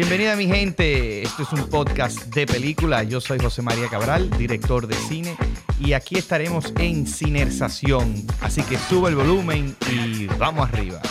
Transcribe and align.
Bienvenida 0.00 0.34
mi 0.34 0.46
gente, 0.46 1.20
esto 1.20 1.42
es 1.42 1.52
un 1.52 1.68
podcast 1.68 2.34
de 2.34 2.46
película. 2.46 3.02
Yo 3.02 3.20
soy 3.20 3.38
José 3.38 3.60
María 3.60 3.86
Cabral, 3.88 4.30
director 4.30 4.86
de 4.86 4.94
cine, 4.94 5.36
y 5.78 5.92
aquí 5.92 6.16
estaremos 6.16 6.72
en 6.78 7.06
Cinersación. 7.06 8.14
Así 8.40 8.62
que 8.62 8.78
sube 8.78 9.10
el 9.10 9.16
volumen 9.16 9.76
y 9.92 10.26
vamos 10.38 10.66
arriba. 10.70 11.02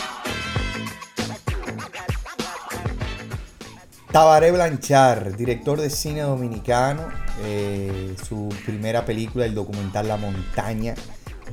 Tabaré 4.10 4.50
Blanchard, 4.50 5.36
director 5.36 5.80
de 5.80 5.88
cine 5.88 6.22
dominicano, 6.22 7.10
eh, 7.44 8.16
su 8.28 8.48
primera 8.66 9.04
película, 9.04 9.44
el 9.44 9.54
documental 9.54 10.08
La 10.08 10.16
Montaña, 10.16 10.96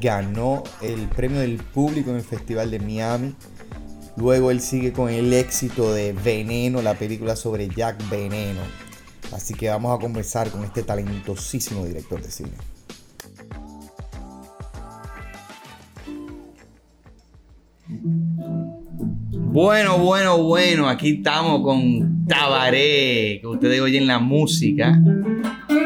ganó 0.01 0.63
el 0.81 1.07
premio 1.07 1.41
del 1.41 1.57
público 1.57 2.09
en 2.09 2.15
el 2.15 2.23
Festival 2.23 2.71
de 2.71 2.79
Miami. 2.79 3.35
Luego 4.17 4.49
él 4.49 4.61
sigue 4.61 4.91
con 4.93 5.11
el 5.11 5.31
éxito 5.31 5.93
de 5.93 6.11
Veneno, 6.11 6.81
la 6.81 6.95
película 6.95 7.35
sobre 7.35 7.69
Jack 7.69 8.09
Veneno. 8.09 8.61
Así 9.31 9.53
que 9.53 9.69
vamos 9.69 9.95
a 9.95 10.01
conversar 10.01 10.49
con 10.49 10.63
este 10.63 10.81
talentosísimo 10.81 11.85
director 11.85 12.19
de 12.19 12.31
cine. 12.31 12.49
Bueno, 19.29 19.99
bueno, 19.99 20.41
bueno, 20.41 20.89
aquí 20.89 21.17
estamos 21.17 21.61
con 21.61 22.25
Tabaré, 22.25 23.37
que 23.39 23.47
ustedes 23.47 23.79
oyen 23.81 24.07
la 24.07 24.17
música. 24.17 24.99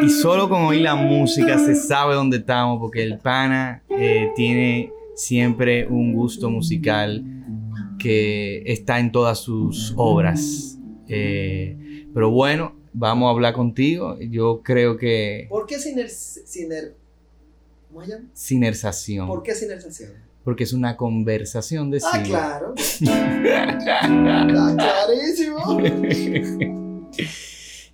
Y 0.01 0.09
solo 0.09 0.47
con 0.47 0.63
oír 0.63 0.81
la 0.81 0.95
música 0.95 1.59
se 1.59 1.75
sabe 1.75 2.15
dónde 2.15 2.37
estamos, 2.37 2.79
porque 2.79 3.03
el 3.03 3.17
pana 3.17 3.83
eh, 3.89 4.29
tiene 4.37 4.89
siempre 5.15 5.85
un 5.85 6.13
gusto 6.13 6.49
musical 6.49 7.23
que 8.01 8.63
está 8.65 8.99
en 8.99 9.11
todas 9.11 9.39
sus 9.39 9.93
obras. 9.97 10.77
Eh, 11.07 12.05
pero 12.13 12.31
bueno, 12.31 12.75
vamos 12.93 13.27
a 13.27 13.31
hablar 13.31 13.53
contigo. 13.53 14.17
Yo 14.19 14.61
creo 14.63 14.97
que... 14.97 15.45
¿Por 15.49 15.65
qué 15.65 15.77
ciner, 15.79 16.09
ciner, 16.09 16.95
¿cómo 17.89 18.03
se 18.05 18.11
llama? 18.11 18.25
Cinersación. 18.33 19.27
¿Por 19.27 19.43
qué 19.43 19.53
cinersación? 19.55 20.11
Porque 20.43 20.63
es 20.63 20.73
una 20.73 20.97
conversación 20.97 21.91
de 21.91 22.01
Ah, 22.03 22.23
claro. 22.23 22.73
Está 22.75 24.01
clarísimo. 24.75 25.79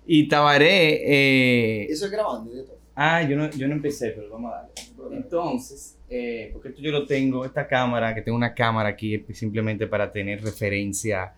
y 0.06 0.28
Tabaré... 0.28 1.82
eh, 1.82 1.86
Eso 1.90 2.06
es 2.06 2.10
grabando, 2.10 2.50
¿cierto? 2.52 2.78
Ah, 3.00 3.22
yo 3.22 3.36
no, 3.36 3.48
yo 3.50 3.68
no 3.68 3.74
empecé, 3.74 4.10
pero 4.10 4.28
vamos 4.28 4.52
a 4.52 4.56
darle. 4.56 4.72
Entonces, 5.16 5.96
eh, 6.10 6.50
porque 6.52 6.70
esto 6.70 6.80
yo 6.82 6.90
lo 6.90 7.06
tengo, 7.06 7.44
esta 7.44 7.68
cámara, 7.68 8.12
que 8.12 8.22
tengo 8.22 8.36
una 8.36 8.52
cámara 8.54 8.88
aquí 8.88 9.24
simplemente 9.34 9.86
para 9.86 10.10
tener 10.10 10.42
referencia, 10.42 11.32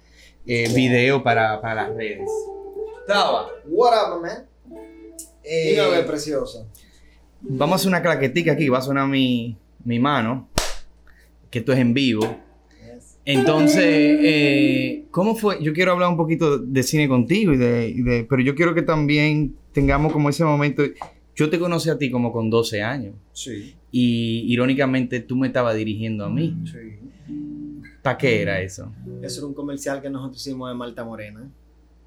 eh, 0.46 0.72
video 0.74 1.22
para, 1.22 1.60
para 1.60 1.86
las 1.88 1.94
redes. 1.96 2.30
Taba, 3.06 3.48
What 3.66 3.92
up, 4.16 4.22
man? 4.22 4.46
eh, 5.44 5.70
Dígame, 5.72 6.02
preciosa. 6.04 6.66
vamos 7.42 7.72
a 7.72 7.76
hacer 7.76 7.88
una 7.88 8.00
claquetica 8.00 8.52
aquí, 8.52 8.70
va 8.70 8.78
a 8.78 8.82
sonar 8.82 9.06
mi, 9.06 9.54
mi 9.84 9.98
mano, 9.98 10.48
que 11.50 11.58
esto 11.58 11.72
es 11.74 11.78
en 11.78 11.92
vivo. 11.92 12.38
Entonces, 13.26 13.84
eh, 13.84 15.04
¿cómo 15.10 15.36
fue? 15.36 15.62
Yo 15.62 15.74
quiero 15.74 15.92
hablar 15.92 16.08
un 16.08 16.16
poquito 16.16 16.56
de 16.56 16.82
cine 16.82 17.06
contigo, 17.06 17.52
y 17.52 17.58
de, 17.58 17.88
y 17.88 18.00
de- 18.02 18.24
pero 18.24 18.40
yo 18.40 18.54
quiero 18.54 18.74
que 18.74 18.80
también 18.82 19.54
tengamos 19.72 20.10
como 20.12 20.30
ese 20.30 20.42
momento. 20.42 20.82
Yo 21.36 21.48
te 21.48 21.58
conocí 21.58 21.88
a 21.90 21.96
ti 21.98 22.10
como 22.10 22.32
con 22.32 22.50
12 22.50 22.82
años. 22.82 23.14
Sí. 23.32 23.74
Y 23.90 24.44
irónicamente 24.52 25.20
tú 25.20 25.36
me 25.36 25.46
estabas 25.46 25.74
dirigiendo 25.76 26.24
a 26.24 26.30
mí. 26.30 26.54
Sí. 26.64 27.32
¿Para 28.02 28.18
qué 28.18 28.42
era 28.42 28.60
eso? 28.60 28.92
Eso 29.22 29.40
era 29.40 29.46
un 29.46 29.54
comercial 29.54 30.00
que 30.02 30.08
nosotros 30.10 30.40
hicimos 30.40 30.68
de 30.70 30.74
Malta 30.74 31.04
Morena, 31.04 31.50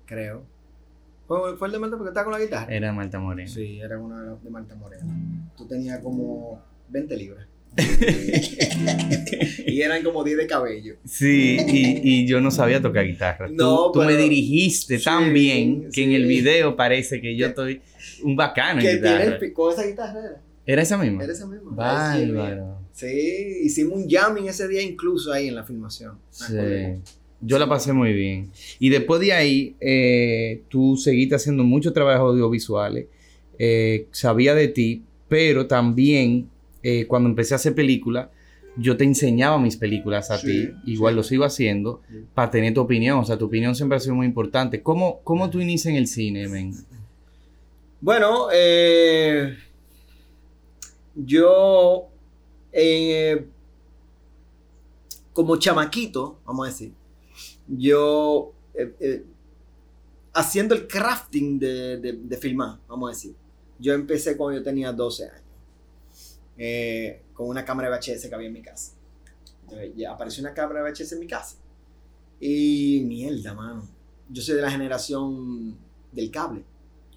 creo. 0.06 0.44
¿Fue, 1.28 1.56
fue 1.58 1.68
el 1.68 1.72
de 1.72 1.80
Malta 1.80 1.98
porque 1.98 2.10
estaba 2.10 2.26
con 2.26 2.34
la 2.34 2.40
guitarra? 2.44 2.74
Era 2.74 2.92
Marta 2.94 3.20
Moreno. 3.20 3.50
Sí, 3.50 3.80
era 3.80 3.98
uno 4.00 4.20
de 4.20 4.44
de 4.44 4.50
Malta 4.50 4.76
Morena. 4.76 5.06
Tú 5.56 5.66
tenías 5.68 6.00
como 6.00 6.62
20 6.90 7.16
libras. 7.18 7.48
y 9.68 9.82
eran 9.82 10.04
como 10.04 10.24
10 10.24 10.38
de 10.38 10.48
cabello. 10.48 10.96
Sí, 11.06 11.58
y, 11.68 12.02
y 12.24 12.28
yo 12.28 12.40
no 12.42 12.52
sabía 12.52 12.82
tocar 12.82 13.06
guitarra. 13.06 13.48
Tú- 13.48 13.54
No, 13.56 13.92
tú, 13.92 14.00
me 14.00 14.08
pero- 14.08 14.20
dirigiste 14.24 15.00
tan 15.00 15.26
Sí, 15.26 15.30
bien 15.32 15.90
que 15.92 16.04
en 16.04 16.12
el 16.12 16.26
video 16.26 16.76
parece 16.76 17.22
que 17.22 17.36
yo 17.36 17.48
estoy 17.48 17.82
un 18.24 18.36
bacano 18.36 18.82
Que 18.82 18.98
tiene 18.98 19.24
el 19.24 19.38
pi- 19.38 19.52
con 19.52 19.72
esa 19.74 19.86
guitarra 19.86 20.20
era. 20.20 20.42
¿Era 20.66 20.82
esa 20.82 20.98
misma? 20.98 21.24
Era 21.24 21.34
esa 21.34 21.46
misma. 21.46 21.72
Bárbaro. 21.76 22.80
Sí, 22.94 23.60
hicimos 23.64 23.98
un 23.98 24.10
jamming 24.10 24.48
ese 24.48 24.68
día 24.68 24.82
incluso 24.82 25.32
ahí 25.34 25.48
en 25.48 25.56
la 25.56 25.64
filmación. 25.64 26.18
Sí. 26.30 26.54
Yo 27.42 27.60
la 27.60 27.68
pasé 27.68 27.92
muy 27.92 28.14
bien. 28.14 28.50
Y 28.80 28.90
después 28.90 29.20
de 29.20 29.34
ahí, 29.34 29.76
eh, 29.82 30.62
tú 30.70 30.96
seguiste 30.96 31.36
haciendo 31.36 31.64
muchos 31.66 31.92
trabajos 31.94 32.32
audiovisuales. 32.34 33.08
Eh, 33.60 34.08
sabía 34.12 34.56
de 34.56 34.70
ti, 34.70 35.04
pero 35.28 35.68
también 35.68 36.50
eh, 36.82 37.06
cuando 37.08 37.28
empecé 37.30 37.54
a 37.54 37.58
hacer 37.58 37.76
películas, 37.76 38.30
yo 38.78 38.96
te 38.98 39.04
enseñaba 39.04 39.60
mis 39.60 39.76
películas 39.78 40.32
a 40.32 40.38
Sí, 40.38 40.48
ti. 40.48 40.70
Igual 40.92 41.14
sí. 41.14 41.16
lo 41.18 41.24
sigo 41.24 41.44
haciendo 41.44 42.02
Sí. 42.10 42.20
para 42.34 42.50
tener 42.52 42.74
tu 42.74 42.82
opinión. 42.82 43.20
O 43.20 43.26
sea, 43.26 43.38
tu 43.38 43.46
opinión 43.46 43.76
siempre 43.76 43.98
ha 43.98 44.00
sido 44.00 44.16
muy 44.16 44.26
importante. 44.26 44.82
¿Cómo, 44.82 45.20
cómo 45.24 45.50
tú 45.50 45.60
inicias 45.60 45.92
en 45.92 45.98
el 45.98 46.08
cine, 46.08 46.48
men? 46.48 46.74
Bueno, 48.04 48.50
eh, 48.52 49.58
yo 51.16 52.10
eh, 52.74 53.48
como 55.32 55.56
chamaquito, 55.56 56.42
vamos 56.44 56.68
a 56.68 56.70
decir, 56.70 56.92
yo 57.66 58.52
eh, 58.74 59.24
haciendo 60.34 60.76
el 60.76 60.86
crafting 60.86 61.58
de, 61.58 61.98
de- 61.98 62.38
filmar, 62.38 62.78
vamos 62.90 63.10
a 63.10 63.14
decir, 63.14 63.36
yo 63.80 63.94
empecé 63.94 64.36
cuando 64.36 64.60
yo 64.60 64.64
tenía 64.66 64.92
12 64.92 65.30
años, 65.30 66.42
con 67.34 67.48
una 67.48 67.64
cámara 67.64 67.90
de 67.90 67.96
VHS 67.96 68.28
que 68.28 68.36
había 68.36 68.48
en 68.48 68.54
mi 68.54 68.62
casa. 68.62 68.96
Ya 69.96 70.12
apareció 70.12 70.42
una 70.44 70.54
cámara 70.54 70.84
de 70.84 70.92
VHS 70.92 71.14
en 71.14 71.20
mi 71.22 71.28
casa. 71.28 71.56
Y 72.42 73.02
mierda, 73.06 73.54
mano. 73.54 73.88
Yo 74.30 74.42
soy 74.42 74.56
de 74.56 74.62
la 74.62 74.70
generación 74.70 75.78
del 76.12 76.30
cable 76.30 76.66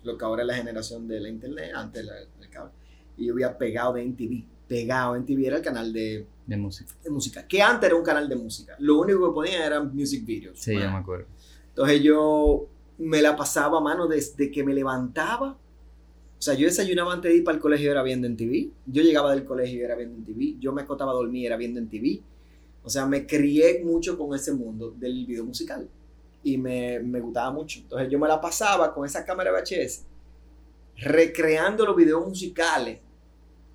lo 0.06 0.16
que 0.16 0.24
ahora 0.24 0.42
es 0.42 0.46
la 0.48 0.54
generación 0.54 1.06
de 1.08 1.20
la 1.20 1.28
internet, 1.28 1.72
antes 1.74 2.04
la- 2.04 2.14
del 2.14 2.48
cable. 2.50 2.72
Y 3.16 3.26
yo 3.26 3.32
había 3.34 3.56
pegado 3.58 3.94
de 3.94 4.02
NTV. 4.02 4.44
Pegado 4.68 5.16
NTV 5.16 5.46
era 5.46 5.56
el 5.56 5.62
canal 5.62 5.92
de, 5.92 6.26
De 6.46 6.56
música. 6.56 6.92
de 7.04 7.10
música, 7.10 7.46
que 7.46 7.60
antes 7.62 7.86
era 7.88 7.96
un 7.96 8.02
canal 8.04 8.28
de 8.28 8.36
música. 8.36 8.74
Lo 8.78 8.98
único 9.00 9.28
que 9.28 9.34
ponía 9.34 9.66
eran 9.66 9.94
music 9.94 10.24
videos. 10.24 10.58
Sí, 10.58 10.72
ya 10.78 10.90
me 10.90 10.98
acuerdo. 10.98 11.26
Entonces 11.68 12.02
yo 12.02 12.66
me 12.98 13.20
la 13.22 13.36
pasaba 13.36 13.78
a 13.78 13.80
mano 13.80 14.06
desde 14.06 14.50
que 14.50 14.64
me 14.64 14.72
levantaba. 14.74 15.58
O 16.38 16.42
sea, 16.42 16.54
yo 16.54 16.66
desayunaba 16.66 17.12
antes 17.14 17.30
de 17.30 17.38
ir 17.38 17.44
para 17.44 17.56
el 17.56 17.62
colegio 17.62 17.90
era 17.90 18.02
viendo 18.02 18.26
en 18.26 18.36
TV. 18.36 18.70
Yo 18.86 19.02
llegaba 19.02 19.30
del 19.34 19.44
colegio 19.44 19.78
y 19.78 19.82
era 19.82 19.94
viendo 19.96 20.16
en 20.16 20.24
TV. 20.24 20.56
Yo 20.60 20.72
me 20.72 20.82
acostaba 20.82 21.12
a 21.12 21.14
dormir 21.14 21.42
y 21.42 21.46
era 21.46 21.56
viendo 21.56 21.78
en 21.80 21.88
TV. 21.88 22.20
O 22.84 22.90
sea, 22.90 23.06
me 23.06 23.26
crié 23.26 23.82
mucho 23.84 24.16
con 24.18 24.34
ese 24.34 24.52
mundo 24.52 24.90
del 24.98 25.26
video 25.26 25.44
musical. 25.44 25.88
Y 26.48 26.58
me, 26.58 27.00
me 27.00 27.18
gustaba 27.20 27.50
mucho. 27.50 27.80
Entonces 27.80 28.08
yo 28.08 28.18
me 28.20 28.28
la 28.28 28.40
pasaba 28.40 28.94
con 28.94 29.04
esa 29.04 29.24
cámara 29.24 29.50
VHS, 29.50 30.04
recreando 30.98 31.84
los 31.84 31.96
videos 31.96 32.24
musicales 32.26 33.00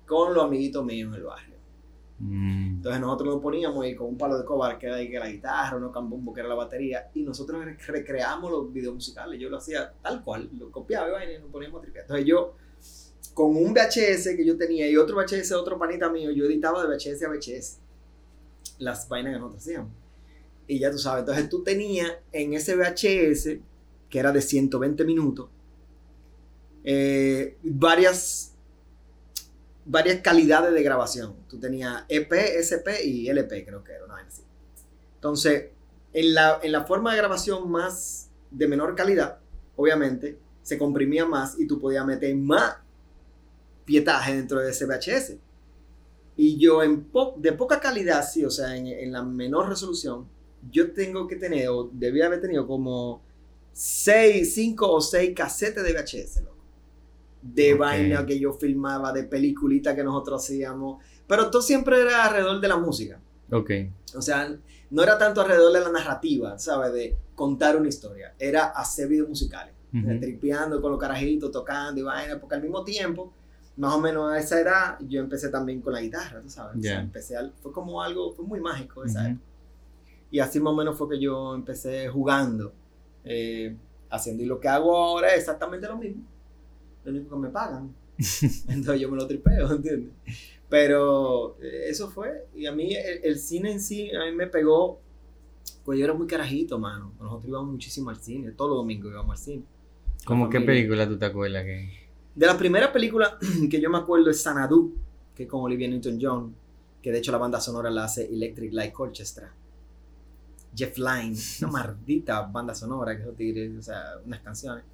con 0.06 0.32
los 0.32 0.42
amiguitos 0.44 0.82
míos 0.84 1.08
en 1.08 1.14
el 1.14 1.22
barrio. 1.24 1.56
Mm. 2.18 2.66
Entonces 2.76 3.00
nosotros 3.00 3.34
nos 3.34 3.42
poníamos 3.42 3.84
ahí 3.84 3.94
con 3.94 4.06
un 4.08 4.16
palo 4.16 4.38
de 4.38 4.44
cobar 4.44 4.78
que 4.78 4.86
era 4.86 4.96
la 4.96 5.28
guitarra, 5.30 5.76
uno 5.76 5.92
cambumbo 5.92 6.32
que 6.32 6.40
era 6.40 6.48
la 6.48 6.54
batería, 6.54 7.10
y 7.14 7.22
nosotros 7.22 7.62
rec- 7.62 7.84
recreamos 7.86 8.50
los 8.50 8.72
videos 8.72 8.94
musicales. 8.94 9.38
Yo 9.38 9.50
lo 9.50 9.58
hacía 9.58 9.92
tal 10.02 10.24
cual, 10.24 10.48
lo 10.58 10.70
copiaba 10.70 11.22
y 11.24 11.38
nos 11.38 11.50
poníamos 11.50 11.78
a 11.80 11.82
tripear. 11.82 12.04
Entonces 12.04 12.26
yo, 12.26 12.54
con 13.34 13.54
un 13.56 13.74
VHS 13.74 14.34
que 14.36 14.44
yo 14.46 14.56
tenía 14.56 14.88
y 14.88 14.96
otro 14.96 15.16
VHS 15.16 15.50
de 15.50 15.54
otro 15.56 15.78
panita 15.78 16.08
mío, 16.08 16.30
yo 16.30 16.44
editaba 16.46 16.86
de 16.86 16.88
VHS 16.96 17.22
a 17.24 17.28
VHS 17.28 17.78
las 18.78 19.08
vainas 19.08 19.34
que 19.34 19.38
nosotros 19.38 19.62
hacíamos. 19.62 19.90
Y 20.66 20.78
ya 20.78 20.90
tú 20.90 20.98
sabes, 20.98 21.20
entonces 21.20 21.48
tú 21.48 21.62
tenías 21.62 22.10
en 22.32 22.54
ese 22.54 22.76
VHS, 22.76 23.58
que 24.08 24.18
era 24.18 24.32
de 24.32 24.40
120 24.40 25.04
minutos, 25.04 25.48
eh, 26.84 27.56
varias 27.62 28.48
varias 29.84 30.20
calidades 30.20 30.72
de 30.72 30.82
grabación. 30.82 31.34
Tú 31.48 31.58
tenías 31.58 32.04
EP, 32.08 32.32
SP 32.62 33.02
y 33.04 33.28
LP, 33.28 33.64
creo 33.64 33.82
que 33.82 33.92
era 33.92 34.04
una 34.04 34.16
así. 34.18 34.42
Entonces, 35.16 35.70
en 36.12 36.34
la, 36.34 36.60
en 36.62 36.72
la 36.72 36.84
forma 36.84 37.12
de 37.12 37.18
grabación 37.18 37.70
más 37.70 38.30
de 38.50 38.68
menor 38.68 38.94
calidad, 38.94 39.38
obviamente, 39.76 40.38
se 40.62 40.78
comprimía 40.78 41.26
más 41.26 41.58
y 41.58 41.66
tú 41.66 41.80
podías 41.80 42.06
meter 42.06 42.34
más 42.36 42.76
pietaje 43.84 44.36
dentro 44.36 44.60
de 44.60 44.70
ese 44.70 44.86
VHS. 44.86 45.34
Y 46.36 46.58
yo 46.58 46.82
en 46.82 47.02
po- 47.04 47.34
de 47.36 47.52
poca 47.52 47.80
calidad, 47.80 48.24
sí, 48.28 48.44
o 48.44 48.50
sea, 48.50 48.76
en, 48.76 48.86
en 48.86 49.10
la 49.12 49.22
menor 49.22 49.68
resolución, 49.68 50.26
yo 50.70 50.92
tengo 50.92 51.26
que 51.26 51.36
tener, 51.36 51.68
o 51.68 51.90
debía 51.92 52.26
haber 52.26 52.40
tenido 52.40 52.66
como 52.66 53.20
6, 53.72 54.54
5 54.54 54.90
o 54.90 55.00
6 55.00 55.32
casetes 55.34 55.82
de 55.82 55.92
VHS, 55.92 56.42
loco. 56.42 56.56
De 57.40 57.74
vaina 57.74 58.24
que 58.26 58.38
yo 58.38 58.52
filmaba, 58.52 59.12
de 59.12 59.24
peliculita 59.24 59.96
que 59.96 60.04
nosotros 60.04 60.44
hacíamos. 60.44 61.02
Pero 61.26 61.50
todo 61.50 61.62
siempre 61.62 62.00
era 62.00 62.24
alrededor 62.26 62.60
de 62.60 62.68
la 62.68 62.76
música. 62.76 63.18
Ok. 63.50 63.70
O 64.14 64.22
sea, 64.22 64.54
no 64.90 65.02
era 65.02 65.18
tanto 65.18 65.40
alrededor 65.40 65.72
de 65.72 65.80
la 65.80 65.90
narrativa, 65.90 66.58
¿sabes? 66.58 66.92
De 66.92 67.16
contar 67.34 67.76
una 67.76 67.88
historia. 67.88 68.34
Era 68.38 68.66
hacer 68.66 69.08
videos 69.08 69.28
musicales. 69.28 69.74
Ujú. 69.92 70.20
Tripeando 70.20 70.80
con 70.80 70.92
los 70.92 71.00
carajitos, 71.00 71.50
tocando 71.50 72.00
y 72.00 72.04
vaina. 72.04 72.38
Porque 72.38 72.54
al 72.54 72.62
mismo 72.62 72.84
tiempo, 72.84 73.32
más 73.76 73.94
o 73.94 74.00
menos 74.00 74.30
a 74.32 74.38
esa 74.38 74.60
edad, 74.60 74.98
yo 75.08 75.20
empecé 75.20 75.48
también 75.48 75.80
con 75.80 75.92
la 75.94 76.00
guitarra, 76.00 76.40
¿tú 76.40 76.48
sabes? 76.48 76.76
O 76.78 76.82
sea, 76.82 76.94
Ya. 76.94 77.00
empecé 77.00 77.36
al- 77.36 77.52
fue 77.60 77.72
como 77.72 78.00
algo, 78.02 78.32
fue 78.34 78.44
muy 78.44 78.60
mágico 78.60 79.04
esa 79.04 79.28
época. 79.30 79.44
Y 80.32 80.40
así 80.40 80.58
más 80.58 80.72
o 80.72 80.76
menos 80.76 80.96
fue 80.96 81.10
que 81.10 81.20
yo 81.20 81.54
empecé 81.54 82.08
jugando, 82.08 82.72
eh, 83.22 83.76
haciendo. 84.10 84.42
Y 84.42 84.46
lo 84.46 84.58
que 84.58 84.66
hago 84.66 84.96
ahora 84.96 85.28
es 85.28 85.40
exactamente 85.40 85.86
lo 85.86 85.98
mismo. 85.98 86.22
Lo 87.04 87.12
único 87.12 87.36
que 87.36 87.42
me 87.42 87.48
pagan. 87.50 87.94
Entonces 88.68 89.00
yo 89.00 89.10
me 89.10 89.16
lo 89.18 89.26
tripeo, 89.26 89.70
¿entiendes? 89.70 90.10
Pero 90.70 91.58
eh, 91.60 91.84
eso 91.90 92.08
fue. 92.08 92.46
Y 92.56 92.64
a 92.64 92.72
mí 92.72 92.94
el, 92.94 93.20
el 93.22 93.38
cine 93.38 93.72
en 93.72 93.80
sí, 93.80 94.10
a 94.10 94.24
mí 94.24 94.32
me 94.32 94.46
pegó. 94.46 95.00
Pues 95.84 95.98
yo 95.98 96.04
era 96.06 96.14
muy 96.14 96.26
carajito, 96.26 96.78
mano. 96.78 97.12
Nosotros 97.20 97.48
íbamos 97.48 97.72
muchísimo 97.72 98.08
al 98.08 98.16
cine. 98.16 98.52
Todos 98.52 98.70
los 98.70 98.78
domingos 98.78 99.12
íbamos 99.12 99.38
al 99.38 99.44
cine. 99.44 99.64
¿Cómo 100.24 100.48
qué 100.48 100.62
película 100.62 101.06
tú 101.06 101.18
te 101.18 101.26
acuerdas 101.26 101.64
que? 101.64 101.90
De 102.34 102.46
la 102.46 102.56
primera 102.56 102.90
película 102.90 103.38
que 103.70 103.80
yo 103.80 103.90
me 103.90 103.98
acuerdo 103.98 104.30
es 104.30 104.40
Sanadu, 104.40 104.94
que 105.34 105.42
es 105.42 105.48
con 105.48 105.60
Olivia 105.60 105.88
Newton-John, 105.88 106.54
que 107.02 107.12
de 107.12 107.18
hecho 107.18 107.32
la 107.32 107.38
banda 107.38 107.60
sonora 107.60 107.90
la 107.90 108.04
hace 108.04 108.24
Electric 108.32 108.72
Light 108.72 108.94
Orchestra. 108.96 109.52
Jeff 110.74 110.96
Lynne, 110.98 111.36
una 111.62 111.70
maldita 111.70 112.42
banda 112.42 112.74
sonora 112.74 113.16
que 113.16 113.22
esos 113.22 113.36
tigres, 113.36 113.72
o 113.78 113.82
sea, 113.82 114.02
unas 114.24 114.40
canciones. 114.40 114.84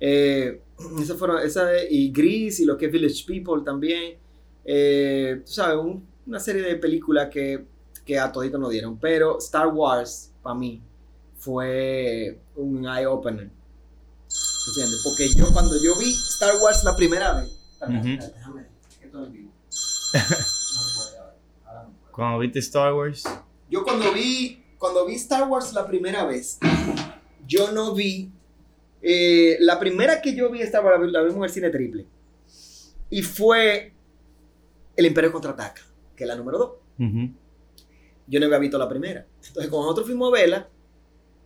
Eh, 0.00 0.60
esas 1.00 1.16
fueron, 1.16 1.40
esa 1.42 1.68
y 1.88 2.10
Gris 2.10 2.58
y 2.60 2.64
lo 2.64 2.76
que 2.76 2.86
es 2.86 2.92
Village 2.92 3.24
People 3.26 3.62
también. 3.64 4.16
Eh, 4.64 5.42
tú 5.44 5.52
sabes, 5.52 5.76
un- 5.76 6.06
una 6.26 6.38
serie 6.40 6.62
de 6.62 6.76
películas 6.76 7.28
que, 7.30 7.64
que 8.04 8.18
a 8.18 8.30
todito 8.32 8.58
nos 8.58 8.70
dieron. 8.70 8.98
Pero 8.98 9.38
Star 9.38 9.68
Wars, 9.68 10.32
para 10.42 10.54
mí, 10.56 10.82
fue 11.36 12.40
un 12.56 12.84
eye-opener. 12.84 13.50
¿Entiendes? 14.68 15.00
Porque 15.04 15.28
yo 15.36 15.52
cuando 15.52 15.74
yo 15.82 15.96
vi 15.98 16.10
Star 16.12 16.54
Wars 16.62 16.82
la 16.84 16.94
primera 16.96 17.40
vez. 17.40 17.50
Ujú. 17.80 17.94
espérate, 17.96 18.32
déjame, 18.38 18.66
que 19.00 19.06
estoy 19.06 19.24
en 19.26 19.32
vivo. 19.32 19.52
No 20.14 20.20
puede, 20.96 21.18
ahora, 21.18 21.34
ahora 21.66 21.82
no 21.84 21.88
puede. 21.98 22.12
Cuando 22.12 22.38
viste 22.38 22.58
Star 22.60 22.94
Wars. 22.94 23.24
Yo 23.68 23.82
cuando 23.84 24.12
vi, 24.12 24.61
cuando 24.82 25.06
vi 25.06 25.14
Star 25.14 25.48
Wars 25.48 25.72
la 25.74 25.86
primera 25.86 26.24
vez, 26.24 26.58
yo 27.46 27.70
no 27.70 27.94
vi. 27.94 28.32
eh, 29.00 29.56
la 29.60 29.78
primera 29.78 30.20
que 30.20 30.34
yo 30.34 30.50
vi 30.50 30.60
Star 30.62 30.84
Wars 30.84 30.98
la, 30.98 31.06
vi- 31.06 31.12
la 31.12 31.22
vimos 31.22 31.36
en 31.36 31.44
el 31.44 31.50
cine 31.50 31.70
triple. 31.70 32.06
Y 33.10 33.22
fue 33.22 33.92
El 34.96 35.06
Imperio 35.06 35.30
contraataca, 35.30 35.82
que 36.16 36.24
es 36.24 36.28
la 36.28 36.34
número 36.34 36.58
2. 36.58 36.70
Ujú. 37.08 37.30
Yo 38.26 38.40
no 38.40 38.46
había 38.46 38.58
visto 38.58 38.76
la 38.76 38.88
primera. 38.88 39.24
Entonces, 39.46 39.70
cuando 39.70 39.82
nosotros 39.86 40.06
fuimos 40.06 40.28
a 40.30 40.32
verla, 40.32 40.68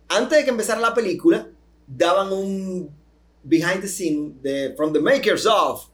antes 0.09 0.39
de 0.39 0.43
que 0.43 0.49
empezara 0.49 0.81
la 0.81 0.93
película, 0.95 1.47
daban 1.85 2.31
un 2.33 2.89
behind 3.43 3.81
the 3.81 3.87
scene 3.87 4.33
de 4.41 4.73
From 4.75 4.93
the 4.93 4.99
Makers 4.99 5.45
of. 5.45 5.89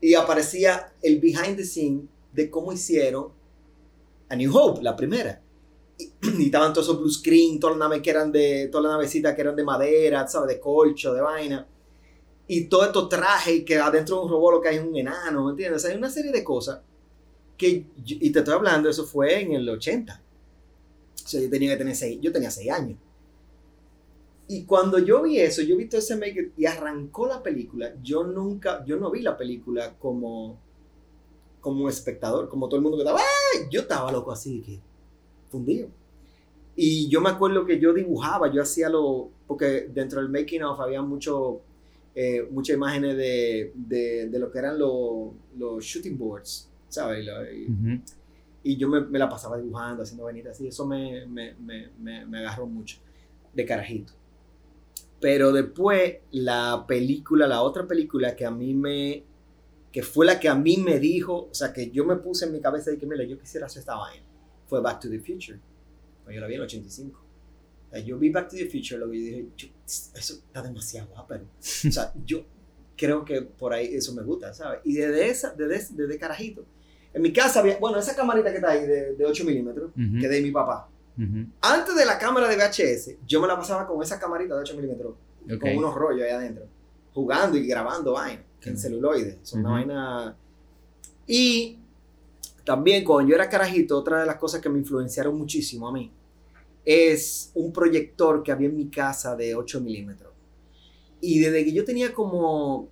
Y 0.00 0.14
aparecía 0.14 0.92
el 1.00 1.20
behind 1.20 1.56
the 1.56 1.64
scene 1.64 2.08
de 2.32 2.50
cómo 2.50 2.72
hicieron 2.72 3.28
A 4.28 4.34
New 4.34 4.50
Hope, 4.56 4.82
la 4.82 4.96
primera. 4.96 5.40
Y, 6.38 6.46
estaban 6.46 6.72
todos 6.72 6.86
esos 6.86 7.00
blue 7.00 7.10
screen, 7.10 7.58
todas 7.58 7.76
las 7.76 7.88
naves 7.88 8.02
que 8.02 8.10
eran 8.10 8.30
de, 8.32 8.68
todas 8.70 8.84
las 8.84 8.92
navecitas 8.92 9.34
que 9.34 9.40
eran 9.40 9.56
de 9.56 9.64
madera, 9.64 10.26
¿sabes? 10.26 10.54
De 10.54 10.60
colcho, 10.60 11.12
de 11.12 11.20
vaina. 11.20 11.66
Y 12.46 12.64
todos 12.66 12.86
estos 12.86 13.08
trajes 13.08 13.64
que 13.64 13.76
adentro 13.76 14.16
de 14.16 14.22
un 14.24 14.30
robot 14.30 14.54
lo 14.54 14.60
que 14.60 14.68
hay 14.68 14.76
es 14.76 14.82
un 14.82 14.96
enano, 14.96 15.44
¿me 15.44 15.50
entiendes? 15.50 15.78
O 15.78 15.80
sea, 15.80 15.90
hay 15.90 15.98
una 15.98 16.10
serie 16.10 16.32
de 16.32 16.44
cosas 16.44 16.80
que, 17.56 17.86
y 18.04 18.30
te 18.30 18.38
estoy 18.40 18.54
hablando, 18.54 18.88
eso 18.88 19.04
fue 19.04 19.40
en 19.40 19.52
el 19.52 19.68
80. 19.68 20.22
O 21.24 21.28
sea, 21.28 21.40
yo 21.40 21.50
tenía 21.50 21.70
que 21.70 21.76
tener 21.76 21.96
seis, 21.96 22.18
yo 22.20 22.32
tenía 22.32 22.50
6 22.50 22.70
años. 22.70 22.98
Y 24.48 24.64
cuando 24.64 24.98
yo 24.98 25.22
vi 25.22 25.38
eso, 25.38 25.62
yo 25.62 25.76
vi 25.76 25.86
todo 25.86 26.00
ese 26.00 26.16
make 26.16 26.52
y 26.56 26.66
arrancó 26.66 27.26
la 27.26 27.42
película, 27.42 27.94
yo 28.02 28.24
nunca, 28.24 28.84
yo 28.84 28.96
no 28.96 29.10
vi 29.10 29.22
la 29.22 29.36
película 29.36 29.96
como, 29.98 30.58
como 31.60 31.88
espectador, 31.88 32.48
como 32.48 32.68
todo 32.68 32.76
el 32.76 32.82
mundo 32.82 32.98
que 32.98 33.04
estaba, 33.04 33.20
¡ay! 33.20 33.68
Yo 33.70 33.82
estaba 33.82 34.12
loco 34.12 34.32
así, 34.32 34.60
que 34.60 34.80
fundido. 35.52 35.88
Y 36.76 37.08
yo 37.08 37.20
me 37.20 37.30
acuerdo 37.30 37.66
que 37.66 37.78
yo 37.78 37.92
dibujaba, 37.94 38.50
yo 38.52 38.62
hacía 38.62 38.88
lo, 38.88 39.30
porque 39.46 39.88
dentro 39.92 40.20
del 40.22 40.30
making 40.30 40.62
of 40.64 40.80
había 40.80 41.02
mucho, 41.02 41.60
eh, 42.14 42.48
muchas 42.50 42.76
imágenes 42.76 43.16
de, 43.16 43.72
de, 43.74 44.28
de 44.28 44.38
lo 44.38 44.50
que 44.50 44.58
eran 44.58 44.78
los, 44.78 45.32
los 45.58 45.84
shooting 45.84 46.18
boards, 46.18 46.68
¿sabes? 46.88 47.22
Y 47.24 47.26
lo- 47.26 47.52
y- 47.52 47.66
y 48.64 48.76
yo 48.76 48.88
me, 48.88 49.00
me 49.02 49.18
la 49.18 49.28
pasaba 49.28 49.58
dibujando, 49.58 50.02
haciendo 50.04 50.24
venitas 50.26 50.52
así. 50.56 50.68
Eso 50.68 50.86
me, 50.86 51.26
me, 51.26 51.54
me, 51.58 52.38
agarró 52.38 52.66
mucho 52.66 52.98
de 53.54 53.64
carajito. 53.66 54.12
Pero 55.20 55.52
después, 55.52 56.16
la 56.32 56.84
película, 56.86 57.46
la 57.46 57.62
otra 57.62 57.86
película 57.86 58.34
que 58.34 58.44
a 58.44 58.50
mí 58.50 58.74
me. 58.74 59.24
que 59.92 60.02
fue 60.02 60.26
la 60.26 60.40
que 60.40 60.48
a 60.48 60.54
mí 60.56 60.78
me 60.78 60.98
dijo, 60.98 61.48
o 61.50 61.54
sea, 61.54 61.72
que 61.72 61.90
yo 61.90 62.04
me 62.04 62.16
puse 62.16 62.46
en 62.46 62.52
mi 62.52 62.60
cabeza 62.60 62.92
y 62.92 62.98
que, 62.98 63.06
mira, 63.06 63.24
yo 63.24 63.38
quisiera 63.38 63.66
hacer 63.66 63.80
esta 63.80 63.96
vaina, 63.96 64.24
fue 64.72 64.80
Back 64.80 65.00
to 65.00 65.10
the 65.10 65.18
Future. 65.18 65.58
Pues 66.24 66.34
yo 66.34 66.40
la 66.40 66.46
vi 66.46 66.54
en 66.54 66.60
el 66.60 66.64
85. 66.66 67.18
O 67.20 67.90
sea, 67.94 68.00
yo 68.00 68.16
vi 68.18 68.30
Back 68.30 68.48
to 68.48 68.56
the 68.56 68.64
Future, 68.70 68.96
lo 68.98 69.10
que 69.10 69.18
yo 69.18 69.24
dije, 69.26 69.46
yo, 69.54 69.68
eso 69.84 70.34
está 70.46 70.62
demasiado 70.62 71.08
guapo. 71.08 71.34
O 71.34 71.38
sea, 71.60 72.10
yo 72.24 72.42
creo 72.96 73.22
que 73.22 73.42
por 73.42 73.74
ahí 73.74 73.94
eso 73.94 74.14
me 74.14 74.22
gusta, 74.22 74.54
¿sabes? 74.54 74.80
Y 74.84 74.94
desde 74.94 75.28
esa, 75.28 75.52
desde, 75.52 75.94
desde 75.94 76.18
carajito. 76.18 76.64
En 77.12 77.20
mi 77.20 77.34
casa 77.34 77.60
había, 77.60 77.76
bueno, 77.78 77.98
esa 77.98 78.16
camarita 78.16 78.48
que 78.50 78.56
está 78.56 78.70
ahí 78.70 78.86
de, 78.86 79.14
de 79.14 79.26
8 79.26 79.44
milímetros, 79.44 79.90
Ujú. 79.90 80.18
que 80.20 80.28
de 80.28 80.40
mi 80.40 80.50
papá. 80.50 80.88
Ujú. 81.18 81.46
Antes 81.60 81.94
de 81.94 82.06
la 82.06 82.18
cámara 82.18 82.48
de 82.48 82.56
VHS, 82.56 83.16
yo 83.26 83.42
me 83.42 83.46
la 83.46 83.58
pasaba 83.58 83.86
con 83.86 84.02
esa 84.02 84.18
camarita 84.18 84.54
de 84.54 84.60
8 84.62 84.74
milímetros, 84.76 85.14
Ok. 85.44 85.60
con 85.60 85.76
unos 85.76 85.94
rollos 85.94 86.22
ahí 86.24 86.30
adentro, 86.30 86.64
jugando 87.12 87.58
y 87.58 87.66
grabando 87.66 88.12
vaina, 88.14 88.42
en 88.62 88.78
celuloide. 88.78 89.38
Son 89.42 89.60
una 89.60 89.68
Ujú. 89.68 89.76
vaina. 89.78 90.36
Y 91.26 91.78
también 92.64 93.04
cuando 93.04 93.30
yo 93.30 93.34
era 93.34 93.48
carajito, 93.48 93.98
otra 93.98 94.20
de 94.20 94.26
las 94.26 94.36
cosas 94.36 94.60
que 94.60 94.68
me 94.68 94.78
influenciaron 94.78 95.36
muchísimo 95.36 95.88
a 95.88 95.92
mí 95.92 96.10
es 96.84 97.50
un 97.54 97.72
proyector 97.72 98.42
que 98.42 98.52
había 98.52 98.68
en 98.68 98.76
mi 98.76 98.88
casa 98.88 99.36
de 99.36 99.54
8 99.54 99.80
milímetros. 99.80 100.32
Y 101.20 101.38
desde 101.38 101.64
que 101.64 101.72
yo 101.72 101.84
tenía 101.84 102.12
como 102.12 102.88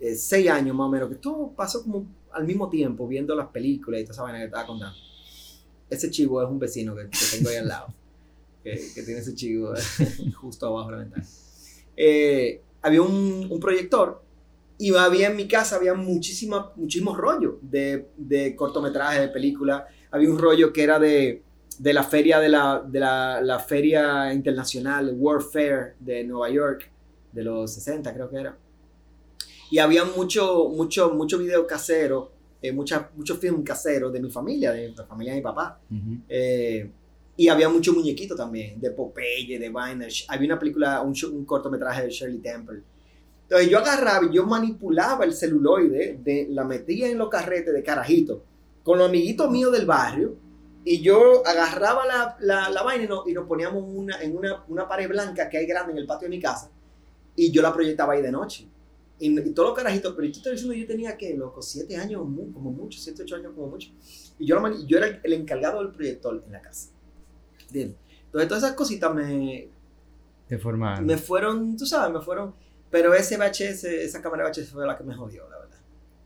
6 0.00 0.50
años 0.50 0.74
más 0.74 0.86
o 0.86 0.90
menos, 0.90 1.08
que 1.08 1.14
todo 1.16 1.52
pasó 1.52 1.82
como 1.82 2.06
al 2.32 2.44
mismo 2.44 2.68
tiempo 2.68 3.06
viendo 3.06 3.34
las 3.34 3.48
películas 3.48 4.00
y 4.00 4.04
toda 4.04 4.14
esa 4.14 4.22
vaina 4.22 4.38
que 4.38 4.46
estaba 4.46 4.66
contando. 4.66 4.96
Ese 5.88 6.10
chivo 6.10 6.42
es 6.42 6.48
un 6.48 6.58
vecino 6.58 6.94
que, 6.94 7.08
que 7.08 7.18
tengo 7.36 7.48
ahí 7.48 7.56
al 7.56 7.68
lado, 7.68 7.86
que, 8.64 8.72
que 8.94 9.02
tiene 9.02 9.20
ese 9.20 9.34
chivo 9.34 9.72
justo 10.34 10.66
abajo 10.66 10.90
de 10.90 10.96
la 10.96 11.02
ventana. 11.02 11.26
Eh, 11.96 12.62
había 12.82 13.02
un, 13.02 13.48
un 13.50 13.60
proyector 13.60 14.22
y 14.78 14.94
había 14.94 15.28
en 15.28 15.36
mi 15.36 15.48
casa 15.48 15.76
había 15.76 15.94
muchísima, 15.94 16.72
muchísimos 16.76 17.16
rollos 17.16 17.54
de, 17.60 18.08
de 18.16 18.54
cortometrajes, 18.54 19.20
de 19.20 19.28
películas. 19.28 19.82
Había 20.10 20.30
un 20.30 20.38
rollo 20.38 20.72
que 20.72 20.84
era 20.84 21.00
de, 21.00 21.42
de 21.78 21.92
la 21.92 22.04
feria 22.04 22.38
de 22.38 22.48
la, 22.48 22.84
de 22.86 23.00
la, 23.00 23.40
la 23.40 23.58
feria 23.58 24.32
internacional, 24.32 25.14
World 25.18 25.50
Fair 25.50 25.94
de 25.98 26.22
Nueva 26.22 26.48
York, 26.50 26.90
de 27.32 27.42
los 27.42 27.74
60 27.74 28.14
creo 28.14 28.30
que 28.30 28.36
era. 28.36 28.56
Y 29.70 29.78
había 29.78 30.04
mucho, 30.04 30.68
mucho, 30.68 31.12
mucho 31.12 31.38
video 31.38 31.66
casero, 31.66 32.30
eh, 32.62 32.72
mucha, 32.72 33.10
mucho 33.16 33.36
film 33.36 33.62
casero 33.64 34.10
de 34.10 34.20
mi 34.20 34.30
familia, 34.30 34.72
de 34.72 34.92
la 34.96 35.04
familia 35.04 35.32
de 35.32 35.40
mi 35.40 35.44
papá. 35.44 35.80
Ujú. 35.90 36.20
Eh, 36.28 36.90
y 37.36 37.48
había 37.48 37.68
mucho 37.68 37.92
muñequito 37.92 38.34
también, 38.34 38.80
de 38.80 38.90
Popeye, 38.92 39.58
de 39.58 39.70
vaina. 39.70 40.06
Había 40.28 40.46
una 40.46 40.58
película, 40.58 41.02
un, 41.02 41.14
un 41.32 41.44
cortometraje 41.44 42.04
de 42.04 42.10
Shirley 42.10 42.38
Temple. 42.38 42.82
Entonces 43.48 43.70
yo 43.70 43.78
agarraba 43.78 44.26
y 44.26 44.34
yo 44.34 44.44
manipulaba 44.44 45.24
el 45.24 45.32
celuloide, 45.32 46.20
de, 46.22 46.48
la 46.50 46.64
metía 46.64 47.08
en 47.08 47.16
los 47.16 47.30
carretes 47.30 47.72
de 47.72 47.82
carajito, 47.82 48.44
con 48.82 48.98
los 48.98 49.08
amiguitos 49.08 49.50
míos 49.50 49.72
del 49.72 49.86
barrio, 49.86 50.36
y 50.84 51.00
yo 51.00 51.46
agarraba 51.46 52.04
la, 52.06 52.36
la, 52.40 52.68
la 52.68 52.82
vaina 52.82 53.04
y 53.04 53.08
nos, 53.08 53.26
y 53.26 53.32
nos 53.32 53.46
poníamos 53.46 53.82
una, 53.86 54.20
en 54.20 54.36
una, 54.36 54.64
una 54.68 54.86
pared 54.86 55.08
blanca 55.08 55.48
que 55.48 55.56
hay 55.58 55.66
grande 55.66 55.92
en 55.92 55.98
el 55.98 56.06
patio 56.06 56.28
de 56.28 56.36
mi 56.36 56.42
casa, 56.42 56.70
y 57.34 57.50
yo 57.50 57.62
la 57.62 57.72
proyectaba 57.72 58.12
ahí 58.12 58.22
de 58.22 58.32
noche. 58.32 58.68
Y, 59.18 59.36
y 59.38 59.50
todos 59.52 59.70
los 59.70 59.78
carajitos, 59.78 60.14
pero 60.14 60.28
yo 60.28 60.42
te 60.42 60.50
diciendo, 60.52 60.74
yo 60.74 60.86
tenía 60.86 61.16
que, 61.16 61.34
loco, 61.34 61.62
siete 61.62 61.96
años, 61.96 62.20
como 62.20 62.70
mucho, 62.70 62.98
siete, 63.00 63.22
ocho 63.22 63.36
años 63.36 63.52
como 63.54 63.68
mucho. 63.68 63.90
Y 64.38 64.46
yo, 64.46 64.60
la 64.60 64.74
yo 64.86 64.98
era 64.98 65.06
el, 65.08 65.20
el 65.24 65.32
encargado 65.32 65.82
del 65.82 65.90
proyector 65.90 66.42
en 66.46 66.52
la 66.52 66.60
casa. 66.60 66.90
Bien. 67.70 67.96
Entonces 68.26 68.48
todas 68.48 68.62
esas 68.62 68.76
cositas 68.76 69.14
me, 69.14 69.70
Te 70.46 70.58
formaron. 70.58 71.06
me 71.06 71.16
fueron, 71.16 71.76
tú 71.76 71.86
sabes, 71.86 72.12
me 72.12 72.20
fueron. 72.20 72.54
Pero 72.90 73.14
ese 73.14 73.36
VHS, 73.36 73.84
esa 73.84 74.22
cámara 74.22 74.48
VHS 74.48 74.70
fue 74.70 74.86
la 74.86 74.96
que 74.96 75.04
me 75.04 75.14
jodió, 75.14 75.48
la 75.48 75.58
verdad. 75.58 75.78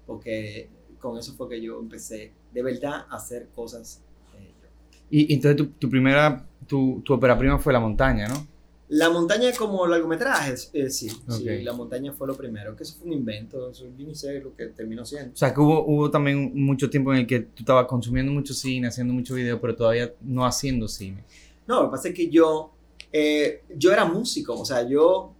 Porque 0.06 0.68
con 0.98 1.18
eso 1.18 1.32
fue 1.34 1.48
que 1.48 1.60
yo 1.60 1.78
empecé 1.80 2.32
de 2.52 2.62
verdad 2.62 3.06
a 3.10 3.16
hacer 3.16 3.48
cosas. 3.54 4.02
eh, 4.38 4.52
yo. 4.62 4.68
Y, 5.10 5.32
y 5.32 5.34
entonces 5.34 5.56
tu, 5.56 5.66
tu 5.72 5.90
primera, 5.90 6.46
tu, 6.66 7.02
tu 7.04 7.14
ópera 7.14 7.36
prima 7.38 7.58
fue 7.58 7.72
La 7.72 7.80
Montaña, 7.80 8.28
¿no? 8.28 8.46
La 8.88 9.08
montaña 9.08 9.50
como 9.58 9.86
largometrajes, 9.86 10.68
eh, 10.74 10.90
sí, 10.90 11.08
sí, 11.08 11.48
Ok. 11.48 11.62
la 11.64 11.72
montaña 11.72 12.12
fue 12.12 12.26
lo 12.26 12.36
primero, 12.36 12.76
que 12.76 12.82
eso 12.82 12.94
fue 12.98 13.06
un 13.06 13.14
invento, 13.14 13.70
eso 13.70 13.86
yo 13.96 14.06
ni 14.06 14.14
sé 14.14 14.38
lo 14.40 14.54
que 14.54 14.66
terminó 14.66 15.02
siendo. 15.06 15.32
O 15.32 15.36
sea, 15.36 15.54
que 15.54 15.60
hubo, 15.60 15.82
hubo 15.86 16.10
también 16.10 16.52
mucho 16.54 16.90
tiempo 16.90 17.10
en 17.14 17.20
el 17.20 17.26
que 17.26 17.40
tú 17.40 17.60
estabas 17.60 17.86
consumiendo 17.86 18.30
mucho 18.30 18.52
cine, 18.52 18.88
haciendo 18.88 19.14
mucho 19.14 19.34
video, 19.34 19.58
pero 19.58 19.74
todavía 19.74 20.12
no 20.20 20.44
haciendo 20.44 20.88
cine. 20.88 21.24
No, 21.66 21.84
lo 21.84 21.88
que 21.88 21.92
pasa 21.92 22.08
es 22.10 22.14
que 22.14 22.28
yo, 22.28 22.70
eh, 23.10 23.62
yo 23.74 23.92
era 23.94 24.04
músico, 24.04 24.60
o 24.60 24.64
sea, 24.66 24.86
yo, 24.86 25.31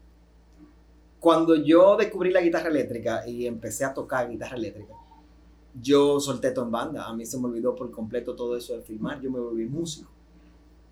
cuando 1.22 1.54
yo 1.54 1.96
descubrí 1.96 2.32
la 2.32 2.40
guitarra 2.42 2.68
eléctrica 2.68 3.24
y 3.26 3.46
empecé 3.46 3.84
a 3.84 3.94
tocar 3.94 4.28
guitarra 4.28 4.56
eléctrica, 4.56 4.92
yo 5.80 6.18
solté 6.20 6.50
todo 6.50 6.64
en 6.64 6.72
banda, 6.72 7.06
a 7.06 7.14
mí 7.14 7.24
se 7.24 7.38
me 7.38 7.46
olvidó 7.46 7.76
por 7.76 7.90
completo 7.92 8.34
todo 8.34 8.56
eso 8.56 8.76
de 8.76 8.82
filmar, 8.82 9.20
yo 9.22 9.30
me 9.30 9.38
volví 9.38 9.66
músico. 9.66 10.10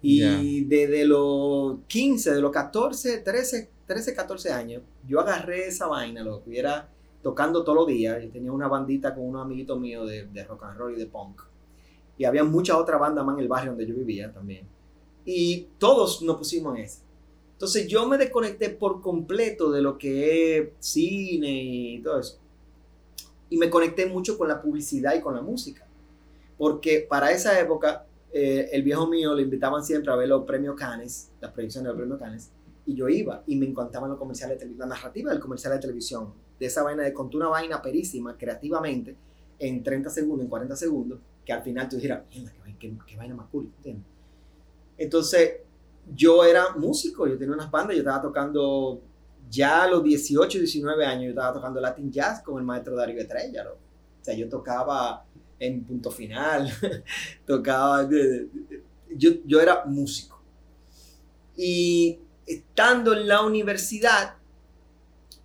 Y 0.01 0.21
Ya. 0.21 0.41
desde 0.69 1.05
los 1.05 1.81
15, 1.89 2.33
de 2.33 2.41
los 2.41 2.53
14, 2.53 3.19
13, 3.19 3.71
13, 3.87 4.15
14 4.15 4.53
años, 4.53 4.83
yo 5.07 5.21
agarré 5.21 5.67
esa 5.67 5.89
vaina, 5.89 6.23
lo 6.23 6.45
que 6.45 6.59
era 6.61 6.89
tocando 7.23 7.65
todos 7.65 7.77
los 7.77 7.87
días, 7.89 8.23
yo 8.23 8.31
tenía 8.31 8.53
una 8.53 8.69
bandita 8.69 9.15
con 9.15 9.25
unos 9.27 9.45
amiguitos 9.45 9.79
míos 9.81 10.09
de, 10.09 10.27
de 10.27 10.45
rock 10.45 10.63
and 10.65 10.79
roll 10.79 10.95
y 10.95 10.99
de 10.99 11.07
punk. 11.07 11.43
Y 12.17 12.25
había 12.25 12.45
muchas 12.45 12.77
otras 12.77 13.01
bandas 13.01 13.25
más 13.27 13.35
en 13.35 13.41
el 13.43 13.49
barrio 13.49 13.73
donde 13.73 13.87
yo 13.87 13.95
vivía 13.97 14.33
también 14.33 14.67
y 15.25 15.67
todos 15.79 16.23
nos 16.23 16.37
pusimos 16.37 16.77
en 16.77 16.85
eso. 16.85 17.01
Entonces 17.61 17.87
yo 17.89 18.09
me 18.09 18.17
desconecté 18.19 18.71
por 18.71 19.03
completo 19.03 19.71
de 19.71 19.83
lo 19.83 19.99
que 19.99 20.59
es 20.59 20.69
cine 20.81 21.51
y 21.53 22.03
todo 22.03 22.21
eso. 22.21 22.39
Y 23.49 23.57
me 23.57 23.69
conecté 23.69 24.07
mucho 24.07 24.39
con 24.39 24.49
la 24.49 24.63
publicidad 24.63 25.15
y 25.17 25.21
con 25.21 25.35
la 25.35 25.43
música. 25.43 25.87
Porque 26.59 27.07
para 27.09 27.33
esa 27.33 27.59
época, 27.61 28.07
eh, 28.33 28.69
el 28.73 28.83
viejo 28.83 29.07
mío 29.09 29.35
le 29.35 29.43
invitaban 29.43 29.85
siempre 29.85 30.13
a 30.13 30.17
ver 30.17 30.29
los 30.29 30.45
premios 30.45 30.77
Cannes, 30.77 31.31
las 31.41 31.53
predicciones 31.53 31.87
de 31.87 31.91
los 31.91 31.99
premios 31.99 32.19
Cannes, 32.21 32.51
y 32.87 32.95
yo 32.95 33.09
iba 33.09 33.45
y 33.47 33.57
me 33.57 33.67
encantaban 33.67 34.11
los 34.11 34.19
comerciales 34.19 34.57
de 34.57 34.61
televisión, 34.61 34.89
la 34.89 34.97
narrativa 34.97 35.33
del 35.33 35.41
comercial 35.41 35.75
de 35.75 35.81
televisión, 35.81 36.33
de 36.61 36.67
esa 36.67 36.83
vaina 36.85 37.03
de 37.05 37.13
contar 37.15 37.37
una 37.39 37.49
vaina 37.49 37.83
perísima, 37.83 38.37
creativamente, 38.39 39.17
en 39.59 39.83
30 39.83 40.11
segundos, 40.11 40.45
en 40.45 40.51
40 40.51 40.77
segundos, 40.77 41.21
que 41.45 41.53
al 41.53 41.63
final 41.63 41.89
tú 41.89 41.97
dijeras, 41.97 42.25
mierda, 42.31 42.53
qué, 42.65 42.77
qué- 42.79 42.95
qué 43.07 43.17
vaina 43.17 43.35
más 43.35 43.49
cool, 43.51 43.71
¿entiendes? 43.79 44.05
Entonces, 44.99 45.53
yo 46.15 46.45
era 46.45 46.75
músico, 46.77 47.27
yo 47.27 47.39
tenía 47.39 47.55
unas 47.55 47.71
bandas, 47.71 47.95
yo 47.97 48.01
estaba 48.01 48.21
tocando 48.21 49.01
ya 49.49 49.85
a 49.85 49.89
los 49.89 50.03
18, 50.05 50.59
19 50.59 51.05
años, 51.05 51.25
yo 51.25 51.31
estaba 51.31 51.53
tocando 51.53 51.81
Latin 51.81 52.11
Jazz 52.11 52.43
con 52.43 52.59
el 52.59 52.65
maestro 52.65 52.97
Darío 52.97 53.21
Estrella. 53.21 53.65
¿no? 53.65 53.71
O 53.73 54.25
sea, 54.25 54.35
yo 54.35 54.49
tocaba 54.49 55.25
en 55.59 55.85
punto 55.85 56.11
final, 56.11 56.71
tocaba... 57.47 58.09
yo, 59.17 59.31
yo 59.45 59.61
era 59.61 59.85
músico. 59.85 60.41
Y 61.57 62.19
estando 62.47 63.13
en 63.13 63.29
la 63.29 63.43
universidad, 63.43 64.37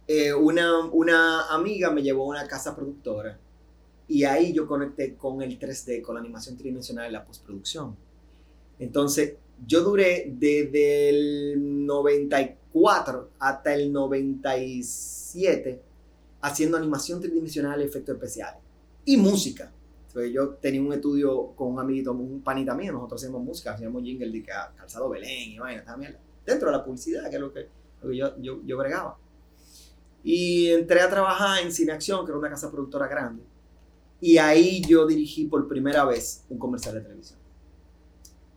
eh, 0.08 0.34
una, 0.34 0.80
una 0.86 1.48
amiga 1.50 1.90
me 1.90 2.04
llevó 2.04 2.26
a 2.26 2.40
una 2.40 2.48
casa 2.48 2.76
productora 2.76 3.40
y 4.08 4.24
ahí 4.24 4.54
yo 4.54 4.68
conecté 4.68 5.16
con 5.16 5.42
el 5.42 5.58
3D, 5.60 6.02
con 6.02 6.16
la 6.16 6.22
animación 6.22 6.56
tridimensional 6.56 7.10
y 7.10 7.12
la 7.12 7.26
postproducción. 7.26 7.96
Entonces, 8.78 9.36
yo 9.66 9.82
duré 9.84 10.32
desde 10.38 11.10
el 11.10 11.86
94 11.86 13.30
hasta 13.40 13.74
el 13.74 13.92
97 13.92 15.82
haciendo 16.42 16.78
animación 16.78 17.20
tridimensional 17.22 17.82
y 17.82 17.86
efectos 17.86 18.16
especiales. 18.16 18.62
Y 19.06 19.18
música. 19.18 19.72
Entonces, 20.08 20.32
yo 20.34 20.50
tenía 20.56 20.82
un 20.82 20.94
estudio 20.94 21.48
con 21.56 21.74
un 21.74 21.80
amiguito, 21.80 22.12
un 22.14 22.42
panita 22.42 22.74
mío, 22.74 22.94
nosotros 22.94 23.22
hacíamos 23.22 23.44
música, 23.44 23.74
hacíamos 23.74 24.04
jingle 24.04 24.30
de 24.32 24.44
ca- 24.44 24.74
Calzado 24.76 25.10
Belén 25.10 25.52
y 25.52 25.60
vaina 25.60 25.84
también. 25.84 26.16
Dentro 26.46 26.70
de 26.70 26.78
la 26.78 26.84
publicidad, 26.86 27.30
que 27.30 27.36
es 27.36 27.42
lo 27.42 27.52
que, 27.52 27.68
lo 28.02 28.10
que 28.10 28.18
yo, 28.18 28.38
yo, 28.40 28.62
yo 28.66 28.78
bregaba. 28.78 29.18
Y 30.24 30.70
entré 30.70 31.02
a 31.02 31.10
trabajar 31.10 31.62
en 31.64 31.72
Cineacción, 31.72 32.26
que 32.26 32.32
era 32.32 32.40
una 32.40 32.50
casa 32.50 32.72
productora 32.72 33.08
grande. 33.08 33.44
Y 34.22 34.38
ahí 34.38 34.82
yo 34.88 35.06
dirigí 35.06 35.46
por 35.46 35.68
primera 35.68 36.06
vez 36.06 36.44
un 36.50 36.58
comercial 36.58 36.96
de 36.96 37.02
televisión. 37.02 37.40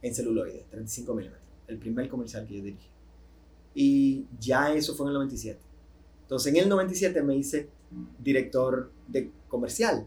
En 0.03 0.15
celuloide, 0.15 0.65
35 0.71 1.15
milímetros. 1.15 1.45
El 1.67 1.79
primer 1.79 2.09
comercial 2.09 2.47
que 2.47 2.57
yo 2.57 2.63
dirigí. 2.63 2.89
Y 3.75 4.27
ya 4.41 4.73
eso 4.73 4.95
fue 4.95 5.07
en 5.07 5.09
el 5.09 5.15
97. 5.15 5.59
Entonces 6.23 6.53
en 6.53 6.61
el 6.61 6.69
97 6.69 7.23
me 7.23 7.37
hice 7.37 7.69
director 8.19 8.91
de 9.07 9.31
comercial. 9.49 10.07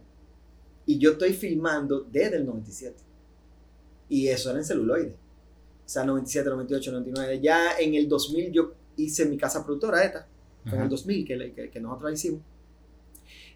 Y 0.85 0.97
yo 0.97 1.11
estoy 1.11 1.33
filmando 1.33 2.01
desde 2.01 2.37
el 2.37 2.45
97. 2.45 2.95
Y 4.09 4.27
eso 4.27 4.49
era 4.49 4.59
en 4.59 4.65
celuloide. 4.65 5.15
O 5.85 5.89
sea, 5.89 6.05
97, 6.05 6.49
98, 6.49 6.91
99. 6.91 7.39
Ya 7.41 7.77
en 7.79 7.95
el 7.95 8.07
2000 8.07 8.51
yo 8.51 8.73
hice 8.97 9.25
mi 9.25 9.37
casa 9.37 9.63
productora 9.63 10.03
esta. 10.03 10.27
Fue 10.65 10.77
en 10.77 10.83
el 10.83 10.89
2000 10.89 11.25
que, 11.25 11.53
que, 11.53 11.69
que 11.69 11.79
nosotros 11.79 12.11
la 12.11 12.13
hicimos. 12.13 12.41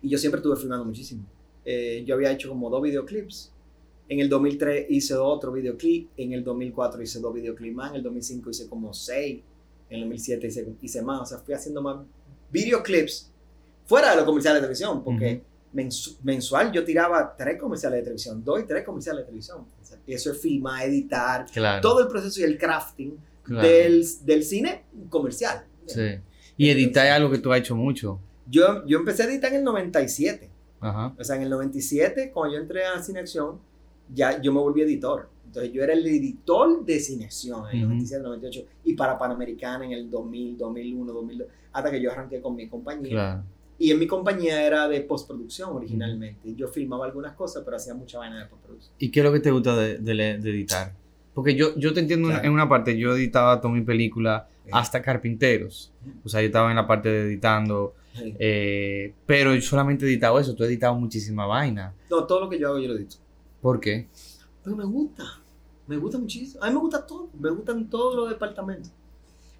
Y 0.01 0.10
yo 0.10 0.18
siempre 0.18 0.39
estuve 0.39 0.56
filmando 0.56 0.86
muchísimo. 0.86 1.25
Eh, 1.65 2.04
yo 2.06 2.15
había 2.15 2.32
hecho 2.32 2.50
como 2.50 2.70
dos 2.70 2.82
videoclips. 2.82 3.51
En 4.07 4.19
el 4.19 4.29
2003 4.29 4.85
hice 4.89 5.15
otro 5.15 5.51
videoclip. 5.51 6.09
En 6.17 6.33
el 6.33 6.43
2004 6.43 7.01
hice 7.01 7.19
dos 7.19 7.33
videoclips 7.33 7.75
más. 7.75 7.89
En 7.91 7.97
el 7.97 8.03
2005 8.03 8.50
hice 8.51 8.67
como 8.69 8.93
seis. 8.93 9.41
En 9.89 9.95
el 9.97 10.01
2007 10.01 10.47
hice, 10.47 10.67
hice 10.81 11.01
más. 11.01 11.21
O 11.21 11.25
sea, 11.25 11.38
fui 11.39 11.53
haciendo 11.53 11.81
más 11.81 11.97
videoclips 12.51 13.31
fuera 13.85 14.12
de 14.12 14.15
los 14.17 14.25
comerciales 14.25 14.62
de 14.62 14.67
televisión. 14.67 15.03
Porque 15.03 15.41
mensu- 15.74 16.17
mensual 16.24 16.71
yo 16.71 16.83
tiraba 16.83 17.35
tres 17.35 17.59
comerciales 17.59 17.97
de 18.00 18.03
televisión. 18.03 18.43
Dos 18.43 18.62
y 18.62 18.63
tres 18.63 18.83
comerciales 18.83 19.21
de 19.21 19.25
televisión. 19.25 19.65
Y 20.07 20.13
eso 20.13 20.31
es 20.31 20.39
filmar, 20.39 20.85
editar. 20.85 21.45
Claro. 21.51 21.81
Todo 21.81 22.01
el 22.01 22.07
proceso 22.07 22.39
y 22.41 22.43
el 22.43 22.57
crafting 22.57 23.17
claro. 23.43 23.67
del, 23.67 24.05
del 24.24 24.43
cine 24.43 24.83
comercial. 25.09 25.65
Sí. 25.88 26.19
Y 26.57 26.69
editar 26.69 27.05
es 27.07 27.12
algo 27.12 27.29
que 27.31 27.39
tú 27.39 27.51
has 27.51 27.59
hecho 27.59 27.75
mucho. 27.75 28.19
Yo, 28.47 28.85
yo 28.85 29.00
empecé 29.00 29.24
a 29.24 29.25
editar 29.25 29.51
en 29.51 29.57
el 29.59 29.63
97. 29.63 30.50
Ajá. 30.79 31.15
O 31.17 31.24
sea, 31.24 31.35
en 31.35 31.41
el 31.43 31.50
97, 31.50 32.31
cuando 32.31 32.55
yo 32.55 32.62
entré 32.62 32.85
a 32.85 33.01
Cineacción, 33.01 33.59
ya 34.13 34.41
yo 34.41 34.51
me 34.53 34.59
volví 34.59 34.81
editor. 34.81 35.29
Entonces 35.45 35.71
yo 35.71 35.83
era 35.83 35.93
el 35.93 36.05
editor 36.05 36.83
de 36.83 37.00
Cineacción 37.00 37.63
en 37.69 37.77
el 37.77 37.83
Ujú. 37.85 37.93
97, 37.93 38.24
98 38.24 38.65
y 38.83 38.93
para 38.93 39.17
Panamericana 39.17 39.85
en 39.85 39.93
el 39.93 40.09
2000, 40.09 40.57
2001, 40.57 41.13
2002, 41.13 41.47
hasta 41.71 41.91
que 41.91 42.01
yo 42.01 42.12
arranqué 42.12 42.41
con 42.41 42.55
mi 42.55 42.67
compañía. 42.67 43.09
Claro. 43.12 43.43
Y 43.77 43.91
en 43.91 44.00
mi 44.00 44.07
compañía 44.07 44.65
era 44.65 44.88
de 44.88 45.01
postproducción 45.01 45.69
originalmente. 45.74 46.53
Yo 46.55 46.67
filmaba 46.67 47.05
algunas 47.05 47.33
cosas, 47.35 47.63
pero 47.63 47.77
hacía 47.77 47.93
mucha 47.93 48.17
vaina 48.19 48.39
de 48.39 48.45
postproducción. 48.47 48.93
¿Y 49.00 49.09
qué 49.12 49.19
es 49.21 49.25
lo 49.25 49.31
que 49.33 49.39
te 49.41 49.51
gusta 49.51 49.75
de, 49.77 49.97
de 49.97 50.13
de 50.13 50.50
editar? 50.50 50.93
Porque 51.33 51.55
yo, 51.55 51.75
yo 51.77 51.93
te 51.93 52.00
entiendo 52.00 52.27
en- 52.29 52.33
Claro. 52.35 52.47
en 52.47 52.53
una 52.53 52.69
parte, 52.69 52.97
yo 52.97 53.15
editaba 53.15 53.59
toda 53.59 53.74
mi 53.74 53.81
película 53.81 54.47
hasta 54.71 55.01
Carpinteros. 55.01 55.91
O 56.24 56.29
sea, 56.29 56.41
yo 56.41 56.47
estaba 56.47 56.69
en 56.69 56.75
la 56.77 56.88
parte 56.88 57.09
de 57.09 57.24
editando, 57.27 57.93
Sí. 58.13 58.33
eh, 58.39 59.13
pero 59.25 59.53
yo 59.53 59.62
solamente 59.62 60.05
he 60.05 60.07
editado 60.07 60.39
eso, 60.39 60.55
tú 60.55 60.63
has 60.63 60.69
editado 60.69 60.95
muchísima 60.95 61.45
vaina. 61.45 61.93
No, 62.09 62.24
todo 62.25 62.39
lo 62.41 62.50
que 62.50 62.57
yo 62.57 62.69
hago 62.69 62.79
yo 62.79 62.88
lo 62.88 62.95
edito. 62.95 63.17
¿Por 63.65 63.79
qué? 63.79 64.07
Pero 64.63 64.75
me 64.75 64.86
gusta. 64.86 65.24
Me 65.88 65.98
gusta 65.98 66.19
muchísimo. 66.19 66.63
A 66.63 66.67
mí 66.67 66.74
me 66.75 66.79
gusta 66.81 67.03
todo. 67.03 67.29
Me 67.39 67.50
gustan 67.50 67.89
todos 67.89 68.13
los 68.15 68.29
departamentos. 68.29 68.91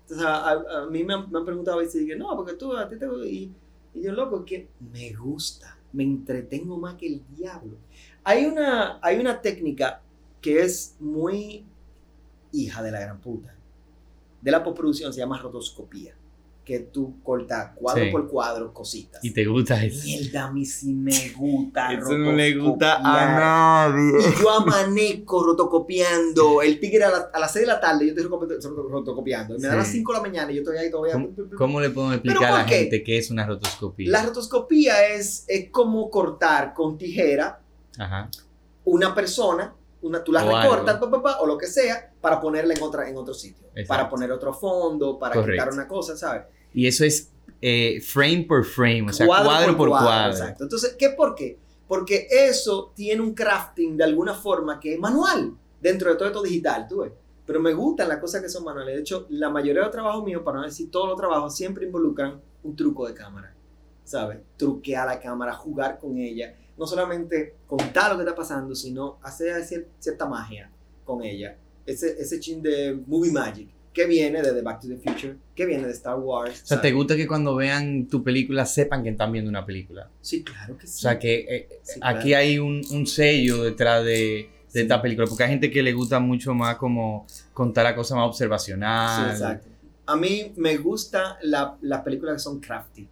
Entonces, 0.01 0.24
a, 0.27 0.51
a- 0.51 0.85
mí 0.91 1.03
me 1.03 1.15
han, 1.15 1.27
preguntado 1.43 1.79
a 1.79 1.81
veces, 1.81 2.03
y 2.03 2.05
que, 2.05 2.15
no, 2.15 2.35
porque 2.35 2.53
tú, 2.53 2.77
a 2.77 2.88
ti 2.88 2.97
te 3.00 3.07
y, 3.27 3.51
y 3.95 4.03
yo, 4.03 4.12
loco, 4.12 4.41
es 4.41 4.45
que 4.45 4.67
me 4.93 5.12
gusta. 5.13 5.75
Me 5.91 6.03
entretengo 6.03 6.77
más 6.77 6.93
que 6.97 7.07
el 7.07 7.24
diablo. 7.35 7.77
Hay 8.24 8.45
una, 8.45 9.00
hay 9.01 9.17
una 9.17 9.41
técnica 9.41 10.03
que 10.39 10.62
es 10.62 10.95
muy 11.00 11.65
hija 12.51 12.83
de 12.83 12.91
la 12.91 13.00
gran 13.00 13.19
puta. 13.19 13.55
De 14.39 14.51
la 14.51 14.63
postproducción 14.63 15.13
se 15.13 15.19
llama 15.21 15.39
rotoscopía. 15.39 16.15
Que 16.65 16.79
tú 16.79 17.22
cortas 17.22 17.74
cuadro 17.75 18.03
Sí. 18.05 18.10
por 18.12 18.27
cuadro 18.27 18.74
cositas. 18.74 19.24
¿Y 19.24 19.29
te 19.29 19.45
gusta 19.45 19.86
eso? 19.86 20.03
Mierda, 20.03 20.45
a 20.45 20.51
mí 20.51 20.65
sí 20.65 20.95
me 20.95 21.29
gusta. 21.38 21.93
Eso 21.93 22.17
no 22.17 22.31
le 22.31 22.57
gusta 22.57 22.95
a 22.98 23.89
nadie. 23.91 24.17
Y 24.19 24.41
yo 24.41 24.50
amanezco 24.50 25.43
rotocopiando. 25.45 26.63
El 26.63 26.79
tigre 26.79 27.03
a, 27.03 27.12
la- 27.12 27.29
a 27.31 27.39
las 27.39 27.53
6 27.53 27.67
de 27.67 27.72
la 27.72 27.79
tarde, 27.79 28.07
yo 28.07 28.13
estoy 28.13 28.25
rotocopi- 28.25 28.89
rotocopiando. 28.89 29.55
Y 29.55 29.60
me 29.60 29.67
da 29.67 29.74
Sí. 29.74 29.77
las 29.77 29.88
5 29.89 30.12
de 30.12 30.17
la 30.17 30.22
mañana 30.24 30.51
y 30.51 30.55
yo 30.55 30.62
estoy 30.62 30.77
ahí 30.77 30.89
todavía. 30.89 31.13
¿Cómo, 31.13 31.29
cómo 31.55 31.79
le 31.79 31.91
podemos 31.91 32.15
explicar 32.15 32.39
¿Pero 32.41 32.55
a 32.55 32.57
la 32.57 32.63
gente 32.67 33.03
qué 33.03 33.19
es 33.19 33.29
una 33.29 33.45
rotoscopía? 33.45 34.10
La 34.10 34.24
rotoscopía 34.24 35.07
es, 35.10 35.45
es 35.48 35.69
como 35.69 36.10
cortar 36.10 36.74
con 36.74 36.98
tijera 36.98 37.60
Ajá. 38.00 38.27
una 38.86 39.13
persona, 39.13 39.75
una, 40.07 40.24
tú 40.24 40.31
la 40.31 40.45
O 40.45 40.62
recortas 40.62 40.97
pa, 40.97 41.09
pa, 41.09 41.21
pa, 41.21 41.41
o 41.41 41.47
lo 41.47 41.57
que 41.57 41.67
sea, 41.67 42.12
para 42.21 42.39
ponerla 42.39 42.74
en, 42.74 42.83
otra, 42.83 43.09
en 43.09 43.17
otro 43.17 43.33
sitio. 43.33 43.67
Exacto. 43.69 43.88
Para 43.88 44.09
poner 44.09 44.31
otro 44.31 44.53
fondo, 44.53 45.17
para 45.17 45.35
Correcto. 45.35 45.51
quitar 45.51 45.74
una 45.74 45.88
cosa, 45.88 46.15
¿sabes? 46.15 46.43
Y 46.74 46.88
eso 46.88 47.03
es 47.05 47.31
eh, 47.62 48.00
frame 48.01 48.45
por 48.47 48.63
frame, 48.65 49.07
o 49.09 49.13
sea, 49.13 49.25
cuadro, 49.25 49.75
por 49.75 49.89
cuadro. 49.89 50.31
Exacto. 50.31 50.63
Entonces, 50.63 50.95
¿qué 50.97 51.09
por 51.09 51.35
qué? 51.35 51.57
Porque 51.88 52.27
eso 52.29 52.91
tiene 52.95 53.21
un 53.21 53.33
crafting 53.33 53.97
de 53.97 54.03
alguna 54.03 54.33
forma 54.33 54.79
que 54.79 54.93
es 54.93 55.00
manual 55.00 55.53
dentro 55.81 56.09
de 56.09 56.15
todo 56.15 56.27
esto 56.27 56.41
digital, 56.41 56.88
tú 56.88 57.01
ves. 57.01 57.12
Pero 57.45 57.59
me 57.59 57.74
gustan 57.74 58.09
las 58.09 58.17
cosas 58.17 58.41
que 58.41 58.50
son 58.50 58.63
manuales. 58.63 58.95
De 58.95 59.01
hecho, 59.01 59.27
la 59.29 59.50
mayoría 59.50 59.81
de 59.81 59.85
los 59.85 59.91
trabajos 59.91 60.24
míos, 60.24 60.41
para 60.43 60.57
no 60.57 60.65
decir 60.65 60.89
todos 60.89 61.07
los 61.09 61.17
trabajos, 61.17 61.55
siempre 61.55 61.85
involucran 61.85 62.41
un 62.63 62.75
truco 62.75 63.07
de 63.07 63.13
cámara. 63.13 63.53
¿Sabes? 64.03 64.39
Truquear 64.57 65.07
la 65.07 65.19
cámara, 65.19 65.53
jugar 65.53 66.00
con 66.00 66.17
ella. 66.17 66.55
No 66.77 66.86
solamente 66.88 67.55
contar 67.67 68.12
lo 68.12 68.17
que 68.17 68.24
está 68.24 68.36
pasando, 68.36 68.75
sino 68.75 69.17
hacer 69.24 69.62
cier- 69.63 69.86
cierta 70.00 70.25
magia 70.25 70.70
con 71.03 71.24
ella. 71.24 71.55
Ese, 71.86 72.20
ese 72.20 72.39
chin 72.39 72.62
de 72.62 72.98
movie 73.08 73.32
magic 73.32 73.70
que 73.94 74.05
viene 74.08 74.41
de 74.41 74.51
The 74.51 74.62
Back 74.62 74.82
to 74.82 74.88
the 74.89 74.98
Future, 74.98 75.38
que 75.55 75.65
viene 75.65 75.86
de 75.88 75.94
Star 75.94 76.20
Wars. 76.20 76.63
O 76.63 76.65
sea, 76.65 76.82
¿te 76.82 76.91
gusta 76.91 77.15
que 77.15 77.25
cuando 77.27 77.55
vean 77.55 78.08
tu 78.08 78.22
película 78.24 78.65
sepan 78.65 79.03
que 79.03 79.10
están 79.12 79.32
viendo 79.32 79.50
una 79.50 79.65
película? 79.65 80.10
Sí, 80.20 80.44
claro 80.44 80.77
que 80.77 80.86
sí. 80.86 80.96
O 80.98 81.01
sea, 81.10 81.17
que 81.17 81.46
eh, 81.50 81.70
Sí, 81.82 82.00
aquí 82.03 82.29
claro. 82.29 82.41
hay 82.44 82.60
un, 82.60 82.82
un 82.91 83.08
sello 83.08 83.63
detrás 83.63 84.03
de, 84.03 84.50
de 84.74 84.82
esta 84.82 85.01
película, 85.01 85.27
porque 85.27 85.44
hay 85.46 85.51
gente 85.51 85.72
que 85.72 85.82
le 85.82 85.94
gusta 85.94 86.20
mucho 86.20 86.53
más 86.53 86.75
como 86.75 87.25
contar 87.53 87.86
la 87.86 87.96
cosa 87.96 88.15
más 88.15 88.25
Sí, 88.25 88.29
observacional. 88.32 89.32
exacto. 89.32 89.70
A 90.08 90.17
mí 90.17 90.51
me 90.58 90.75
gusta 90.77 91.38
la- 91.44 91.77
las 91.82 92.01
películas 92.01 92.34
que 92.36 92.39
son 92.39 92.60
crafty, 92.60 93.08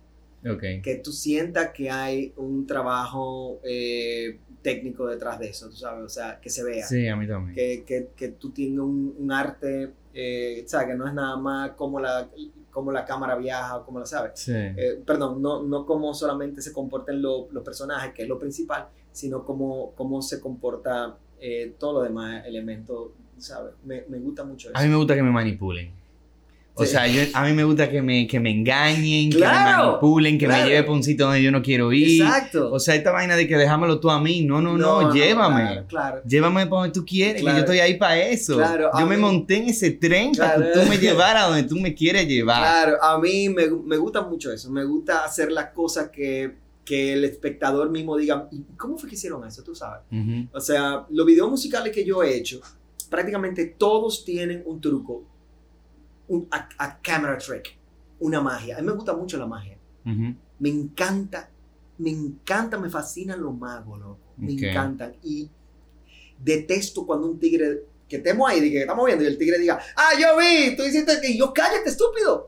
Ok. 0.50 0.64
que 0.84 1.02
tú 1.04 1.12
sientas 1.12 1.70
que 1.72 1.90
hay 1.90 2.34
un 2.38 2.66
trabajo 2.68 3.60
eh, 3.64 4.40
técnico 4.62 5.08
detrás 5.08 5.40
de 5.40 5.50
eso, 5.50 5.70
tú 5.70 5.76
sabes, 5.76 6.04
o 6.04 6.10
sea, 6.10 6.40
que 6.40 6.50
se 6.50 6.64
vea. 6.64 6.86
Sí, 6.88 7.08
a 7.08 7.16
mí 7.16 7.28
también. 7.28 7.56
que, 7.56 7.84
que, 7.86 8.10
que 8.16 8.30
tú 8.30 8.52
tienes 8.52 8.80
un, 8.80 9.16
un 9.18 9.32
arte, 9.32 9.92
eh, 10.14 10.64
¿sabes? 10.68 10.88
Que 10.88 10.96
no 10.96 11.08
es 11.08 11.14
nada 11.14 11.36
más 11.38 11.72
como 11.72 12.00
la, 12.00 12.30
como 12.72 12.92
la 12.92 13.06
cámara 13.06 13.36
viaja 13.36 13.78
o 13.78 13.86
como 13.86 14.00
lo 14.00 14.06
sabes. 14.06 14.32
Sí. 14.36 14.52
Eh, 14.54 15.02
perdón, 15.06 15.42
no, 15.42 15.64
no 15.64 15.86
como 15.86 16.14
solamente 16.14 16.62
se 16.62 16.72
comportan 16.72 17.22
lo- 17.22 17.48
los 17.52 17.64
personajes, 17.64 18.14
que 18.14 18.24
es 18.24 18.28
lo 18.30 18.40
principal, 18.40 18.88
sino 19.12 19.44
como 19.46 19.92
cómo 19.96 20.22
se 20.22 20.40
comporta 20.40 21.18
eh, 21.40 21.74
todo 21.78 21.94
lo 21.94 22.02
demás 22.04 22.46
elementos, 22.46 23.12
¿sabes? 23.38 23.74
Me, 23.84 24.06
me 24.08 24.18
gusta 24.20 24.44
mucho 24.46 24.70
eso. 24.70 24.78
A 24.78 24.84
mí 24.84 24.88
me 24.90 24.96
gusta 24.96 25.14
que 25.16 25.24
me 25.24 25.32
manipulen. 25.32 25.92
O 26.76 26.84
Sí. 26.86 26.92
sea, 26.92 27.06
yo, 27.08 27.22
a 27.36 27.44
mí 27.46 27.54
me 27.54 27.64
gusta 27.64 27.88
que 27.88 28.02
me, 28.02 28.26
que 28.26 28.40
me 28.40 28.50
engañen, 28.50 29.30
que 29.30 29.38
me 29.38 29.46
manipulen, 29.46 30.40
que 30.40 30.46
claro. 30.46 30.64
me 30.64 30.70
lleve 30.70 30.84
por 30.84 30.96
un 30.96 31.04
sitio 31.04 31.26
donde 31.26 31.44
yo 31.44 31.52
no 31.52 31.62
quiero 31.62 31.94
ir. 31.94 32.24
Exacto. 32.24 32.72
O 32.74 32.80
sea, 32.80 32.96
esta 32.96 33.12
vaina 33.12 33.36
de 33.36 33.48
que 33.48 33.56
déjamelo 33.58 34.00
tú 34.00 34.10
a 34.10 34.20
mí. 34.20 34.42
No, 34.44 34.60
no, 34.60 34.76
no, 34.78 35.14
llévame. 35.14 35.62
Claro, 35.66 35.86
claro. 35.88 36.22
Llévame 36.28 36.66
para 36.66 36.82
donde 36.82 36.94
tú 37.00 37.06
quieres, 37.06 37.44
que 37.44 37.48
yo 37.48 37.58
estoy 37.58 37.80
ahí 37.80 37.96
para 37.98 38.18
eso. 38.20 38.58
Claro, 38.58 38.90
yo 38.98 39.06
me 39.06 39.16
mí- 39.18 39.22
monté 39.22 39.58
en 39.58 39.70
ese 39.70 39.92
tren 39.92 40.32
para 40.36 40.56
que 40.56 40.80
tú 40.80 40.90
me 40.90 40.98
llevaras 40.98 41.44
a 41.44 41.48
donde 41.50 41.64
tú 41.64 41.76
me 41.76 41.94
quieres 41.94 42.28
llevar. 42.28 42.60
Claro, 42.62 43.04
a 43.04 43.20
mí 43.20 43.50
me, 43.50 43.68
me 43.70 43.98
gusta 43.98 44.22
mucho 44.24 44.52
eso. 44.52 44.72
Me 44.72 44.84
gusta 44.84 45.24
hacer 45.24 45.52
las 45.52 45.68
cosas 45.72 46.10
que, 46.10 46.56
que 46.84 47.14
el 47.14 47.24
espectador 47.24 47.92
mismo 47.92 48.18
diga, 48.18 48.48
¿y 48.52 48.64
cómo 48.78 48.98
fue 48.98 49.10
que 49.10 49.16
hicieron 49.16 49.46
eso? 49.48 49.62
Tú 49.64 49.76
sabes. 49.76 50.02
O 50.52 50.60
sea, 50.60 51.06
los 51.12 51.26
videos 51.28 51.52
musicales 51.52 51.94
que 51.94 52.04
yo 52.04 52.24
he 52.24 52.36
hecho, 52.36 52.62
prácticamente 53.12 53.66
todos 53.78 54.26
tienen 54.26 54.64
un 54.66 54.82
truco, 54.82 55.24
un, 56.34 56.48
a, 56.52 56.68
a 56.78 57.00
camera 57.00 57.38
trick, 57.38 57.78
una 58.20 58.42
magia. 58.42 58.78
A 58.78 58.82
mí 58.82 58.88
me 58.88 58.94
gusta 58.94 59.16
mucho 59.16 59.38
la 59.38 59.46
magia. 59.48 59.78
Me 60.60 60.70
encanta, 60.70 61.50
me 61.98 62.10
encanta, 62.10 62.78
me 62.78 62.90
fascinan 62.90 63.42
los 63.42 63.56
magos, 63.58 64.00
loco. 64.00 64.20
Me 64.38 64.54
encantan. 64.70 65.16
Y 65.24 65.50
detesto 66.38 67.06
cuando 67.06 67.28
un 67.30 67.40
tigre, 67.40 67.86
que 68.14 68.18
estemos 68.18 68.48
ahí, 68.48 68.72
que 68.72 68.82
estamos 68.82 69.06
viendo, 69.08 69.24
y 69.24 69.28
el 69.28 69.40
tigre 69.40 69.58
diga, 69.58 69.80
ah, 69.96 70.12
yo 70.20 70.38
vi, 70.38 70.76
tú 70.76 70.84
hiciste 70.84 71.20
que 71.20 71.36
yo 71.36 71.52
cállate, 71.52 71.90
estúpido. 71.90 72.46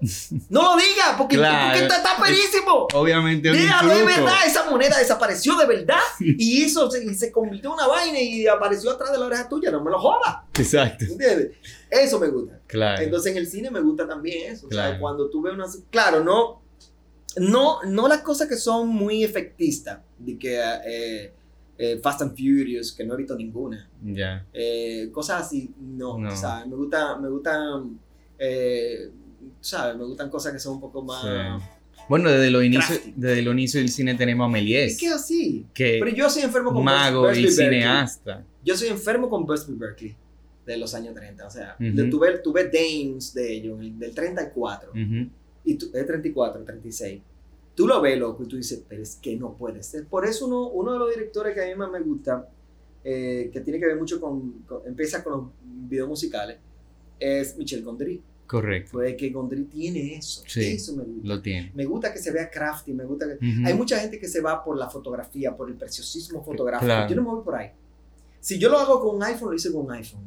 No 0.49 0.61
lo 0.61 0.75
digas, 0.75 1.15
porque, 1.17 1.37
Claro. 1.37 1.71
porque 1.73 1.85
está, 1.85 1.97
está 1.97 2.23
perísimo. 2.23 2.87
Obviamente 2.93 3.51
Dígalo, 3.51 3.91
es 3.93 4.05
verdad, 4.05 4.35
esa 4.45 4.69
moneda 4.69 4.99
desapareció 4.99 5.55
de 5.57 5.65
verdad 5.65 5.97
y 6.19 6.63
hizo, 6.65 6.91
se, 6.91 7.11
se 7.15 7.31
convirtió 7.31 7.71
en 7.71 7.73
una 7.73 7.87
vaina 7.87 8.19
y 8.21 8.45
apareció 8.45 8.91
atrás 8.91 9.11
de 9.11 9.17
la 9.17 9.25
oreja 9.25 9.49
tuya, 9.49 9.71
no 9.71 9.83
me 9.83 9.89
lo 9.89 9.97
jodas, 9.99 10.37
Exacto. 10.53 11.03
¿entiendes? 11.05 11.53
Eso 11.89 12.19
me 12.19 12.27
gusta. 12.27 12.59
Claro. 12.67 13.01
Entonces 13.01 13.31
en 13.31 13.37
el 13.39 13.47
cine 13.47 13.71
me 13.71 13.81
gusta 13.81 14.07
también 14.07 14.53
eso, 14.53 14.67
o 14.67 14.71
sea, 14.71 14.99
cuando 14.99 15.31
tú 15.31 15.41
ves 15.41 15.53
una... 15.55 15.65
Claro, 15.89 16.23
no, 16.23 16.61
no, 17.37 17.81
no 17.83 18.07
las 18.07 18.21
cosas 18.21 18.47
que 18.47 18.55
son 18.57 18.87
muy 18.89 19.23
efectistas, 19.23 19.99
de 20.19 20.37
que 20.37 20.61
eh, 20.87 21.33
eh, 21.77 21.99
Fast 22.01 22.21
and 22.21 22.35
Furious, 22.37 22.91
que 22.93 23.03
no 23.05 23.13
he 23.13 23.17
visto 23.17 23.35
ninguna, 23.35 23.89
ya. 24.03 24.45
eh, 24.53 25.09
cosas 25.11 25.41
así, 25.43 25.73
no, 25.79 26.17
No. 26.17 26.29
o 26.33 26.35
sea, 26.35 26.65
me 26.65 26.75
gusta, 26.75 27.17
me 27.17 27.29
gustan, 27.29 27.99
eh, 28.39 29.09
¿sabes? 29.61 29.97
Me 29.97 30.05
gustan 30.05 30.29
cosas 30.29 30.53
que 30.53 30.59
son 30.59 30.75
un 30.75 30.81
poco 30.81 31.01
más... 31.03 31.23
Sí. 31.23 31.65
Bueno, 32.07 32.29
desde 32.29 32.51
los 32.51 32.63
inicios, 32.63 32.99
desde 33.15 33.41
los 33.41 33.53
inicios 33.53 33.81
del 33.81 33.89
cine 33.89 34.13
tenemos 34.15 34.45
a 34.45 34.47
Es 34.49 34.53
Méliès, 34.53 34.97
que 34.99 35.07
así. 35.07 35.65
que 35.73 35.97
Pero 35.99 36.15
yo 36.15 36.29
soy 36.29 36.43
enfermo 36.43 36.71
con 36.71 36.83
mago 36.83 37.21
Busby 37.21 37.39
y 37.39 37.43
Berkeley. 37.47 37.69
cineasta. 37.81 38.45
Yo 38.63 38.77
soy 38.77 38.89
enfermo 38.89 39.27
con 39.29 39.43
Busby 39.45 39.73
Berkeley 39.75 40.15
de 40.67 40.77
los 40.77 40.93
años 40.93 41.15
30. 41.15 41.47
O 41.47 41.49
sea, 41.49 41.75
Ujú. 41.79 41.95
de- 41.95 42.03
tuve, 42.03 42.37
tuve 42.39 42.65
Dames 42.65 43.33
de 43.33 43.53
ellos, 43.53 43.79
el- 43.79 43.97
del 43.97 44.13
34. 44.13 44.91
Ujú. 44.91 45.29
Y 45.63 45.75
tú, 45.75 45.87
es 45.93 46.05
34, 46.05 46.63
36. 46.63 47.21
Tú 47.75 47.87
lo 47.87 47.99
ves, 48.01 48.17
loco, 48.17 48.43
y 48.43 48.47
tú 48.47 48.55
dices, 48.57 48.83
pero 48.87 49.03
es 49.03 49.17
que 49.17 49.35
no 49.35 49.53
puede 49.53 49.83
ser. 49.83 50.05
Por 50.07 50.25
eso 50.25 50.47
uno, 50.47 50.69
uno 50.69 50.93
de 50.93 50.99
los 50.99 51.09
directores 51.09 51.53
que 51.53 51.61
a 51.63 51.67
mí 51.67 51.75
más 51.75 51.91
me 51.91 51.99
gusta, 51.99 52.47
eh, 53.03 53.49
que 53.51 53.59
tiene 53.61 53.79
que 53.79 53.85
ver 53.87 53.97
mucho 53.97 54.19
con, 54.21 54.51
con- 54.67 54.81
empieza 54.85 55.23
con 55.23 55.33
los 55.33 55.43
videos 55.61 56.07
musicales, 56.07 56.57
es 57.19 57.57
Michel 57.57 57.83
Gondry. 57.83 58.21
Correcto. 58.47 58.91
Fue 58.91 59.15
que 59.17 59.29
Gondry 59.29 59.63
tiene 59.65 60.15
eso. 60.15 60.43
Sí. 60.47 60.73
Eso 60.73 60.95
me 60.95 61.03
gusta. 61.03 61.27
Lo 61.27 61.41
tiene. 61.41 61.71
Me 61.75 61.83
gusta 61.85 62.13
que 62.13 62.19
se 62.19 62.31
vea 62.31 62.49
crafty, 62.49 62.93
me 62.93 63.03
gusta 63.03 63.25
que... 63.27 63.45
Hay 63.65 63.73
mucha 63.73 63.99
gente 63.99 64.19
que 64.19 64.27
se 64.27 64.39
va 64.39 64.63
por 64.63 64.77
la 64.77 64.87
fotografía, 64.89 65.55
por 65.55 65.67
el 65.69 65.75
preciosismo 65.75 66.43
fotográfico. 66.43 66.85
Claro. 66.85 67.09
Yo 67.09 67.15
no 67.15 67.21
me 67.23 67.29
voy 67.29 67.43
por 67.43 67.55
ahí. 67.55 67.71
Si 68.39 68.59
yo 68.59 68.69
lo 68.69 68.77
hago 68.77 69.01
con 69.01 69.15
un 69.15 69.23
iPhone, 69.23 69.49
lo 69.49 69.55
hice 69.55 69.71
con 69.73 69.85
un 69.85 69.91
iPhone. 69.91 70.21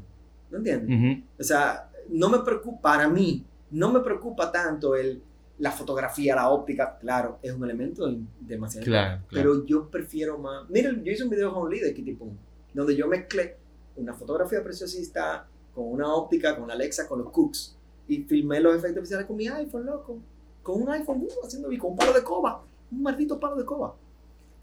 ¿No 0.51 0.59
entiendes? 0.59 1.23
O 1.39 1.43
sea, 1.45 1.91
no 2.09 2.29
me 2.29 2.39
preocupa, 2.41 2.81
para 2.81 3.09
mí, 3.09 3.45
no 3.71 3.93
me 3.93 4.01
preocupa 4.01 4.51
tanto 4.51 4.97
el, 4.97 5.23
la 5.59 5.73
fotografía, 5.73 6.35
la 6.35 6.51
óptica. 6.51 6.99
Claro, 6.99 7.39
es 7.43 7.53
un 7.53 7.65
elemento 7.65 8.11
demasiado 8.41 8.85
Claro, 8.85 9.07
importante, 9.07 9.29
claro. 9.29 9.51
Pero 9.53 9.67
yo 9.67 9.91
prefiero 9.91 10.39
más. 10.39 10.69
Mira, 10.69 10.93
yo 10.93 11.13
hice 11.13 11.25
un 11.25 11.31
video 11.31 11.53
con 11.53 11.71
Lee 11.71 11.81
de 11.81 11.95
Kitty 11.95 12.15
Pum, 12.15 12.31
donde 12.73 12.97
yo 12.97 13.07
mezclé 13.09 13.57
una 13.97 14.15
fotografía 14.15 14.63
preciosista 14.63 15.47
con 15.75 15.93
una 15.93 16.13
óptica, 16.15 16.57
con 16.57 16.71
Alexa, 16.71 17.07
con 17.09 17.19
los 17.21 17.31
cooks. 17.31 17.77
Y 18.07 18.23
filmé 18.23 18.61
los 18.61 18.75
efectos 18.75 19.03
especiales 19.03 19.27
con 19.27 19.37
mi 19.37 19.49
iPhone, 19.49 19.85
loco. 19.85 20.19
Con 20.63 20.83
un 20.83 20.89
iPhone, 20.91 21.23
uh, 21.23 21.47
haciendo 21.47 21.69
con 21.79 21.91
un 21.93 21.97
palo 21.97 22.13
de 22.13 22.23
coba. 22.23 22.65
Un 22.91 23.03
maldito 23.03 23.39
palo 23.39 23.57
de 23.57 23.65
coba. 23.65 23.95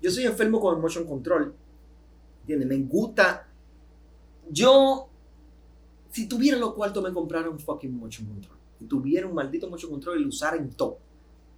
Yo 0.02 0.10
soy 0.12 0.26
enfermo 0.26 0.60
con 0.60 0.76
el 0.76 0.82
motion 0.82 1.06
control. 1.06 1.54
¿Entiendes? 2.42 2.68
Me 2.68 2.78
gusta. 2.80 3.48
Yo, 4.50 5.08
si 6.12 6.28
tuviera 6.28 6.58
los 6.58 6.74
cuartos, 6.74 7.04
me 7.04 7.14
comprara 7.14 7.50
un 7.50 7.60
fucking 7.60 7.98
motion 7.98 8.28
control. 8.28 8.58
Tuviera 8.88 9.28
un 9.28 9.34
maldito 9.34 9.70
motion 9.70 9.92
control 9.92 10.20
y 10.20 10.24
lo 10.24 10.30
usara 10.30 10.58
en 10.58 10.70
todo. 10.72 10.98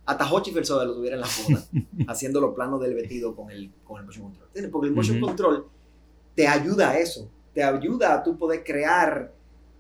Hasta 0.06 0.32
Hochi 0.32 0.52
Versoda 0.52 0.86
lo 0.86 0.96
tuviera 0.96 1.16
en 1.18 1.22
la 1.22 1.28
boda, 1.28 1.66
haciendo 2.08 2.40
los 2.40 2.56
planos 2.56 2.80
del 2.82 2.94
vestido 2.94 3.36
con 3.36 3.52
el, 3.52 3.72
con 3.84 4.00
el 4.00 4.06
motion 4.06 4.24
control. 4.26 4.48
¿Entiendes? 4.48 4.72
Porque 4.72 4.88
el 4.88 4.94
motion 4.96 5.18
Ujú. 5.18 5.26
control 5.28 5.66
te 6.36 6.48
ayuda 6.48 6.92
a 6.92 7.00
eso. 7.00 7.30
Te 7.54 7.64
ayuda 7.64 8.14
a 8.14 8.24
tú 8.24 8.38
poder 8.38 8.64
crear, 8.64 9.34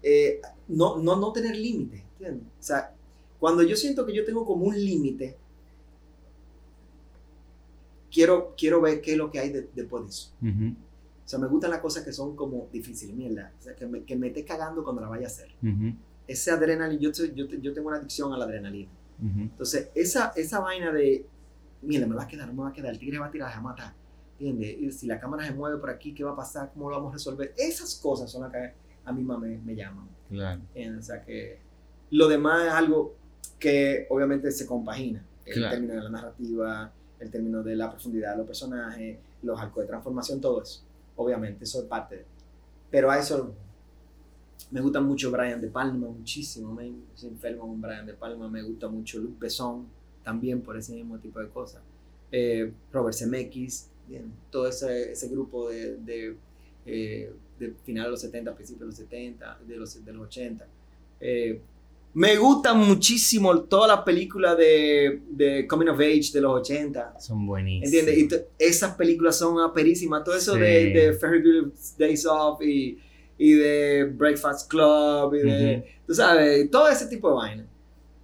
eh, 0.04 0.42
no, 0.68 0.98
no, 0.98 1.16
no 1.16 1.32
tener 1.32 1.56
límite. 1.56 2.04
¿Entiendes? 2.14 2.48
O 2.60 2.64
sea, 2.64 2.94
cuando 3.40 3.64
yo 3.64 3.76
siento 3.76 4.06
que 4.06 4.14
yo 4.16 4.26
tengo 4.26 4.46
como 4.46 4.66
un 4.66 4.76
límite, 4.76 5.38
quiero, 8.12 8.54
quiero 8.58 8.82
ver 8.82 9.02
qué 9.02 9.12
es 9.14 9.18
lo 9.18 9.30
que 9.32 9.40
hay 9.40 9.50
de- 9.52 9.70
después 9.74 10.04
de 10.04 10.10
eso. 10.10 10.32
Ujú. 10.42 10.74
O 11.26 11.30
sea, 11.30 11.40
me 11.40 11.48
gustan 11.48 11.72
las 11.72 11.80
cosas 11.82 12.04
que 12.04 12.12
son 12.14 12.36
como 12.36 12.68
difíciles, 12.72 13.16
mierda. 13.16 13.52
O 13.60 13.62
sea, 13.62 13.76
que 13.76 13.86
me, 13.86 14.04
que 14.04 14.16
me 14.16 14.28
esté 14.28 14.46
cagando 14.46 14.84
cuando 14.84 15.02
la 15.02 15.10
vaya 15.10 15.26
a 15.26 15.28
hacer. 15.28 15.50
Ujú. 15.62 15.94
Ese 16.28 16.52
adrenalina, 16.52 17.02
yo, 17.02 17.12
yo, 17.12 17.46
yo 17.46 17.74
tengo 17.74 17.88
una 17.90 17.98
adicción 17.98 18.34
a 18.34 18.38
la 18.38 18.46
adrenalina. 18.46 18.90
Ujú. 19.20 19.40
Entonces, 19.42 19.90
esa, 19.96 20.34
esa 20.36 20.60
vaina 20.60 20.92
de, 20.92 21.26
mierda, 21.82 22.08
me 22.08 22.16
va 22.16 22.24
a 22.24 22.28
quedar, 22.28 22.52
me 22.54 22.62
va 22.64 22.70
a 22.70 22.74
quedar, 22.74 22.92
el 22.92 23.00
tigre 23.00 23.18
va 23.20 23.28
a 23.28 23.32
tirar, 23.32 23.50
se 23.50 23.56
va 23.56 23.60
a 23.60 23.64
matar. 23.64 23.94
¿Entiendes? 24.40 24.78
Y 24.80 24.92
si 24.92 25.08
la 25.08 25.20
cámara 25.20 25.46
se 25.48 25.54
mueve 25.54 25.78
por 25.78 25.90
aquí, 25.90 26.14
¿qué 26.14 26.24
va 26.24 26.32
a 26.32 26.36
pasar? 26.36 26.72
¿Cómo 26.74 26.90
lo 26.90 26.98
vamos 26.98 27.12
a 27.12 27.14
resolver? 27.14 27.54
Esas 27.58 27.96
cosas 27.96 28.30
son 28.32 28.44
las 28.44 28.52
que 28.52 28.74
a 29.06 29.12
mí 29.14 29.24
me, 29.24 29.58
me 29.58 29.76
llaman. 29.76 30.08
Claro. 30.30 30.62
¿entiendes? 30.76 31.06
O 31.06 31.08
sea, 31.08 31.24
que 31.24 31.60
lo 32.12 32.28
demás 32.28 32.68
es 32.68 32.74
algo 32.74 33.16
que 33.58 34.06
obviamente 34.10 34.52
se 34.52 34.66
compagina. 34.66 35.24
El 35.46 35.54
Claro. 35.56 35.72
término 35.76 35.94
de 35.96 36.02
la 36.02 36.10
narrativa, 36.10 36.92
el 37.20 37.32
término 37.32 37.64
de 37.64 37.76
la 37.76 37.90
profundidad 37.90 38.32
de 38.34 38.38
los 38.40 38.46
personajes, 38.48 39.18
los 39.42 39.60
arcos 39.60 39.84
de 39.84 39.88
transformación, 39.88 40.42
todo 40.42 40.62
eso. 40.62 40.84
Obviamente, 41.16 41.64
eso 41.64 41.80
es 41.80 41.86
parte 41.86 42.18
de. 42.18 42.26
Pero 42.92 43.10
a 43.10 43.18
eso 43.18 43.56
me 44.72 44.82
gusta 44.82 45.00
mucho 45.00 45.32
Brian 45.32 45.62
De 45.62 45.68
Palma, 45.68 46.08
muchísimo. 46.08 46.74
Me 46.74 46.92
enfermo 47.24 47.68
con 47.68 47.82
Brian 47.82 48.06
De 48.06 48.14
Palma. 48.14 48.50
Me 48.50 48.62
gusta 48.62 48.88
mucho 48.90 49.20
Luc 49.20 49.40
Besson, 49.40 49.86
también 50.24 50.62
por 50.62 50.78
ese 50.78 50.94
mismo 50.94 51.18
tipo 51.20 51.40
de 51.40 51.48
cosas. 51.50 51.82
Eh, 52.32 52.72
Robert 52.92 53.16
Zemeckis, 53.16 53.90
bien, 54.08 54.32
todo 54.52 54.68
ese, 54.68 55.12
ese 55.14 55.30
grupo 55.30 55.70
de, 55.70 55.96
de, 55.98 56.36
eh, 56.86 57.32
de 57.60 57.74
finales 57.84 58.08
de 58.08 58.12
los 58.12 58.22
70, 58.22 58.56
principios 58.56 58.82
de 58.82 58.86
los 58.88 58.96
70, 58.96 59.60
de 59.66 59.76
los, 59.78 60.06
de 60.06 60.14
los 60.14 60.28
80. 60.28 60.68
Eh, 61.22 61.62
me 62.14 62.36
gustan 62.36 62.80
muchísimo 62.80 63.62
todas 63.62 63.90
las 63.96 64.04
películas 64.04 64.58
de, 64.58 65.22
de 65.30 65.68
Coming 65.68 65.88
of 65.90 66.00
Age 66.00 66.32
de 66.34 66.42
los 66.42 66.60
80. 66.62 67.20
Son 67.20 67.46
buenísimos. 67.46 67.94
¿Entiendes? 67.94 68.48
Y 68.60 68.64
esas 68.66 68.96
películas 68.96 69.38
son 69.38 69.60
aperísimas. 69.62 70.24
Todo 70.24 70.36
eso 70.36 70.56
Sí. 70.56 70.60
de, 70.60 70.90
de 70.90 71.14
Ferris 71.14 71.96
Days 71.98 72.26
Off 72.26 72.62
y, 72.64 72.98
y 73.38 73.54
de 73.54 74.06
Breakfast 74.06 74.70
Club 74.70 75.36
y 75.36 75.40
de, 75.40 75.86
tú 76.06 76.14
sabes, 76.14 76.70
todo 76.72 76.88
ese 76.90 77.08
tipo 77.08 77.30
de 77.30 77.36
vainas. 77.36 77.66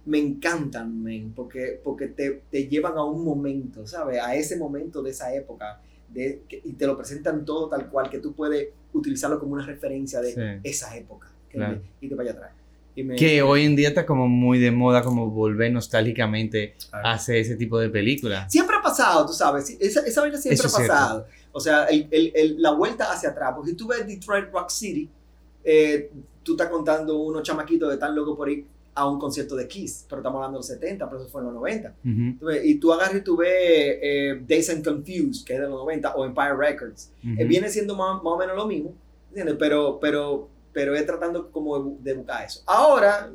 Me 0.06 0.18
encantan, 0.18 1.02
men, 1.02 1.32
porque, 1.34 1.80
porque 1.82 2.08
te, 2.08 2.42
te 2.50 2.68
llevan 2.68 2.98
a 2.98 3.04
un 3.04 3.24
momento, 3.24 3.86
¿sabes? 3.86 4.20
A 4.20 4.34
ese 4.36 4.56
momento 4.58 5.02
de 5.02 5.10
esa 5.10 5.34
época. 5.34 5.80
De, 6.08 6.42
que- 6.48 6.60
y 6.62 6.74
te 6.74 6.86
lo 6.86 6.96
presentan 6.96 7.44
todo 7.44 7.68
tal 7.68 7.88
cual, 7.88 8.08
que 8.10 8.18
tú 8.18 8.34
puedes 8.34 8.68
utilizarlo 8.92 9.40
como 9.40 9.54
una 9.54 9.64
referencia 9.66 10.20
de 10.20 10.32
Sí. 10.32 10.40
esa 10.62 10.94
época. 10.96 11.28
Claro. 11.50 11.72
¿entiendes? 11.74 11.96
Y 12.02 12.08
te 12.08 12.14
vaya 12.14 12.30
atrás. 12.32 12.50
Y 12.94 13.02
me- 13.02 13.16
Que 13.16 13.42
hoy 13.42 13.64
en 13.64 13.74
día 13.74 13.88
está 13.88 14.04
como 14.06 14.28
muy 14.28 14.58
de 14.60 14.70
moda 14.70 15.02
como 15.02 15.30
volver 15.30 15.72
nostálgicamente 15.72 16.74
a 16.92 17.14
hacer 17.14 17.36
ese 17.36 17.56
tipo 17.56 17.78
de 17.78 17.88
películas. 17.88 18.52
Siempre 18.52 18.76
ha 18.76 18.82
pasado, 18.82 19.26
tú 19.26 19.32
sabes. 19.32 19.76
Esa, 19.80 20.00
esa 20.06 20.20
vaina 20.20 20.36
siempre 20.38 20.54
Eso 20.54 20.64
ha 20.64 20.68
es 20.68 20.86
cierto. 20.86 21.26
O 21.56 21.60
sea, 21.60 21.84
el- 21.86 22.08
el- 22.10 22.32
el- 22.34 22.60
la 22.62 22.72
vuelta 22.72 23.10
hacia 23.12 23.30
atrás. 23.30 23.52
Porque 23.54 23.70
si 23.70 23.76
tú 23.76 23.86
ves 23.86 24.06
Detroit 24.06 24.52
Rock 24.52 24.68
City, 24.70 25.08
eh, 25.62 26.10
tú 26.42 26.52
estás 26.52 26.68
contando 26.68 27.16
unos 27.18 27.42
chamaquitos 27.42 27.88
que 27.88 27.94
están 27.94 28.14
locos 28.14 28.36
por 28.36 28.50
ir 28.50 28.66
a 28.96 29.08
un 29.08 29.18
concierto 29.18 29.56
de 29.56 29.66
Kiss. 29.66 30.04
Pero 30.08 30.20
estamos 30.20 30.36
hablando 30.38 30.58
de 30.58 30.60
los 30.60 30.66
70, 30.66 31.08
pero 31.08 31.20
eso 31.22 31.30
fue 31.30 31.40
en 31.40 31.46
los 31.46 31.54
90. 31.54 31.94
Ujú, 32.04 32.38
Tú 32.38 32.46
ves, 32.46 32.64
y 32.64 32.74
tú 32.76 32.92
agarras 32.92 33.16
y 33.16 33.20
tú 33.22 33.36
ves 33.36 33.48
eh, 33.52 34.42
Days 34.46 34.68
and 34.70 34.84
Confused, 34.84 35.44
que 35.46 35.54
es 35.54 35.60
de 35.60 35.66
los 35.68 35.78
90, 35.78 36.14
o 36.16 36.24
Empire 36.24 36.54
Records. 36.56 37.10
Eh, 37.38 37.44
viene 37.44 37.68
siendo 37.70 37.96
más, 37.96 38.16
más 38.22 38.32
o 38.34 38.36
menos 38.36 38.56
lo 38.56 38.66
mismo, 38.66 38.92
¿entiendes? 39.30 39.56
Pero, 39.58 39.98
pero, 40.00 40.48
pero 40.72 40.94
es 40.94 41.06
tratando 41.06 41.50
como 41.50 41.76
de, 41.78 41.84
bu- 41.84 41.98
de 42.00 42.14
buscar 42.14 42.44
eso. 42.44 42.62
Ahora, 42.66 43.32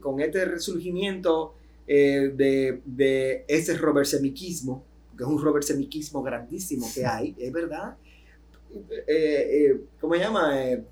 con 0.00 0.20
este 0.20 0.44
resurgimiento 0.46 1.54
de, 1.86 2.80
de 2.86 3.44
ese 3.48 3.76
Robert 3.76 4.06
Semiquismo, 4.06 4.84
que 5.22 5.30
es 5.30 5.36
un 5.38 5.42
Robert 5.42 5.64
Semiquismo 5.64 6.22
grandísimo 6.22 6.90
que 6.94 7.06
hay, 7.06 7.34
es 7.38 7.52
verdad. 7.52 7.96
Eh, 8.74 9.06
eh, 9.06 9.80
¿Cómo 10.00 10.14
se 10.14 10.20
llama? 10.20 10.60
Eh, 10.60 10.82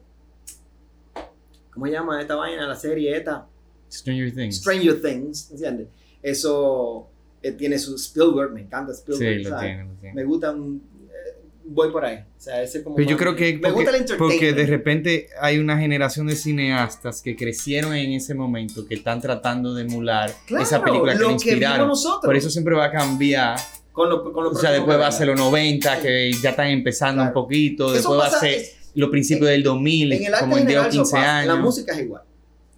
¿Cómo 1.72 1.86
se 1.86 1.92
llama 1.92 2.20
esta 2.20 2.34
vaina, 2.36 2.66
la 2.66 2.76
serie 2.76 3.16
esta? 3.16 3.46
Stranger 3.90 4.32
Things. 4.34 4.56
Stranger 4.58 5.00
Things, 5.00 5.50
¿entiendes? 5.50 5.88
Eso 6.22 7.08
eh, 7.42 7.52
tiene 7.52 7.78
su 7.78 7.94
Spielberg, 7.96 8.52
me 8.52 8.60
encanta 8.62 8.92
Spielberg. 8.92 9.38
Sí, 9.38 9.48
lo 9.50 9.58
tiene, 9.58 9.84
lo 9.84 9.94
tiene. 9.94 10.14
Me 10.14 10.24
gusta, 10.24 10.50
un- 10.52 10.82
eh, 11.08 11.38
voy 11.64 11.90
por 11.90 12.04
ahí. 12.04 12.18
O 12.18 12.40
sea, 12.40 12.62
ese 12.62 12.82
como 12.84 12.96
Pero 12.96 13.08
yo 13.10 13.16
creo 13.16 13.34
que 13.34 13.54
me 13.54 13.58
porque, 13.60 13.72
gusta 13.74 13.90
el 13.90 13.96
entertainment. 13.96 14.32
porque 14.40 14.52
de 14.52 14.66
repente 14.66 15.28
hay 15.40 15.58
una 15.58 15.78
generación 15.78 16.26
de 16.26 16.36
cineastas 16.36 17.22
que 17.22 17.34
crecieron 17.36 17.94
en 17.94 18.12
ese 18.12 18.34
momento 18.34 18.86
que 18.86 18.94
están 18.94 19.20
tratando 19.20 19.74
de 19.74 19.82
emular 19.82 20.30
Claro, 20.46 20.62
esa 20.64 20.82
película 20.84 21.12
que 21.14 21.18
lo 21.20 21.28
vimos 21.28 21.44
inspiraron. 21.46 21.88
nosotros. 21.88 22.24
Por 22.24 22.36
eso 22.36 22.50
siempre 22.50 22.74
va 22.74 22.86
a 22.86 22.92
cambiar. 22.92 23.58
Con 24.00 24.08
lo, 24.10 24.32
con 24.32 24.44
lo 24.44 24.50
O 24.50 24.54
sea, 24.54 24.70
después 24.70 24.98
va 24.98 25.06
a 25.08 25.12
ser 25.12 25.26
los 25.28 25.38
90, 25.38 26.00
que 26.00 26.32
ya 26.32 26.50
están 26.50 26.68
empezando 26.68 27.22
Claro. 27.22 27.28
un 27.38 27.44
poquito. 27.44 27.84
Eso 27.86 27.94
Después 27.94 28.18
va 28.18 28.26
a 28.26 28.30
pasa- 28.30 28.40
ser 28.40 28.54
es- 28.54 28.76
los 28.94 29.10
principios 29.10 29.48
del 29.50 29.62
2000, 29.62 30.12
en 30.12 30.24
el 30.24 30.34
arte 30.34 30.44
como 30.46 30.56
en 30.58 30.66
10 30.66 30.78
o 30.78 30.82
general 30.82 30.88
eso 30.90 31.02
15 31.02 31.16
pasa. 31.16 31.36
años. 31.38 31.54
La 31.54 31.60
música 31.60 31.92
es 31.92 32.00
igual. 32.00 32.22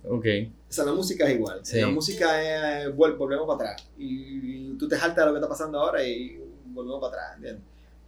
Ok. 0.09 0.27
O 0.69 0.73
sea, 0.75 0.85
la 0.85 0.93
música 0.93 1.29
es 1.29 1.35
igual. 1.37 1.61
Sí. 1.63 1.81
La 1.81 1.89
música 1.89 2.83
es, 2.83 2.89
vol- 2.97 3.17
volvemos 3.17 3.47
para 3.47 3.71
atrás. 3.71 3.89
Y, 3.99 4.07
y 4.73 4.77
tú 4.79 4.89
te 4.89 4.97
jaltas 4.97 5.19
de 5.19 5.27
lo 5.27 5.33
que 5.33 5.39
está 5.39 5.49
pasando 5.49 5.79
ahora 5.81 6.05
y 6.07 6.39
volvemos 6.67 7.01
para 7.01 7.13
atrás. 7.13 7.37
¿entiendes? 7.37 7.63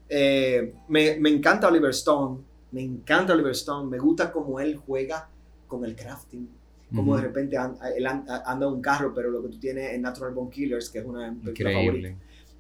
Eh, 0.09 0.75
me, 0.89 1.17
me 1.21 1.29
encanta 1.31 1.69
Oliver 1.69 1.91
Stone. 1.91 2.41
Me 2.73 2.83
encanta 2.83 3.33
Oliver 3.33 3.53
Stone. 3.53 3.89
Me 3.89 3.99
gusta 3.99 4.33
cómo 4.33 4.59
él 4.61 4.77
juega 4.77 5.29
con 5.69 5.85
el 5.85 5.95
crafting. 5.95 6.49
Como 6.95 7.13
Ujú. 7.13 7.21
de 7.21 7.27
repente 7.27 7.57
an- 7.57 7.77
él 7.97 8.07
an- 8.07 8.25
anda 8.45 8.67
en 8.67 8.73
un 8.73 8.81
carro, 8.83 9.13
pero 9.15 9.31
lo 9.31 9.43
que 9.43 9.49
tú 9.49 9.59
tienes 9.59 9.95
en 9.95 10.03
Natural 10.03 10.33
Born 10.33 10.51
Killers, 10.51 10.91
que 10.91 10.99
es 10.99 11.05
una 11.05 11.27
favoritas, 11.29 11.49
Increíble. 11.49 12.17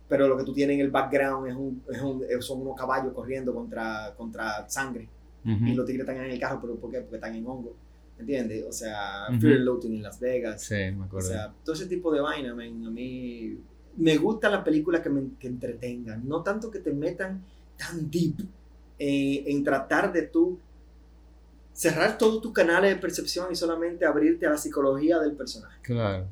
Pero 0.08 0.28
lo 0.28 0.36
que 0.36 0.44
tú 0.44 0.52
tienes 0.52 0.74
en 0.74 0.80
el 0.80 0.90
background 0.90 1.48
es 1.48 1.54
un, 1.56 1.82
es 1.90 2.00
un- 2.02 2.22
eh, 2.24 2.40
son 2.40 2.60
unos 2.62 2.76
caballos 2.76 3.12
corriendo 3.12 3.54
contra, 3.54 4.14
contra 4.16 4.68
sangre. 4.68 5.08
Ujú. 5.44 5.66
Y 5.66 5.74
los 5.74 5.84
tigres 5.86 6.06
están 6.08 6.24
en 6.24 6.30
el 6.30 6.38
carro, 6.40 6.58
pero 6.60 6.76
¿por 6.76 6.90
qué? 6.90 7.00
Porque 7.00 7.16
están 7.16 7.34
en 7.34 7.46
hongo. 7.46 7.74
¿Entiendes? 8.18 8.64
O 8.68 8.72
sea, 8.72 9.26
Ujú. 9.30 9.40
Fear 9.40 9.54
and 9.56 9.64
Loathing 9.64 9.94
en 9.96 10.02
Las 10.02 10.20
Vegas. 10.20 10.62
Sí, 10.62 10.74
me 10.74 11.00
O 11.00 11.04
acuerdo. 11.04 11.28
sea, 11.28 11.52
todo 11.64 11.74
ese 11.74 11.86
tipo 11.86 12.12
de 12.12 12.20
vaina, 12.20 12.54
man, 12.54 12.86
a 12.86 12.90
mí 12.90 13.58
me 13.96 14.16
gustan 14.18 14.52
las 14.52 14.62
películas 14.62 15.00
que 15.00 15.08
me 15.10 15.22
que 15.38 15.48
entretengan, 15.48 16.26
no 16.28 16.42
tanto 16.42 16.70
que 16.70 16.78
te 16.78 16.92
metan 16.92 17.42
tan 17.76 18.08
deep 18.10 18.36
eh, 18.98 19.42
en 19.46 19.64
tratar 19.64 20.12
de 20.12 20.22
tú 20.22 20.58
cerrar 21.74 22.16
todos 22.16 22.40
tus 22.40 22.52
canales 22.52 22.94
de 22.94 23.00
percepción 23.00 23.48
y 23.50 23.56
solamente 23.56 24.06
abrirte 24.06 24.46
a 24.46 24.50
la 24.50 24.56
psicología 24.56 25.18
del 25.18 25.32
personaje. 25.32 25.76
claro. 25.82 26.26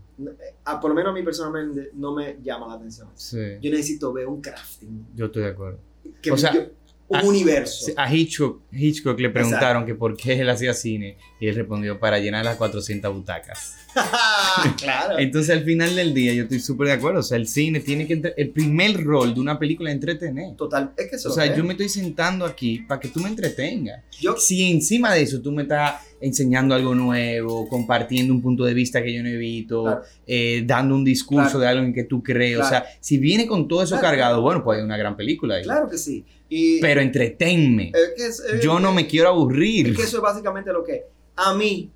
Ah, 0.64 0.80
por 0.80 0.90
lo 0.90 0.94
menos 0.94 1.10
a 1.10 1.14
mí 1.14 1.22
personalmente 1.24 1.90
no 1.94 2.14
me 2.14 2.38
llama 2.42 2.68
la 2.68 2.74
atención. 2.74 3.08
Sí. 3.14 3.58
Yo 3.60 3.70
necesito 3.72 4.12
ver 4.12 4.26
un 4.28 4.40
crafting, 4.40 5.06
Yo 5.16 5.26
estoy 5.26 5.42
de 5.42 5.48
acuerdo. 5.48 5.78
que 6.22 6.30
O 6.30 6.36
sea, 6.36 6.52
yo- 6.54 6.66
un 7.12 7.18
a- 7.18 7.22
universo. 7.24 7.92
A 7.96 8.12
Hitchcock, 8.14 8.62
Hitchcock 8.72 9.18
le 9.20 9.30
preguntaron 9.30 9.84
que 9.86 9.94
por 9.94 10.16
qué 10.16 10.40
él 10.40 10.48
hacía 10.50 10.74
cine 10.74 11.16
y 11.40 11.48
él 11.48 11.54
respondió 11.54 11.98
para 11.98 12.18
llenar 12.18 12.44
las 12.44 12.56
400 12.56 13.12
butacas. 13.14 13.74
claro. 14.78 15.18
Entonces 15.18 15.54
al 15.56 15.64
final 15.64 15.94
del 15.94 16.14
día 16.14 16.32
yo 16.32 16.44
estoy 16.44 16.60
súper 16.60 16.88
de 16.88 16.92
acuerdo. 16.94 17.20
O 17.20 17.22
sea, 17.22 17.36
el 17.36 17.46
cine 17.46 17.80
tiene 17.80 18.06
que... 18.06 18.32
El 18.36 18.50
primer 18.50 19.02
rol 19.04 19.34
de 19.34 19.40
una 19.40 19.58
película 19.58 19.90
es 19.90 19.94
entretener. 19.94 20.56
Total, 20.56 20.92
es 20.96 21.10
que 21.10 21.16
eso 21.16 21.28
O 21.30 21.32
sea, 21.32 21.54
yo 21.54 21.62
me 21.64 21.72
estoy 21.72 21.88
sentando 21.88 22.44
aquí 22.44 22.80
para 22.88 23.00
que 23.00 23.08
tú 23.08 23.20
me 23.20 23.28
entretengas. 23.28 24.02
Yo- 24.20 24.36
Si 24.36 24.70
encima 24.70 25.12
de 25.12 25.22
eso 25.22 25.40
tú 25.40 25.52
me 25.52 25.62
estás 25.62 25.96
enseñando 26.20 26.74
algo 26.74 26.94
nuevo, 26.94 27.68
compartiendo 27.68 28.32
un 28.32 28.40
punto 28.40 28.64
de 28.64 28.74
vista 28.74 29.02
que 29.02 29.12
yo 29.12 29.22
no 29.22 29.28
he 29.28 29.36
visto, 29.36 29.82
Claro. 29.82 30.02
eh, 30.26 30.62
dando 30.64 30.94
un 30.94 31.04
discurso 31.04 31.58
Claro. 31.58 31.58
de 31.60 31.66
algo 31.68 31.84
en 31.84 31.92
que 31.92 32.04
tú 32.04 32.22
crees, 32.22 32.58
o 32.58 32.64
sea, 32.64 32.84
si 33.00 33.18
viene 33.18 33.46
con 33.46 33.66
todo 33.66 33.82
eso 33.82 33.98
cargado, 34.00 34.40
bueno, 34.40 34.62
pues 34.62 34.78
hay 34.78 34.84
una 34.84 34.96
gran 34.96 35.16
película 35.16 35.56
ahí. 35.56 35.64
Claro 35.64 35.88
que 35.90 35.98
sí. 35.98 36.24
Y 36.54 36.80
Pero 36.82 37.00
entretenme. 37.00 37.92
es 37.94 38.12
que 38.14 38.26
es- 38.26 38.40
es- 38.40 38.60
yo 38.62 38.78
no 38.78 38.92
me 38.92 39.06
quiero 39.06 39.28
aburrir. 39.30 39.88
Es 39.88 39.96
que 39.96 40.02
eso 40.02 40.18
es 40.18 40.22
básicamente 40.22 40.70
lo 40.70 40.84
que. 40.84 41.06
A 41.34 41.54
mí, 41.54 41.90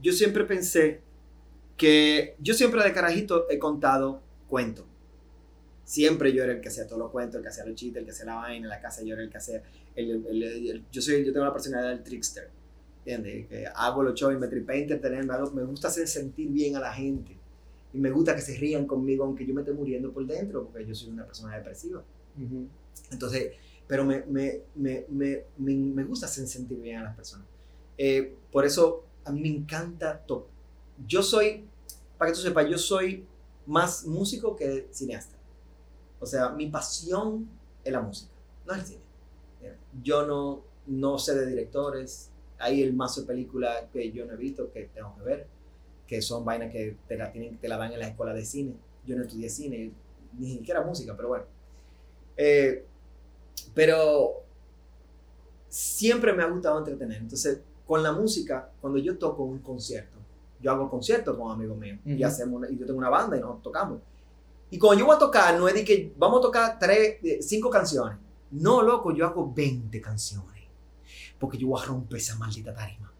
yo 0.00 0.12
siempre 0.12 0.44
pensé 0.44 1.00
que 1.76 2.36
yo 2.38 2.54
siempre 2.54 2.80
de 2.84 2.92
carajito 2.92 3.46
he 3.50 3.58
contado 3.58 4.22
cuentos. 4.46 4.84
Siempre 5.84 6.32
yo 6.32 6.44
era 6.44 6.52
el 6.52 6.60
que 6.60 6.68
hacía 6.68 6.86
todos 6.86 7.00
los 7.00 7.10
cuentos, 7.10 7.36
el 7.38 7.42
que 7.42 7.48
hacía 7.48 7.64
los 7.66 7.74
chistes, 7.74 7.98
el 7.98 8.04
que 8.04 8.12
hacía 8.12 8.26
la 8.26 8.36
vaina, 8.36 8.66
en 8.66 8.68
la 8.68 8.80
casa 8.80 9.02
yo 9.02 9.14
era 9.14 9.22
el 9.24 9.30
que 9.30 9.38
hacía... 9.38 9.60
El, 9.96 10.10
el- 10.10 10.26
el- 10.44 10.70
el- 10.70 10.84
yo, 10.92 11.02
soy, 11.02 11.24
yo 11.24 11.32
tengo 11.32 11.44
la 11.44 11.52
personalidad 11.52 11.90
del 11.90 12.04
trickster. 12.04 12.48
¿Entiendes? 13.04 13.48
Que 13.48 13.66
hago 13.74 14.04
los 14.04 14.14
shows 14.14 14.32
y 14.34 14.36
me 14.38 14.46
tripé 14.46 14.78
entretener, 14.82 15.24
me, 15.52 15.64
gusta 15.64 15.88
hacer 15.88 16.06
sentir 16.06 16.48
bien 16.50 16.76
a 16.76 16.80
la 16.80 16.92
gente. 16.92 17.36
Y 17.92 17.98
me 17.98 18.10
gusta 18.12 18.36
que 18.36 18.42
se 18.42 18.56
rían 18.56 18.86
conmigo 18.86 19.24
aunque 19.24 19.44
yo 19.44 19.52
me 19.54 19.62
esté 19.62 19.72
muriendo 19.72 20.12
por 20.12 20.24
dentro, 20.24 20.68
porque 20.68 20.86
yo 20.86 20.94
soy 20.94 21.10
una 21.10 21.24
persona 21.26 21.56
depresiva. 21.56 22.04
Entonces, 23.10 23.52
pero 23.86 24.04
me, 24.04 24.24
me, 24.26 24.62
me, 24.76 25.44
me, 25.58 26.04
gusta 26.04 26.26
hacer 26.26 26.46
sentir 26.46 26.78
bien 26.78 26.98
a 26.98 27.02
las 27.02 27.16
personas. 27.16 27.46
Eh, 27.98 28.36
por 28.52 28.64
eso 28.64 29.04
a 29.24 29.32
mí 29.32 29.40
me 29.40 29.48
encanta 29.48 30.18
todo. 30.20 30.46
Yo 31.06 31.22
soy, 31.22 31.64
para 32.16 32.30
que 32.30 32.36
tú 32.36 32.42
sepas, 32.42 32.68
yo 32.68 32.78
soy 32.78 33.26
más 33.66 34.06
músico 34.06 34.54
que 34.54 34.88
cineasta. 34.92 35.36
O 36.20 36.26
sea, 36.26 36.50
mi 36.50 36.68
pasión 36.68 37.48
es 37.82 37.92
la 37.92 38.00
música, 38.00 38.30
no 38.66 38.74
el 38.74 38.82
cine. 38.82 39.00
Yo 40.02 40.24
no, 40.24 40.62
no 40.86 41.18
sé 41.18 41.34
de 41.34 41.46
directores. 41.46 42.30
Hay 42.58 42.82
el 42.82 42.92
mazo 42.92 43.22
de 43.22 43.26
películas 43.26 43.86
que 43.92 44.12
yo 44.12 44.24
no 44.26 44.34
he 44.34 44.36
visto, 44.36 44.70
que 44.70 44.90
tengo 44.94 45.16
que 45.16 45.22
ver, 45.24 45.46
que 46.06 46.22
son 46.22 46.44
vainas 46.44 46.70
que 46.70 46.96
te 47.08 47.16
la, 47.16 47.32
tienen, 47.32 47.58
te 47.58 47.68
la 47.68 47.76
dan 47.76 47.92
en 47.92 47.98
la 47.98 48.08
escuela 48.08 48.34
de 48.34 48.44
cine. 48.44 48.74
Yo 49.04 49.16
no 49.16 49.22
estudié 49.22 49.48
cine, 49.48 49.92
ni 50.38 50.52
siquiera 50.52 50.82
música, 50.82 51.16
pero 51.16 51.28
bueno. 51.28 51.44
Eh, 52.42 52.86
pero 53.74 54.42
siempre 55.68 56.32
me 56.32 56.42
ha 56.42 56.46
gustado 56.46 56.78
entretener. 56.78 57.18
Entonces, 57.18 57.60
con 57.86 58.02
la 58.02 58.12
música, 58.12 58.70
cuando 58.80 58.98
yo 58.98 59.18
toco 59.18 59.42
un 59.42 59.58
concierto, 59.58 60.16
yo 60.60 60.70
hago 60.70 60.88
conciertos 60.88 61.36
con 61.36 61.52
amigos 61.52 61.76
míos 61.76 61.98
y 62.04 62.14
Ujú. 62.16 62.24
hacemos 62.26 62.56
una- 62.56 62.70
y 62.70 62.78
yo 62.78 62.86
tengo 62.86 62.98
una 62.98 63.10
banda 63.10 63.36
y 63.36 63.40
nos 63.40 63.60
tocamos. 63.62 64.00
Y 64.70 64.78
cuando 64.78 65.00
yo 65.00 65.06
voy 65.06 65.16
a 65.16 65.18
tocar, 65.18 65.58
no 65.58 65.68
es 65.68 65.74
de 65.74 65.84
que 65.84 66.12
vamos 66.16 66.38
a 66.38 66.42
tocar 66.42 66.78
tres, 66.78 67.18
eh, 67.22 67.42
cinco 67.42 67.68
canciones. 67.68 68.16
No, 68.52 68.80
loco, 68.82 69.12
yo 69.14 69.26
hago 69.26 69.52
20 69.52 70.00
canciones. 70.00 70.46
Porque 71.38 71.58
yo 71.58 71.68
voy 71.68 71.82
a 71.82 71.84
romper 71.84 72.18
esa 72.18 72.36
maldita 72.36 72.72
tarima. 72.74 73.12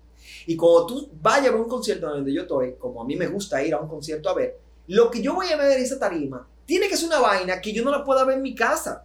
Y 0.47 0.57
cuando 0.57 0.87
tú 0.87 1.11
vayas 1.21 1.53
a 1.53 1.57
un 1.57 1.69
concierto 1.69 2.09
donde 2.09 2.33
yo 2.33 2.43
estoy, 2.43 2.75
como 2.75 3.03
a 3.03 3.05
mí 3.05 3.17
me 3.17 3.27
gusta 3.27 3.63
ir 3.63 3.75
a 3.75 3.81
un 3.81 3.89
concierto 3.89 4.31
a 4.31 4.35
ver, 4.35 4.59
lo 4.89 5.11
que 5.11 5.21
yo 5.21 5.35
voy 5.35 5.49
a 5.49 5.57
ver 5.57 5.77
en 5.77 5.83
esa 5.85 5.99
tarima 5.99 6.47
tiene 6.67 6.89
que 6.89 6.97
ser 6.97 7.09
una 7.09 7.19
vaina 7.21 7.61
que 7.61 7.73
yo 7.73 7.83
no 7.85 7.91
la 7.91 8.05
pueda 8.05 8.25
ver 8.25 8.37
en 8.37 8.43
mi 8.43 8.55
casa. 8.55 9.05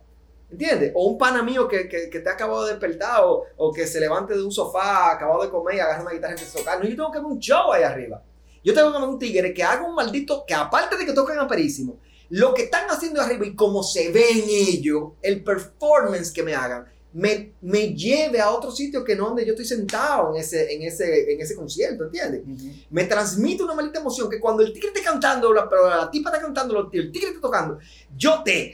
¿Entiendes? 0.52 0.92
O 0.96 1.08
un 1.08 1.18
pana 1.18 1.42
mío 1.44 1.68
que, 1.68 1.90
que, 1.90 2.10
que 2.10 2.20
te 2.20 2.30
ha 2.30 2.34
acabado 2.34 2.66
de 2.66 2.72
despertar 2.72 3.24
o, 3.24 3.44
o 3.58 3.74
que 3.74 3.88
se 3.88 4.00
levante 4.00 4.34
de 4.34 4.44
un 4.44 4.52
sofá, 4.52 5.12
acabado 5.12 5.44
de 5.44 5.50
comer 5.50 5.76
y 5.76 5.80
agarra 5.80 6.04
una 6.04 6.12
guitarra 6.12 6.34
y 6.34 6.36
empieza 6.36 6.58
a 6.58 6.62
tocar. 6.62 6.80
No, 6.80 6.86
yo 6.86 6.96
tengo 6.96 7.12
que 7.12 7.18
ver 7.20 7.26
un 7.26 7.40
show 7.40 7.74
ahí 7.74 7.84
arriba. 7.84 8.24
Yo 8.64 8.74
tengo 8.74 8.92
que 8.92 9.00
ver 9.00 9.10
un 9.10 9.20
tigre 9.20 9.54
que 9.54 9.64
haga 9.64 9.88
un 9.88 9.96
maldito, 9.96 10.44
que 10.46 10.54
aparte 10.54 10.98
de 10.98 11.06
que 11.06 11.14
toquen 11.14 11.38
aperísimo, 11.38 12.00
lo 12.30 12.54
que 12.54 12.64
están 12.64 12.88
haciendo 12.90 13.22
arriba 13.22 13.46
y 13.46 13.56
como 13.56 13.84
se 13.84 14.12
ve 14.12 14.26
en 14.32 14.46
ellos, 14.50 15.14
el 15.22 15.44
performance 15.44 16.32
que 16.32 16.42
me 16.42 16.56
hagan, 16.56 16.86
me, 17.14 17.54
me 17.62 17.94
lleve 17.94 18.42
a 18.42 18.50
otro 18.50 18.72
sitio 18.72 19.04
que 19.04 19.16
no 19.16 19.28
donde 19.28 19.46
yo 19.46 19.52
estoy 19.52 19.66
sentado 19.66 20.34
en 20.34 20.42
ese, 20.42 20.74
en 20.74 20.82
ese, 20.82 21.32
en 21.32 21.40
ese 21.40 21.56
concierto, 21.56 22.06
¿entiendes? 22.06 22.42
me 22.90 23.06
transmite 23.06 23.64
una 23.64 23.74
maldita 23.74 24.00
emoción 24.00 24.30
que 24.30 24.40
cuando 24.40 24.64
el 24.64 24.74
tigre 24.74 24.90
esté 24.90 25.02
cantando, 25.02 25.54
la, 25.54 25.70
pero 25.70 25.88
la 25.88 26.12
tipa 26.12 26.30
está 26.30 26.42
cantando, 26.42 26.90
el 26.92 27.12
tigre 27.12 27.30
está 27.30 27.42
tocando, 27.42 27.80
yo 28.18 28.42
te... 28.44 28.74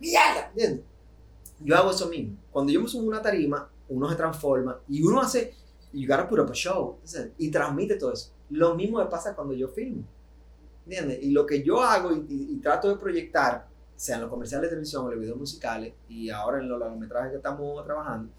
¡Mierda! 0.00 0.48
¿entiendes? 0.48 0.84
Yo 1.60 1.76
hago 1.76 1.90
eso 1.90 2.08
mismo. 2.08 2.36
Cuando 2.50 2.72
yo 2.72 2.80
me 2.80 2.88
subo 2.88 3.06
una 3.06 3.22
tarima, 3.22 3.68
uno 3.88 4.08
se 4.10 4.16
transforma 4.16 4.80
y 4.88 5.02
uno 5.02 5.20
hace... 5.20 5.54
You 5.92 6.06
gotta 6.06 6.28
put 6.28 6.40
up 6.40 6.50
a 6.50 6.54
show. 6.54 6.98
¿entiendes? 7.02 7.32
Y 7.38 7.50
transmite 7.50 7.94
todo 7.94 8.12
eso. 8.12 8.30
Lo 8.50 8.74
mismo 8.74 8.98
me 8.98 9.06
pasa 9.06 9.34
cuando 9.34 9.54
yo 9.54 9.68
filmo. 9.68 10.04
¿Entiendes? 10.84 11.22
Y 11.22 11.30
lo 11.30 11.46
que 11.46 11.62
yo 11.62 11.82
hago 11.82 12.12
y, 12.12 12.58
trato 12.62 12.88
de 12.88 12.96
proyectar, 12.96 13.66
sea 13.94 14.16
en 14.16 14.22
los 14.22 14.30
comerciales 14.30 14.64
de 14.64 14.68
televisión 14.68 15.06
o 15.06 15.10
los 15.10 15.18
videos 15.18 15.38
musicales, 15.38 15.94
y 16.08 16.28
ahora 16.28 16.58
en 16.58 16.68
los 16.68 16.78
largometrajes 16.78 17.30
que 17.30 17.36
estamos 17.36 17.82
trabajando, 17.84 18.30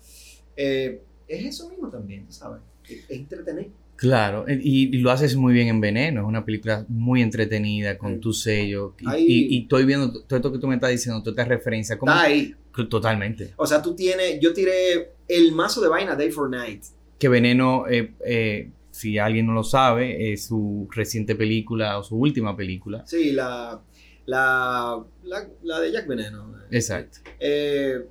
eh, 0.56 1.02
es 1.28 1.46
eso 1.46 1.68
mismo 1.70 1.90
también, 1.90 2.26
¿tú 2.26 2.32
¿sabes? 2.32 2.62
Es, 2.88 3.06
es 3.10 3.18
entretener. 3.18 3.72
Claro, 3.98 4.48
e, 4.48 4.60
y, 4.62 4.96
y 4.96 5.00
lo 5.00 5.12
haces 5.12 5.36
muy 5.36 5.54
bien 5.54 5.68
en 5.68 5.82
Veneno, 5.82 6.22
es 6.22 6.28
una 6.28 6.46
película 6.46 6.86
muy 6.88 7.22
entretenida, 7.22 7.98
con 7.98 8.14
Sí. 8.16 8.20
tu 8.22 8.32
sello. 8.32 8.94
Y, 9.00 9.10
Ahí- 9.10 9.26
y- 9.28 9.56
y 9.58 9.62
estoy 9.64 9.86
viendo 9.86 10.12
todo 10.24 10.38
esto 10.38 10.52
que 10.52 10.60
tú 10.60 10.68
me 10.68 10.76
estás 10.76 10.92
diciendo, 10.92 11.22
toda 11.22 11.32
esta 11.42 11.46
referencia. 11.56 11.98
¿cómo? 11.98 12.12
Está 12.12 12.24
ahí. 12.24 12.56
Totalmente. 12.90 13.54
O 13.58 13.66
sea, 13.66 13.82
tú 13.82 13.96
tienes, 13.96 14.40
yo 14.40 14.54
tiré 14.54 15.14
el 15.28 15.52
mazo 15.52 15.82
de 15.82 15.90
vaina 15.90 16.16
Day 16.16 16.30
for 16.32 16.48
Night. 16.50 16.84
Que 17.18 17.28
Veneno, 17.28 17.88
eh, 17.90 18.14
eh, 18.24 18.70
si 18.92 19.18
alguien 19.18 19.48
no 19.48 19.54
lo 19.54 19.64
sabe, 19.64 20.32
es 20.32 20.46
su 20.46 20.88
reciente 20.92 21.34
película 21.36 21.98
o 21.98 22.04
su 22.04 22.16
última 22.16 22.56
película. 22.56 23.04
Sí, 23.08 23.32
la, 23.32 23.82
la, 24.28 25.04
la, 25.24 25.48
la 25.64 25.80
de 25.80 25.92
Jack 25.92 26.08
Veneno. 26.08 26.54
Exacto. 26.70 27.20
Eh, 27.40 28.06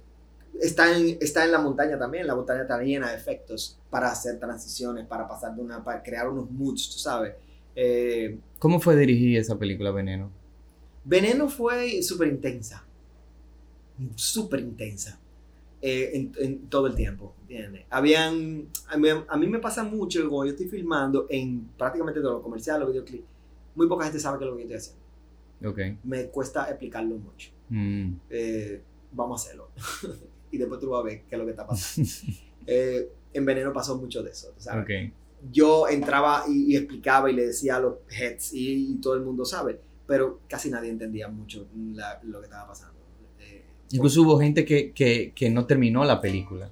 está, 0.61 0.97
en, 0.97 1.19
está 1.21 1.45
en 1.45 1.53
la 1.53 1.61
montaña 1.61 1.99
también. 1.99 2.27
La 2.27 2.35
montaña 2.35 2.63
está 2.63 2.81
llena 2.83 3.11
de 3.11 3.17
efectos 3.17 3.79
para 3.91 4.11
hacer 4.11 4.39
transiciones, 4.39 5.07
para 5.07 5.27
pasar 5.29 5.55
de 5.55 5.63
una, 5.63 5.83
para 5.85 6.03
crear 6.03 6.29
unos 6.29 6.51
moods, 6.51 6.91
tú 6.91 6.99
sabes. 6.99 7.35
Eh, 7.75 8.39
¿Cómo 8.59 8.81
fue 8.81 8.97
dirigir 8.97 9.39
esa 9.39 9.59
película 9.59 9.91
Veneno? 9.91 10.31
Veneno 11.05 11.49
fue 11.49 12.03
súper 12.03 12.29
intensa. 12.29 12.83
Súper 14.15 14.61
intensa. 14.61 15.19
eh, 15.83 16.11
en, 16.15 16.33
en 16.39 16.59
todo 16.69 16.87
el 16.89 16.95
tiempo, 16.95 17.35
¿entiendes? 17.43 17.85
Habían, 17.91 18.67
a 18.89 18.97
mí, 18.97 19.09
a 19.29 19.37
mí 19.37 19.47
me 19.47 19.59
pasa 19.59 19.85
mucho 19.85 20.23
que 20.23 20.29
cuando 20.29 20.47
yo 20.47 20.51
estoy 20.53 20.67
filmando 20.69 21.27
en 21.29 21.69
prácticamente 21.79 22.21
todo 22.21 22.33
lo 22.39 22.43
comercial, 22.43 22.81
los 22.81 22.89
videoclips, 22.91 23.25
muy 23.75 23.87
poca 23.87 24.05
gente 24.05 24.19
sabe 24.19 24.39
qué 24.39 24.45
es 24.45 24.51
lo 24.51 24.57
que 24.57 24.63
yo 24.67 24.75
estoy 24.75 24.95
haciendo. 25.63 25.93
Ok. 25.95 25.99
Me 26.05 26.27
cuesta 26.29 26.69
explicarlo 26.69 27.17
mucho. 27.17 27.51
Mm, 27.69 28.15
Eh, 28.31 28.81
vamos 29.13 29.41
a 29.41 29.45
hacerlo. 29.45 29.69
y 30.51 30.59
después 30.59 30.81
tú 30.81 30.91
vas 30.91 31.01
a 31.01 31.05
ver 31.05 31.23
qué 31.29 31.35
es 31.35 31.39
lo 31.39 31.45
que 31.45 31.51
está 31.53 31.67
pasando. 31.67 32.09
Eh, 32.69 33.09
en 33.33 33.45
Veneno 33.45 33.73
pasó 33.73 33.97
mucho 33.97 34.25
de 34.25 34.31
eso, 34.33 34.49
¿tú 34.49 34.61
¿sabes? 34.61 34.83
ok. 34.83 35.15
Yo 35.53 35.87
entraba 35.87 36.43
y, 36.49 36.73
y 36.73 36.77
explicaba 36.77 37.31
y 37.31 37.35
le 37.35 37.47
decía 37.47 37.77
a 37.77 37.81
los 37.81 37.95
heads 38.11 38.53
y, 38.55 38.91
y 38.93 38.95
todo 38.97 39.15
el 39.15 39.21
mundo 39.23 39.45
sabe, 39.45 39.79
pero 40.05 40.41
casi 40.49 40.69
nadie 40.69 40.91
entendía 40.91 41.29
mucho 41.29 41.69
la- 41.95 42.19
lo 42.25 42.41
que 42.41 42.47
estaba 42.47 42.67
pasando. 42.67 42.99
Eh, 43.39 43.63
Incluso 43.93 44.23
hubo 44.23 44.41
gente 44.41 44.65
que, 44.65 44.91
que, 44.91 45.31
que 45.33 45.49
no 45.49 45.65
terminó 45.67 46.05
la 46.05 46.21
película. 46.21 46.69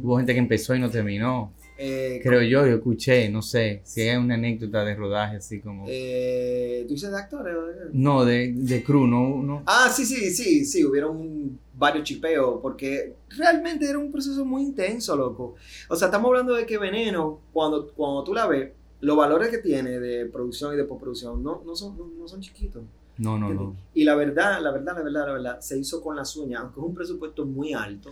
Hubo 0.00 0.18
gente 0.18 0.32
que 0.34 0.38
empezó 0.38 0.72
y 0.76 0.78
no 0.78 0.88
terminó. 0.88 1.52
Eh, 1.76 2.20
Creo 2.22 2.40
yo, 2.42 2.66
yo 2.66 2.76
escuché, 2.76 3.28
no 3.28 3.42
sé, 3.42 3.80
si 3.84 4.02
hay 4.02 4.16
una 4.16 4.34
anécdota 4.34 4.84
de 4.84 4.94
rodaje 4.94 5.36
así 5.38 5.60
como... 5.60 5.84
eh, 5.88 6.84
¿Tú 6.86 6.94
dices 6.94 7.10
de 7.10 7.16
actores? 7.18 7.54
No, 7.92 8.24
de, 8.24 8.52
de 8.54 8.84
crew, 8.84 9.06
no, 9.08 9.42
no. 9.42 9.62
Ah, 9.66 9.90
sí, 9.92 10.06
sí, 10.06 10.30
sí, 10.30 10.64
sí, 10.64 10.84
hubieron 10.84 11.58
varios 11.76 12.04
chipeos, 12.04 12.60
porque 12.62 13.16
realmente 13.30 13.88
era 13.88 13.98
un 13.98 14.12
proceso 14.12 14.44
muy 14.44 14.62
intenso, 14.62 15.16
loco. 15.16 15.56
O 15.88 15.96
sea, 15.96 16.06
estamos 16.06 16.28
hablando 16.28 16.54
de 16.54 16.64
que 16.64 16.78
Veneno, 16.78 17.40
cuando, 17.52 17.88
cuando 17.92 18.22
tú 18.22 18.34
la 18.34 18.46
ves, 18.46 18.70
los 19.00 19.16
valores 19.16 19.48
que 19.48 19.58
tiene 19.58 19.98
de 19.98 20.26
producción 20.26 20.74
y 20.74 20.76
de 20.76 20.84
postproducción 20.84 21.42
no, 21.42 21.62
no, 21.66 21.74
son, 21.74 21.98
no, 21.98 22.06
no 22.06 22.28
son 22.28 22.40
chiquitos. 22.40 22.84
No, 23.18 23.36
no, 23.36 23.48
no. 23.52 23.76
Y 23.94 24.04
la 24.04 24.14
verdad, 24.14 24.60
la 24.62 24.70
verdad, 24.70 24.94
la 24.96 25.02
verdad, 25.02 25.26
la 25.26 25.32
verdad, 25.32 25.60
se 25.60 25.76
hizo 25.76 26.00
con 26.00 26.14
las 26.16 26.36
uñas, 26.36 26.60
aunque 26.62 26.78
es 26.80 26.86
un 26.86 26.94
presupuesto 26.94 27.44
muy 27.44 27.72
alto, 27.74 28.10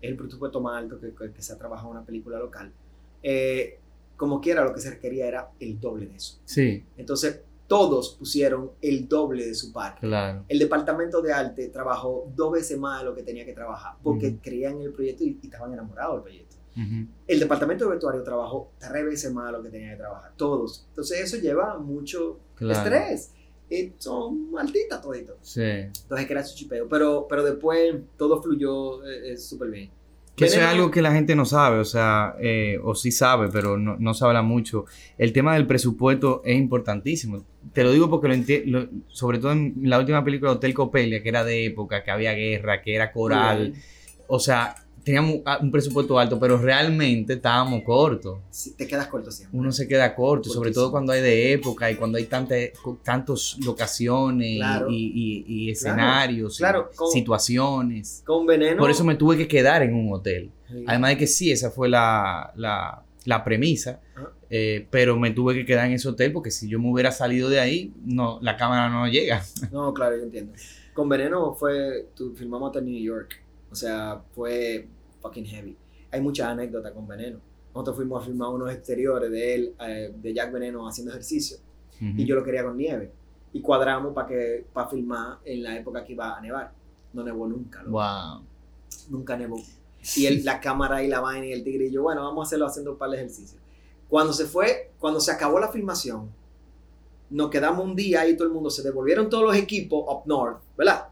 es 0.00 0.10
el 0.10 0.16
presupuesto 0.16 0.60
más 0.60 0.76
alto 0.76 1.00
que, 1.00 1.12
que- 1.14 1.32
que 1.32 1.42
se 1.42 1.54
ha 1.54 1.58
trabajado 1.58 1.88
en 1.90 1.96
una 1.96 2.06
película 2.06 2.38
local. 2.38 2.70
Eh, 3.22 3.78
como 4.16 4.40
quiera, 4.40 4.64
lo 4.64 4.74
que 4.74 4.80
se 4.80 4.90
requería 4.90 5.26
era 5.26 5.50
el 5.60 5.78
doble 5.78 6.06
de 6.06 6.16
eso. 6.16 6.38
Sí, 6.44 6.84
Entonces, 6.96 7.40
todos 7.68 8.16
pusieron 8.18 8.70
el 8.80 9.06
doble 9.08 9.44
de 9.46 9.54
su 9.54 9.72
parte. 9.72 10.00
claro. 10.06 10.44
El 10.48 10.58
departamento 10.58 11.20
de 11.20 11.32
arte 11.32 11.68
trabajó 11.68 12.30
dos 12.34 12.52
veces 12.52 12.78
más 12.78 13.00
de 13.00 13.04
lo 13.04 13.14
que 13.14 13.22
tenía 13.22 13.44
que 13.44 13.52
trabajar 13.52 13.96
porque 14.02 14.36
creían 14.42 14.76
en 14.76 14.82
el 14.84 14.92
proyecto 14.92 15.22
y, 15.24 15.38
y 15.42 15.46
estaban 15.46 15.72
enamorados 15.72 16.14
del 16.14 16.22
proyecto. 16.22 16.56
El 17.26 17.40
departamento 17.40 17.84
de 17.86 17.90
vestuario 17.90 18.22
trabajó 18.22 18.70
tres 18.78 19.04
veces 19.04 19.32
más 19.32 19.46
de 19.46 19.58
lo 19.58 19.62
que 19.64 19.68
tenía 19.68 19.90
que 19.90 19.96
trabajar, 19.96 20.32
todos. 20.36 20.86
Entonces 20.90 21.20
eso 21.20 21.36
lleva 21.36 21.76
mucho 21.76 22.38
Claro. 22.54 22.78
estrés. 22.78 23.32
Y 23.70 23.92
son 23.98 24.50
malditas 24.52 25.02
toditos. 25.02 25.36
Sí. 25.42 25.60
Entonces 25.60 26.26
crea 26.26 26.42
su 26.44 26.56
chipeo. 26.56 26.88
Pero, 26.88 27.26
pero 27.28 27.44
después 27.44 27.96
todo 28.16 28.40
fluyó 28.40 29.04
eh, 29.04 29.32
eh, 29.32 29.36
súper 29.36 29.70
bien. 29.70 29.90
Que 30.38 30.46
eso 30.46 30.60
es 30.60 30.66
algo 30.66 30.90
que 30.90 31.02
la 31.02 31.12
gente 31.12 31.34
no 31.34 31.44
sabe, 31.44 31.78
o 31.78 31.84
sea, 31.84 32.36
eh, 32.40 32.78
o 32.82 32.94
sí 32.94 33.10
sabe, 33.10 33.48
pero 33.52 33.76
no, 33.76 33.96
no 33.98 34.14
se 34.14 34.24
habla 34.24 34.42
mucho. 34.42 34.84
El 35.18 35.32
tema 35.32 35.54
del 35.54 35.66
presupuesto 35.66 36.42
es 36.44 36.56
importantísimo. 36.56 37.44
Te 37.72 37.84
lo 37.84 37.92
digo 37.92 38.08
porque 38.08 38.28
lo 38.28 38.34
entiendo, 38.34 38.88
sobre 39.08 39.38
todo 39.38 39.52
en 39.52 39.74
la 39.82 39.98
última 39.98 40.24
película 40.24 40.52
de 40.52 40.56
Hotel 40.56 40.74
Copelia, 40.74 41.22
que 41.22 41.28
era 41.28 41.44
de 41.44 41.66
época, 41.66 42.04
que 42.04 42.10
había 42.10 42.32
guerra, 42.32 42.80
que 42.80 42.94
era 42.94 43.12
coral. 43.12 43.74
O 44.28 44.38
sea, 44.38 44.74
teníamos 45.08 45.34
un- 45.36 45.42
un 45.62 45.70
presupuesto 45.70 46.18
alto, 46.18 46.38
pero 46.38 46.56
realmente 46.58 47.32
estábamos 47.34 47.82
cortos. 47.82 48.38
Sí, 48.50 48.74
te 48.76 48.86
quedas 48.86 49.06
corto 49.08 49.30
siempre. 49.30 49.58
Uno 49.58 49.72
se 49.72 49.88
queda 49.88 50.14
corto, 50.14 50.48
sobre 50.48 50.68
Cortísimo. 50.68 50.82
todo 50.84 50.90
cuando 50.92 51.12
hay 51.12 51.20
de 51.22 51.52
época 51.52 51.90
y 51.90 51.96
cuando 51.96 52.18
hay 52.18 52.24
tantas 52.26 52.70
tantos 53.02 53.58
locaciones 53.64 54.48
y- 54.48 54.56
Claro. 54.58 54.88
y, 54.90 54.96
y- 54.96 55.44
y 55.46 55.70
escenarios, 55.70 56.54
y 56.56 56.58
Claro, 56.58 56.90
con- 56.94 57.10
situaciones. 57.10 58.22
Con 58.24 58.46
veneno. 58.46 58.78
Por 58.78 58.90
eso 58.90 59.04
me 59.04 59.14
tuve 59.16 59.36
que 59.36 59.48
quedar 59.48 59.82
en 59.82 59.94
un 59.94 60.12
hotel. 60.12 60.50
Sí. 60.70 60.84
Además 60.86 61.10
de 61.10 61.16
que 61.16 61.26
sí, 61.26 61.50
esa 61.50 61.70
fue 61.70 61.88
la, 61.88 62.52
la, 62.56 63.02
la 63.24 63.44
premisa, 63.44 64.00
Ajá. 64.14 64.30
eh, 64.50 64.86
pero 64.90 65.18
me 65.18 65.30
tuve 65.30 65.54
que 65.54 65.64
quedar 65.64 65.86
en 65.86 65.92
ese 65.92 66.08
hotel 66.08 66.32
porque 66.32 66.50
si 66.50 66.68
yo 66.68 66.78
me 66.78 66.90
hubiera 66.90 67.10
salido 67.10 67.48
de 67.48 67.60
ahí, 67.60 67.92
no, 68.04 68.38
la 68.42 68.56
cámara 68.56 68.88
no 68.88 69.06
llega. 69.08 69.42
No, 69.72 69.92
claro, 69.94 70.16
yo 70.16 70.22
entiendo. 70.24 70.52
Con 70.94 71.08
Veneno 71.08 71.54
fue, 71.54 72.08
tu, 72.14 72.34
filmamos 72.34 72.68
hasta 72.70 72.80
New 72.80 73.00
York. 73.02 73.40
O 73.70 73.74
sea, 73.74 74.20
fue 74.34 74.88
fucking 75.20 75.44
heavy. 75.44 75.76
Hay 76.10 76.20
muchas 76.20 76.48
anécdotas 76.48 76.92
con 76.92 77.06
Veneno. 77.06 77.40
Nosotros 77.74 77.96
fuimos 77.96 78.22
a 78.22 78.26
filmar 78.26 78.48
unos 78.50 78.72
exteriores 78.72 79.30
de 79.30 79.54
él, 79.54 79.74
eh, 79.80 80.12
de 80.16 80.34
Jack 80.34 80.52
Veneno 80.52 80.86
haciendo 80.88 81.12
ejercicio. 81.12 81.58
Y 82.00 82.24
yo 82.24 82.36
lo 82.36 82.44
quería 82.44 82.62
con 82.64 82.76
nieve. 82.76 83.10
Y 83.52 83.60
cuadramos 83.60 84.14
para 84.14 84.28
que 84.28 84.66
para 84.72 84.88
filmar 84.88 85.38
en 85.44 85.62
la 85.64 85.76
época 85.76 86.04
que 86.04 86.12
iba 86.12 86.36
a 86.36 86.40
nevar. 86.40 86.72
No 87.12 87.24
nevó 87.24 87.46
nunca. 87.48 87.80
loco. 87.82 87.92
Wow. 87.92 88.42
Nunca 89.10 89.36
nevó. 89.36 89.60
Y 90.16 90.28
la 90.42 90.60
cámara 90.60 91.02
y 91.02 91.08
la 91.08 91.20
vaina 91.20 91.46
y 91.46 91.52
el 91.52 91.64
tigre 91.64 91.86
y 91.86 91.90
yo, 91.90 92.02
bueno, 92.02 92.22
vamos 92.22 92.44
a 92.44 92.46
hacerlo 92.46 92.66
haciendo 92.66 92.92
un 92.92 92.98
par 92.98 93.10
de 93.10 93.16
ejercicios. 93.16 93.60
Cuando 94.08 94.32
se 94.32 94.44
fue, 94.46 94.92
cuando 94.98 95.20
se 95.20 95.32
acabó 95.32 95.58
la 95.58 95.68
filmación, 95.68 96.30
nos 97.30 97.50
quedamos 97.50 97.84
un 97.84 97.94
día 97.96 98.26
y 98.28 98.36
todo 98.36 98.46
el 98.48 98.54
mundo 98.54 98.70
se 98.70 98.82
devolvieron 98.82 99.28
todos 99.28 99.44
los 99.44 99.56
equipos 99.56 100.04
up 100.08 100.22
north, 100.26 100.60
¿verdad? 100.76 101.08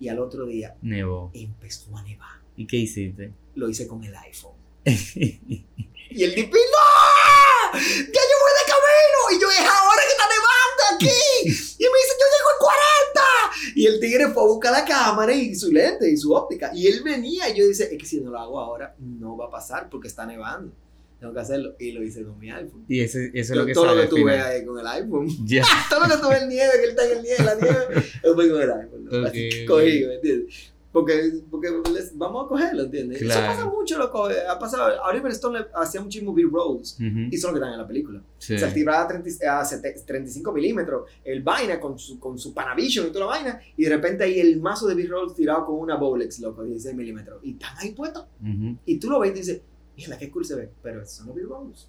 Y 0.00 0.08
al 0.08 0.18
otro 0.18 0.44
día 0.46 0.76
Nevó. 0.82 1.30
empezó 1.34 1.96
a 1.96 2.02
nevar. 2.02 2.40
¿Y 2.56 2.66
qué 2.66 2.76
hiciste? 2.76 3.32
Lo 3.54 3.68
hice 3.68 3.86
con 3.86 4.02
el 4.04 4.14
iPhone. 4.14 4.52
Y 4.84 6.24
el 6.24 6.34
tipo, 6.34 6.56
¡No! 6.56 7.78
¡Ya 7.78 7.80
yo 7.80 8.36
voy 8.40 8.52
de 8.56 8.64
camino! 8.72 9.18
Y 9.32 9.40
yo, 9.40 9.50
es 9.50 9.60
ahora 9.60 10.02
que 10.06 10.12
está 10.12 10.26
nevando 10.28 10.82
aquí. 10.94 11.18
Y 11.44 11.84
me 11.84 11.98
dice, 11.98 12.14
yo 12.18 12.26
llego 12.32 12.50
en 12.52 12.58
40. 12.60 13.74
Y 13.74 13.86
el 13.86 14.00
tigre 14.00 14.28
fue 14.28 14.42
a 14.42 14.46
buscar 14.46 14.72
la 14.72 14.84
cámara 14.84 15.34
y 15.34 15.54
su 15.54 15.70
lente 15.70 16.08
y 16.10 16.16
su 16.16 16.32
óptica. 16.32 16.70
Y 16.74 16.86
él 16.86 17.02
venía 17.02 17.48
y 17.50 17.58
yo 17.58 17.66
dice, 17.66 17.88
es 17.92 17.98
que 17.98 18.06
si 18.06 18.20
no 18.20 18.30
lo 18.30 18.38
hago 18.38 18.58
ahora, 18.58 18.94
no 18.98 19.36
va 19.36 19.46
a 19.46 19.50
pasar 19.50 19.90
porque 19.90 20.08
está 20.08 20.24
nevando. 20.24 20.72
Tengo 21.20 21.32
que 21.34 21.40
hacerlo. 21.40 21.74
Y 21.78 21.92
lo 21.92 22.02
hice 22.02 22.22
con 22.22 22.38
mi 22.38 22.50
iPhone. 22.50 22.84
y 22.88 23.00
ese, 23.00 23.30
eso 23.34 23.52
es 23.52 23.58
lo 23.58 23.66
que 23.66 23.72
Todo 23.74 23.86
sale 23.86 23.96
lo 23.96 24.02
que 24.02 24.08
tú 24.08 24.16
final. 24.16 24.40
ahí 24.40 24.64
con 24.64 24.78
el 24.78 24.86
iPhone. 24.86 25.28
Todo 25.90 26.00
lo 26.00 26.14
que 26.14 26.22
tú 26.22 26.28
ves 26.28 26.42
en 26.42 26.48
nieve, 26.48 26.72
que 26.76 26.84
él 26.84 26.90
está 26.90 27.04
en 27.06 27.16
el 27.18 27.22
nieve, 27.22 27.44
la 27.44 27.54
nieve, 27.56 27.86
es 28.22 28.34
fue 28.34 28.50
con 28.50 28.62
el 28.62 28.70
iPhone. 28.72 29.04
¿no? 29.04 29.26
Así 29.26 29.48
que 29.48 29.62
ok. 29.64 29.68
cogido, 29.68 30.12
¿entiendes? 30.12 30.72
Porque, 30.96 31.42
porque 31.50 31.68
les- 31.92 32.16
vamos 32.16 32.46
a 32.46 32.48
cogerlo, 32.48 32.84
¿entiendes? 32.84 33.18
Claro. 33.18 33.52
Eso 33.52 33.52
pasa 33.64 33.70
mucho, 33.70 33.98
loco. 33.98 34.28
Ha 34.48 34.58
pasado. 34.58 34.84
A 35.04 35.10
Oliver 35.10 35.30
Stone 35.32 35.58
le 35.60 35.66
hacía 35.74 36.00
muchísimo 36.00 36.32
B-rolls. 36.32 36.94
Ujú. 36.94 37.18
Y 37.30 37.34
eso 37.36 37.48
es 37.48 37.52
lo 37.52 37.52
que 37.52 37.60
dan 37.60 37.72
en 37.74 37.78
la 37.80 37.86
película. 37.86 38.22
Sí. 38.38 38.58
Se 38.58 38.64
activaba 38.64 39.02
a, 39.02 39.06
30 39.08 39.60
a 39.60 39.62
70 39.62 40.06
35 40.06 40.52
milímetros, 40.52 41.10
el 41.22 41.42
vaina 41.42 41.78
con 41.78 41.98
su, 41.98 42.18
con 42.18 42.38
su 42.38 42.54
Panavision 42.54 43.08
y 43.08 43.10
toda 43.10 43.26
la 43.26 43.30
vaina, 43.32 43.60
y 43.76 43.84
de 43.84 43.90
repente 43.90 44.24
ahí 44.24 44.40
el 44.40 44.58
mazo 44.58 44.86
de 44.86 44.94
B-rolls 44.94 45.34
tirado 45.34 45.66
con 45.66 45.76
una 45.80 45.96
Bolex, 45.96 46.38
loco, 46.40 46.64
16 46.64 46.96
milímetros. 46.96 47.40
Y 47.44 47.52
están 47.52 47.76
ahí 47.76 47.92
puestos. 47.92 48.24
Ujú. 48.40 48.76
Y 48.86 48.98
tú 48.98 49.10
lo 49.10 49.20
ves 49.20 49.32
y 49.32 49.34
dices, 49.34 49.60
mierda, 49.98 50.16
qué 50.16 50.30
cool 50.30 50.46
se 50.46 50.54
ve. 50.54 50.70
Pero 50.82 51.02
esos 51.02 51.12
son 51.16 51.26
los 51.26 51.36
B-rolls. 51.36 51.88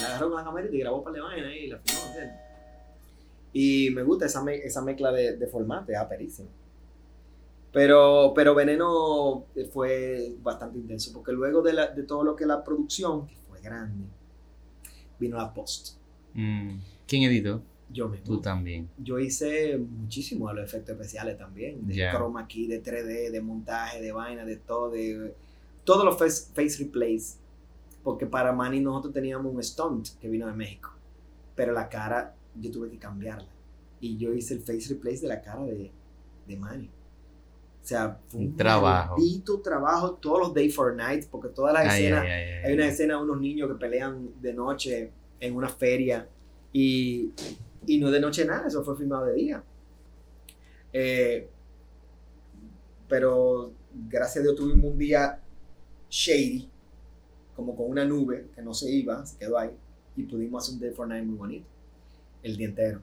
La 0.00 0.06
agarró 0.10 0.28
con 0.28 0.38
la 0.38 0.44
cámara 0.44 0.66
y 0.66 0.70
te 0.70 0.78
grabó 0.78 1.02
para 1.02 1.16
la 1.18 1.24
vaina 1.24 1.48
ahí 1.48 1.64
y 1.64 1.66
la 1.70 1.78
filmó, 1.80 2.06
¿entiendes? 2.06 2.36
Y 3.52 3.90
me 3.90 4.02
gusta 4.04 4.26
esa, 4.26 4.44
me- 4.44 4.58
esa 4.64 4.80
mezcla 4.82 5.10
de, 5.10 5.36
de 5.36 5.46
formato, 5.48 5.90
es 5.90 5.98
aperísimo. 5.98 6.48
Pero, 7.72 8.32
pero 8.34 8.54
Veneno 8.54 9.44
fue 9.72 10.34
bastante 10.42 10.78
intenso, 10.78 11.12
porque 11.12 11.32
luego 11.32 11.60
de, 11.62 11.72
la- 11.74 11.88
de 11.88 12.02
todo 12.02 12.24
lo 12.24 12.34
que 12.34 12.46
la 12.46 12.64
producción, 12.64 13.26
que 13.26 13.36
fue 13.48 13.60
grande, 13.60 14.06
vino 15.18 15.36
la 15.36 15.52
post. 15.52 15.96
Mm. 16.34 16.78
¿Quién 17.06 17.22
editó? 17.24 17.62
Yo 17.90 18.08
me 18.08 18.18
Tú 18.18 18.40
también. 18.40 18.88
yo 18.98 19.18
hice 19.18 19.78
muchísimo 19.78 20.48
de 20.48 20.54
los 20.56 20.64
efectos 20.64 20.94
especiales 20.94 21.38
también, 21.38 21.86
de 21.86 21.94
Ya. 21.94 22.12
chroma 22.12 22.46
key, 22.46 22.66
de 22.66 22.82
3D, 22.82 23.30
de 23.30 23.40
montaje, 23.40 24.00
de 24.02 24.12
vaina, 24.12 24.44
de 24.44 24.56
todo, 24.56 24.90
de 24.90 25.34
todos 25.84 26.04
los 26.04 26.18
face, 26.18 26.52
face 26.54 26.84
replays, 26.84 27.38
porque 28.02 28.26
para 28.26 28.52
Manny 28.52 28.80
nosotros 28.80 29.14
teníamos 29.14 29.54
un 29.54 29.62
stunt 29.62 30.08
que 30.20 30.28
vino 30.28 30.46
de 30.46 30.52
México, 30.52 30.90
pero 31.54 31.72
la 31.72 31.88
cara 31.88 32.34
yo 32.60 32.70
tuve 32.70 32.90
que 32.90 32.98
cambiarla 32.98 33.48
y 34.00 34.18
yo 34.18 34.34
hice 34.34 34.52
el 34.54 34.60
face 34.60 34.88
replace 34.90 35.20
de 35.22 35.28
la 35.28 35.40
cara 35.40 35.62
de, 35.64 35.90
de 36.46 36.56
Manny. 36.56 36.90
O 37.88 37.90
sea, 37.90 38.20
fue 38.26 38.40
Un 38.40 38.54
trabajo. 38.54 39.14
maldito 39.16 39.62
trabajo, 39.62 40.12
todos 40.16 40.40
los 40.40 40.52
Day 40.54 40.68
for 40.68 40.94
Night, 40.94 41.24
porque 41.30 41.48
todas 41.48 41.72
las 41.72 41.86
Ay, 41.88 42.02
escenas 42.02 42.22
ay, 42.22 42.30
ay, 42.30 42.42
ay. 42.42 42.64
hay 42.66 42.74
una 42.74 42.86
escena 42.86 43.16
de 43.16 43.22
unos 43.22 43.40
niños 43.40 43.66
que 43.66 43.76
pelean 43.76 44.28
de 44.42 44.52
noche 44.52 45.10
en 45.40 45.56
una 45.56 45.70
feria 45.70 46.28
y, 46.70 47.32
y 47.86 47.98
no 47.98 48.10
de 48.10 48.20
noche 48.20 48.44
nada, 48.44 48.68
eso 48.68 48.84
fue 48.84 48.94
filmado 48.94 49.24
de 49.24 49.34
día. 49.36 49.64
Eh, 50.92 51.48
pero 53.08 53.72
gracias 54.06 54.36
a 54.36 54.42
Dios 54.42 54.54
tuvimos 54.54 54.92
un 54.92 54.98
día 54.98 55.40
shady, 56.10 56.68
como 57.56 57.74
con 57.74 57.88
una 57.90 58.04
nube 58.04 58.48
que 58.54 58.60
no 58.60 58.74
se 58.74 58.90
iba, 58.90 59.24
se 59.24 59.38
quedó 59.38 59.56
ahí, 59.58 59.70
y 60.14 60.24
pudimos 60.24 60.62
hacer 60.62 60.74
un 60.74 60.80
Day 60.82 60.90
for 60.90 61.08
Night 61.08 61.24
muy 61.24 61.36
bonito, 61.38 61.66
el 62.42 62.54
día 62.54 62.68
entero. 62.68 63.00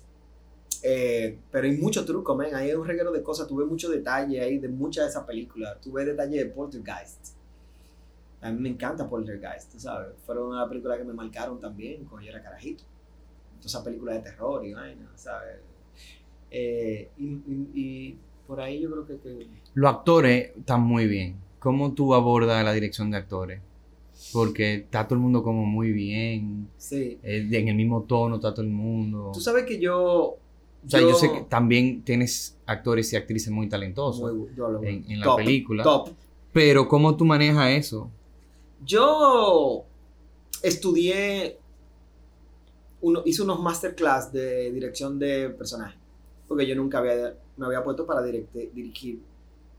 Eh, 0.87 1.37
pero 1.51 1.65
hay 1.67 1.77
mucho 1.77 2.05
truco, 2.05 2.35
man. 2.35 2.53
Ahí 2.53 2.69
hay 2.69 2.75
un 2.75 2.85
reguero 2.85 3.11
de 3.11 3.23
cosas. 3.23 3.47
Tuve 3.47 3.65
mucho 3.65 3.89
detalle 3.89 4.39
ahí 4.39 4.59
de 4.59 4.67
muchas 4.69 5.05
de 5.05 5.09
esas 5.09 5.23
películas. 5.23 5.81
Tuve 5.81 6.05
detalle 6.05 6.37
de 6.37 6.45
Poltergeist. 6.45 7.33
A 8.41 8.51
mí 8.51 8.59
me 8.61 8.69
encanta 8.69 9.09
Poltergeist, 9.09 9.71
tú 9.71 9.79
sabes. 9.79 10.09
Fueron 10.25 10.49
una 10.49 10.67
película 10.69 10.95
que 10.97 11.03
me 11.03 11.13
marcaron 11.13 11.59
también 11.59 12.05
cuando 12.05 12.25
yo 12.27 12.31
era 12.33 12.43
carajito. 12.43 12.83
Todas 13.57 13.65
esas 13.65 13.83
películas 13.83 14.15
de 14.23 14.29
terror 14.29 14.63
y 14.63 14.73
vaina, 14.73 15.09
¿sabes? 15.15 15.55
Eh, 16.51 17.09
y, 17.17 17.25
y- 17.25 17.69
y 17.73 18.17
por 18.45 18.61
ahí 18.61 18.81
yo 18.81 18.91
creo 18.91 19.07
que, 19.07 19.17
que 19.17 19.47
Los 19.73 19.91
actores 19.91 20.51
están 20.55 20.81
muy 20.81 21.07
bien. 21.07 21.37
¿Cómo 21.59 21.93
tú 21.93 22.13
abordas 22.13 22.63
la 22.63 22.73
dirección 22.73 23.09
de 23.09 23.17
actores? 23.17 23.59
Porque 24.31 24.75
está 24.75 25.05
todo 25.07 25.15
el 25.15 25.21
mundo 25.21 25.41
como 25.41 25.65
muy 25.65 25.91
bien. 25.91 26.69
sí. 26.77 27.17
eh, 27.23 27.47
en 27.51 27.67
el 27.69 27.75
mismo 27.75 28.03
tono 28.03 28.35
está 28.35 28.53
todo 28.53 28.61
el 28.63 28.71
mundo. 28.71 29.31
Tú 29.33 29.41
sabes 29.41 29.65
que 29.65 29.79
yo. 29.79 30.37
O 30.85 30.89
sea, 30.89 31.01
yo, 31.01 31.13
sé 31.15 31.31
que 31.31 31.41
también 31.41 32.03
tienes 32.03 32.57
actores 32.65 33.11
y 33.13 33.15
actrices 33.15 33.51
muy 33.51 33.67
talentosos 33.69 34.31
Muy- 34.33 34.49
yo 34.55 34.69
lo- 34.69 34.83
en, 34.83 35.03
en 35.09 35.19
la 35.19 35.25
top, 35.25 35.37
película. 35.37 35.83
Top. 35.83 36.09
Pero 36.53 36.87
¿cómo 36.87 37.15
tú 37.17 37.25
manejas 37.25 37.69
eso? 37.71 38.09
Yo 38.85 39.83
estudié, 40.61 41.57
uno, 43.01 43.21
hice 43.25 43.41
unos 43.43 43.59
masterclass 43.61 44.31
de 44.31 44.71
dirección 44.71 45.19
de 45.19 45.49
personajes, 45.49 45.97
porque 46.47 46.65
yo 46.67 46.75
nunca 46.75 46.99
había, 46.99 47.35
me 47.57 47.65
había 47.65 47.83
puesto 47.83 48.05
para 48.05 48.21
directe- 48.21 48.69
dirigir 48.73 49.21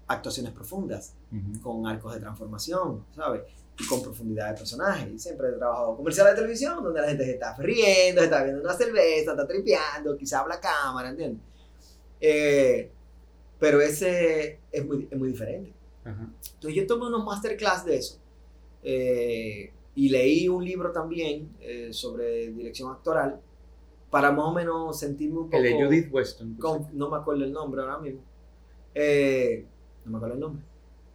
actuaciones 0.08 0.52
profundas, 0.52 1.14
con 1.62 1.86
arcos 1.86 2.14
de 2.14 2.20
transformación, 2.20 3.04
¿sabes? 3.14 3.42
Y 3.78 3.86
con 3.86 4.02
profundidad 4.02 4.50
de 4.52 4.56
personajes. 4.56 5.12
Y 5.12 5.18
siempre 5.18 5.48
he 5.48 5.52
trabajado 5.52 5.96
comerciales 5.96 6.32
de 6.32 6.36
televisión, 6.36 6.82
donde 6.82 7.00
la 7.00 7.08
gente 7.08 7.24
se 7.24 7.32
está 7.32 7.54
riendo, 7.56 8.20
se 8.20 8.24
está 8.26 8.42
viendo 8.42 8.62
una 8.62 8.72
cerveza, 8.74 9.32
está 9.32 9.46
tripeando, 9.46 10.16
quizá 10.16 10.40
habla 10.40 10.58
cámara, 10.60 11.10
¿entiendes? 11.10 11.42
Eh, 12.20 12.90
pero 13.58 13.80
ese 13.80 14.60
es 14.72 14.86
muy, 14.86 15.06
es 15.10 15.18
muy 15.18 15.28
diferente. 15.28 15.72
Ajá. 16.04 16.26
Entonces 16.54 16.74
yo 16.74 16.86
tomé 16.86 17.06
unos 17.06 17.24
masterclass 17.24 17.84
de 17.84 17.96
eso. 17.96 18.18
eh, 18.82 19.72
y 19.94 20.10
leí 20.10 20.46
un 20.48 20.62
libro 20.62 20.92
también 20.92 21.48
eh, 21.58 21.88
sobre 21.90 22.48
dirección 22.48 22.92
actoral 22.92 23.40
para 24.10 24.30
más 24.30 24.44
o 24.44 24.52
menos 24.52 24.98
sentirme 24.98 25.38
un 25.38 25.44
poco... 25.46 25.56
El 25.56 25.62
de 25.64 25.84
Judith 25.84 26.08
Weston. 26.12 26.54
con- 26.56 26.86
no 26.92 27.08
me 27.10 27.16
acuerdo 27.16 27.44
el 27.44 27.52
nombre 27.52 27.80
ahora 27.80 27.98
mismo. 27.98 28.20
Eh, 28.94 29.64
no 30.04 30.10
me 30.12 30.16
acuerdo 30.18 30.34
el 30.34 30.40
nombre. 30.40 30.62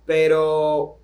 Pero 0.06 0.97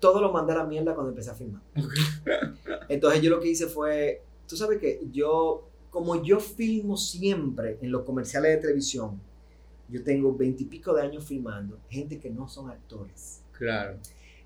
todo 0.00 0.20
lo 0.20 0.32
mandé 0.32 0.52
a 0.52 0.56
la 0.56 0.64
mierda 0.64 0.94
cuando 0.94 1.10
empecé 1.10 1.30
a 1.30 1.34
filmar. 1.34 1.62
Entonces 2.88 3.22
yo 3.22 3.30
lo 3.30 3.38
que 3.38 3.48
hice 3.48 3.66
fue, 3.66 4.22
tú 4.48 4.56
sabes 4.56 4.78
que 4.78 5.00
yo, 5.12 5.68
como 5.90 6.22
yo 6.22 6.40
filmo 6.40 6.96
siempre 6.96 7.78
en 7.80 7.92
los 7.92 8.02
comerciales 8.02 8.56
de 8.56 8.62
televisión, 8.62 9.20
yo 9.88 10.02
tengo 10.02 10.34
veintipico 10.34 10.94
de 10.94 11.02
años 11.02 11.24
filmando 11.24 11.78
gente 11.88 12.18
que 12.18 12.30
no 12.30 12.48
son 12.48 12.70
actores. 12.70 13.42
Claro. 13.52 13.98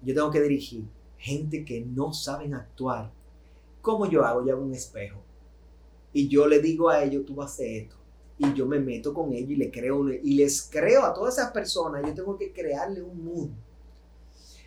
Yo 0.03 0.14
tengo 0.14 0.31
que 0.31 0.40
dirigir 0.40 0.85
gente 1.19 1.64
que 1.64 1.81
no 1.81 2.12
saben 2.12 2.55
actuar. 2.55 3.11
¿Cómo 3.81 4.11
yo 4.11 4.25
hago? 4.25 4.45
Yo 4.45 4.55
hago 4.55 4.64
un 4.64 4.75
espejo. 4.75 5.23
Y 6.12 6.29
yo 6.29 6.47
le 6.47 6.61
digo 6.61 6.88
a 6.88 7.03
ellos, 7.03 7.25
tú 7.25 7.35
vas 7.35 7.51
a 7.51 7.55
hacer 7.55 7.71
esto. 7.83 7.97
Y 8.38 8.53
yo 8.55 8.67
me 8.67 8.81
meto 8.81 9.14
con 9.14 9.33
ellos 9.33 9.51
y, 9.51 9.57
le 9.57 9.71
creo 9.71 10.09
y 10.11 10.35
les 10.35 10.62
creo 10.62 11.05
a 11.05 11.14
todas 11.14 11.38
esas 11.38 11.53
personas, 11.53 12.03
yo 12.05 12.14
tengo 12.14 12.37
que 12.37 12.53
crearle 12.53 13.03
un 13.03 13.25
mood. 13.25 13.51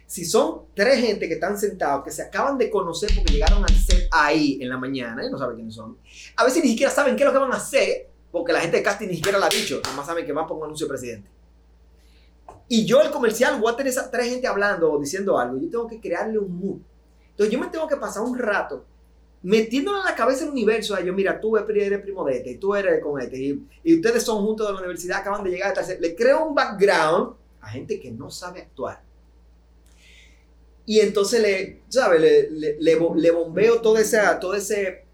Si 0.07 0.23
son 0.23 0.67
tres 0.73 0.99
gente 1.01 1.27
que 1.27 1.33
están 1.33 1.57
sentados, 1.57 2.03
que 2.03 2.11
se 2.11 2.21
acaban 2.21 2.57
de 2.57 2.69
conocer 2.69 3.11
porque 3.13 3.33
llegaron 3.33 3.61
al 3.61 3.75
set 3.75 4.07
ahí 4.09 4.57
en 4.61 4.69
la 4.69 4.77
mañana 4.77 5.23
y 5.25 5.29
no 5.29 5.37
saben 5.37 5.57
quiénes 5.57 5.75
son, 5.75 5.97
a 6.37 6.45
veces 6.45 6.63
ni 6.63 6.69
siquiera 6.69 6.91
saben 6.91 7.15
qué 7.15 7.23
es 7.23 7.27
lo 7.27 7.33
que 7.33 7.39
van 7.39 7.51
a 7.51 7.57
hacer, 7.57 8.09
porque 8.31 8.53
la 8.53 8.61
gente 8.61 8.77
de 8.77 8.83
casting 8.83 9.07
ni 9.07 9.15
siquiera 9.15 9.37
lo 9.37 9.45
ha 9.45 9.49
dicho, 9.49 9.81
nomás 9.85 10.05
saben 10.05 10.25
que 10.25 10.31
van 10.31 10.47
por 10.47 10.57
un 10.57 10.63
anuncio 10.63 10.87
de 10.87 10.89
presidente. 10.89 11.29
Y 12.69 12.85
yo 12.85 13.01
el 13.01 13.11
comercial 13.11 13.59
voy 13.59 13.73
a 13.73 13.75
tener 13.75 13.91
esas 13.91 14.09
tres 14.09 14.29
gente 14.29 14.47
hablando 14.47 14.91
o 14.91 14.99
diciendo 14.99 15.37
algo, 15.37 15.57
yo 15.57 15.69
tengo 15.69 15.87
que 15.87 15.99
crearle 15.99 16.39
un 16.39 16.57
mood. 16.57 16.79
Entonces 17.31 17.53
yo 17.53 17.59
me 17.59 17.67
tengo 17.67 17.87
que 17.87 17.97
pasar 17.97 18.23
un 18.23 18.37
rato 18.37 18.85
metiéndole 19.43 19.99
en 19.99 20.05
la 20.05 20.15
cabeza 20.15 20.45
el 20.45 20.51
universo 20.51 20.95
a 20.95 20.99
ellos, 20.99 21.15
mira, 21.15 21.39
tú 21.39 21.57
eres 21.57 22.01
primo 22.01 22.25
de 22.25 22.37
este, 22.37 22.51
y 22.51 22.57
tú 22.57 22.75
eres 22.75 23.01
con 23.03 23.21
este, 23.21 23.37
y, 23.37 23.67
y 23.83 23.95
ustedes 23.95 24.23
son 24.23 24.43
juntos 24.43 24.67
de 24.67 24.73
la 24.73 24.79
universidad, 24.79 25.19
acaban 25.19 25.43
de 25.43 25.51
llegar 25.51 25.77
a 25.77 25.93
Le 25.99 26.15
creo 26.15 26.45
un 26.45 26.55
background 26.55 27.35
a 27.61 27.69
gente 27.69 27.99
que 27.99 28.11
no 28.11 28.29
sabe 28.29 28.61
actuar. 28.61 29.06
Y 30.87 31.01
entonces 31.01 31.41
le, 31.41 31.83
¿sabes? 31.89 32.19
Le, 32.21 32.49
le, 32.51 32.77
le 32.79 32.99
le 33.15 33.31
bombeo 33.31 33.81
todo, 33.81 33.99
esa, 33.99 34.39
todo 34.39 34.55
ese, 34.55 35.05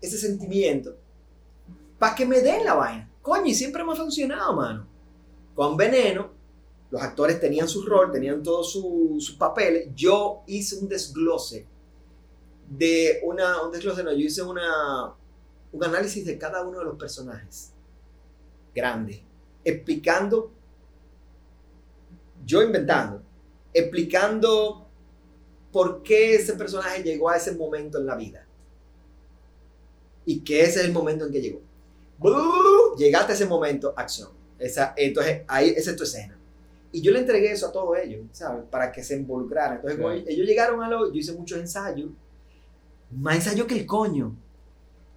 ese 0.00 0.18
sentimiento 0.18 0.96
para 1.98 2.14
que 2.14 2.26
me 2.26 2.40
den 2.40 2.64
la 2.64 2.74
vaina. 2.74 3.10
Coño, 3.22 3.46
y 3.46 3.54
siempre 3.54 3.84
me 3.84 3.92
ha 3.92 3.96
funcionado, 3.96 4.54
mano. 4.54 4.86
Con 5.54 5.76
Veneno, 5.76 6.30
los 6.90 7.02
actores 7.02 7.40
tenían 7.40 7.68
su 7.68 7.84
rol, 7.84 8.12
tenían 8.12 8.42
todos 8.42 8.72
su- 8.72 9.16
sus 9.18 9.36
papeles. 9.36 9.88
Yo 9.94 10.42
hice 10.46 10.76
un 10.76 10.88
desglose 10.88 11.66
de 12.68 13.20
una, 13.24 13.62
un 13.62 13.72
desglose, 13.72 14.04
no, 14.04 14.12
yo 14.12 14.18
hice 14.18 14.42
una, 14.42 15.14
un 15.72 15.84
análisis 15.84 16.24
de 16.26 16.38
cada 16.38 16.64
uno 16.64 16.78
de 16.80 16.84
los 16.84 16.96
personajes. 16.98 17.72
Grande. 18.74 19.22
Explicando, 19.64 20.52
yo 22.44 22.62
inventando, 22.62 23.22
explicando 23.72 24.85
por 25.76 26.02
qué 26.02 26.36
ese 26.36 26.54
personaje 26.54 27.02
llegó 27.02 27.28
a 27.28 27.36
ese 27.36 27.52
momento 27.52 27.98
en 27.98 28.06
la 28.06 28.16
vida. 28.16 28.46
Y 30.24 30.40
que 30.40 30.62
ese 30.62 30.80
es 30.80 30.86
el 30.86 30.92
momento 30.92 31.26
en 31.26 31.32
que 31.32 31.42
llegó. 31.42 31.60
Llegaste 32.96 33.32
a 33.32 33.34
ese 33.34 33.44
momento, 33.44 33.92
acción. 33.94 34.30
Esa, 34.58 34.94
entonces, 34.96 35.42
ahí, 35.46 35.74
esa 35.76 35.90
es 35.90 35.96
tu 35.98 36.04
escena. 36.04 36.34
Y 36.92 37.02
yo 37.02 37.12
le 37.12 37.18
entregué 37.18 37.52
eso 37.52 37.66
a 37.66 37.72
todos 37.72 37.94
ellos, 37.98 38.22
¿sabes? 38.32 38.64
Para 38.70 38.90
que 38.90 39.04
se 39.04 39.16
involucraran. 39.16 39.76
Entonces, 39.76 39.98
Claro. 39.98 40.14
ellos 40.14 40.46
llegaron 40.46 40.82
a 40.82 40.88
lo. 40.88 41.12
Yo 41.12 41.18
hice 41.20 41.34
muchos 41.34 41.58
ensayos. 41.58 42.08
Más 43.10 43.34
ensayos 43.36 43.66
que 43.66 43.78
el 43.78 43.84
coño. 43.84 44.34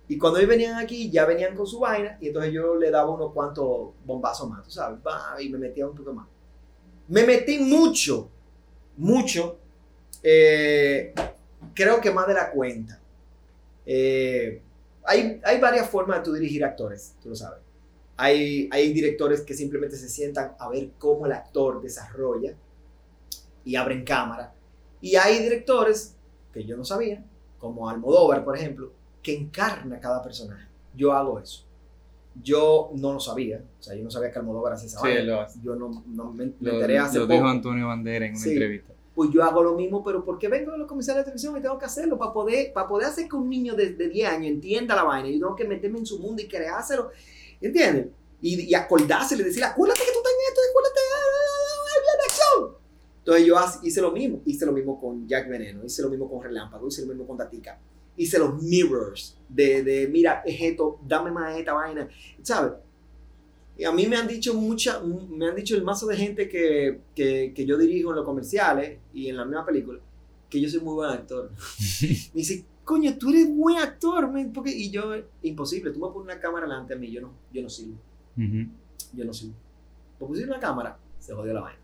Y 0.10 0.18
cuando 0.18 0.40
ellos 0.40 0.50
venían 0.50 0.78
aquí, 0.78 1.10
ya 1.10 1.24
venían 1.26 1.56
con 1.56 1.68
su 1.68 1.80
vaina. 1.80 2.18
Y 2.20 2.28
entonces 2.28 2.52
yo 2.52 2.76
le 2.76 2.92
daba 2.92 3.10
unos 3.10 3.32
cuantos 3.32 3.92
bombazos 4.06 4.50
más, 4.50 4.66
tú 4.66 4.72
sabes. 4.72 5.00
Y 5.40 5.48
me 5.48 5.58
metía 5.58 5.88
un 5.88 5.96
poco 5.96 6.12
más. 6.12 6.28
Me 7.08 7.24
metí 7.24 7.60
mucho, 7.60 8.28
mucho. 8.98 9.58
Eh, 10.24 11.14
creo 11.74 12.02
que 12.02 12.12
más 12.12 12.28
de 12.28 12.34
la 12.34 12.52
cuenta. 12.52 13.00
Eh, 13.86 14.62
hay, 15.06 15.40
hay 15.44 15.60
varias 15.60 15.90
formas 15.90 16.20
de 16.20 16.24
tú 16.26 16.34
dirigir 16.34 16.64
actores, 16.64 17.16
tú 17.22 17.30
lo 17.30 17.36
sabes. 17.36 17.60
Hay, 18.18 18.70
hay 18.72 18.92
directores 18.94 19.42
que 19.42 19.54
simplemente 19.54 19.96
se 19.96 20.10
sientan 20.10 20.52
a 20.60 20.70
ver 20.70 20.90
cómo 20.98 21.26
el 21.26 21.32
actor 21.32 21.82
desarrolla 21.82 22.54
y 23.64 23.76
abren 23.76 24.04
cámara. 24.04 24.54
Y 25.02 25.16
hay 25.16 25.42
directores 25.42 26.16
que 26.54 26.66
yo 26.66 26.76
no 26.76 26.84
sabía, 26.84 27.24
como 27.58 27.90
Almodóvar, 27.90 28.44
por 28.44 28.58
ejemplo, 28.58 28.92
que 29.24 29.36
encarna 29.36 30.00
cada 30.00 30.22
personaje. 30.22 30.68
Yo 30.96 31.14
hago 31.14 31.40
eso. 31.40 31.66
Yo 32.44 32.92
no 32.96 33.14
lo 33.14 33.20
sabía. 33.20 33.64
O 33.80 33.84
sea, 33.84 33.96
yo 33.96 34.04
no 34.04 34.12
sabía 34.12 34.32
que 34.32 34.40
Almodóvar 34.40 34.74
hacía 34.74 34.88
esa 34.88 35.00
Sí, 35.00 35.14
lo. 35.24 35.46
Yo 35.64 35.76
no, 35.76 36.04
no 36.08 36.32
me, 36.34 36.46
me 36.46 36.54
Lo, 36.60 36.74
enteré 36.74 37.00
hace 37.00 37.18
lo 37.20 37.24
poco 37.24 37.34
dijo 37.34 37.48
Antonio 37.48 37.88
Bandera 37.88 38.26
en 38.26 38.34
una 38.34 38.42
Sí. 38.42 38.52
entrevista. 38.52 38.94
Pues 39.20 39.32
yo 39.32 39.44
hago 39.44 39.62
lo 39.62 39.76
mismo, 39.76 40.02
pero 40.02 40.24
porque 40.24 40.48
vengo 40.48 40.72
de 40.72 40.78
los 40.78 40.88
comerciales 40.88 41.20
de 41.20 41.24
televisión 41.26 41.58
y 41.58 41.62
tengo 41.62 41.78
que 41.78 41.84
hacerlo 41.84 42.18
para 42.18 42.32
poder, 42.32 42.72
para 42.72 42.88
poder 42.88 43.08
hacer 43.08 43.28
que 43.28 43.36
un 43.36 43.50
niño 43.50 43.76
de, 43.76 43.90
de 43.90 44.08
10 44.08 44.30
años 44.30 44.50
entienda 44.50 44.96
la 44.96 45.04
vaina. 45.04 45.28
Yo 45.28 45.40
tengo 45.40 45.56
que 45.58 45.66
meterme 45.66 46.00
en 46.00 46.06
su 46.06 46.20
mundo 46.20 46.42
y 46.42 46.48
creárselo, 46.48 47.10
¿entiendes? 47.60 48.08
Y, 48.42 48.62
y 48.62 48.74
acordárselo 48.74 49.42
y 49.42 49.44
decirle, 49.44 49.66
acuérdate 49.66 50.00
que 50.06 50.12
tú 50.14 50.20
estás 50.20 50.32
en 50.32 50.48
esto, 50.48 50.62
acuérdate, 50.70 51.00
ah, 51.02 51.20
ah, 51.20 51.80
ah, 51.84 52.00
ah, 52.08 52.26
acción. 52.28 52.78
Entonces 53.18 53.46
yo 53.46 53.86
hice 53.86 54.02
lo 54.02 54.12
mismo, 54.14 54.42
hice 54.46 54.66
lo 54.66 54.72
mismo 54.72 54.98
con 54.98 55.28
Jack 55.28 55.50
Veneno, 55.50 55.84
hice 55.84 56.02
lo 56.02 56.10
mismo 56.10 56.30
con 56.30 56.42
Relámpago, 56.42 56.88
hice 56.88 57.02
lo 57.02 57.10
mismo 57.10 57.28
con 57.28 57.36
Tatica. 57.36 57.78
Hice 58.16 58.40
los 58.40 58.64
mirrors 58.64 59.38
de, 59.50 59.84
de 59.84 60.08
mira, 60.08 60.44
es 60.46 60.62
esto, 60.62 60.98
dame 61.06 61.30
más 61.30 61.58
esta 61.58 61.74
vaina, 61.74 62.08
¿sabes? 62.42 62.72
Y 63.80 63.86
a 63.86 63.94
mí 63.94 64.08
me 64.08 64.18
han 64.18 64.28
dicho 64.28 64.54
mucha, 64.54 65.02
me 65.02 65.48
han 65.48 65.56
dicho 65.56 65.74
el 65.74 65.86
mazo 65.86 66.06
de 66.08 66.18
gente 66.18 66.50
que, 66.50 67.00
que, 67.16 67.54
que 67.56 67.66
yo 67.66 67.78
dirijo 67.78 68.10
en 68.10 68.18
los 68.18 68.26
comerciales 68.26 69.00
y 69.14 69.30
en 69.30 69.38
la 69.38 69.46
misma 69.46 69.66
película, 69.66 70.00
que 70.50 70.60
yo 70.60 70.70
soy 70.70 70.82
muy 70.82 70.96
buen 70.96 71.12
actor. 71.12 71.50
me 72.02 72.08
dice, 72.34 72.66
coño, 72.84 73.18
tú 73.18 73.30
eres 73.30 73.48
buen 73.56 73.78
actor, 73.78 74.30
porque 74.54 74.72
y 74.72 74.92
yo, 74.92 75.16
imposible, 75.44 75.92
tú 75.92 76.00
me 76.02 76.12
pones 76.12 76.34
una 76.34 76.42
cámara 76.42 76.68
delante 76.68 76.94
de 76.94 77.00
mí, 77.00 77.10
yo 77.10 77.22
no, 77.22 77.32
yo 77.54 77.62
no 77.62 77.70
sirvo, 77.70 77.96
yo 78.36 79.24
no 79.24 79.32
sirvo. 79.32 79.56
Porque 80.18 80.30
pusieron 80.32 80.56
una 80.56 80.60
cámara, 80.60 81.00
se 81.18 81.34
jodió 81.34 81.54
la 81.54 81.62
vaina. 81.62 81.80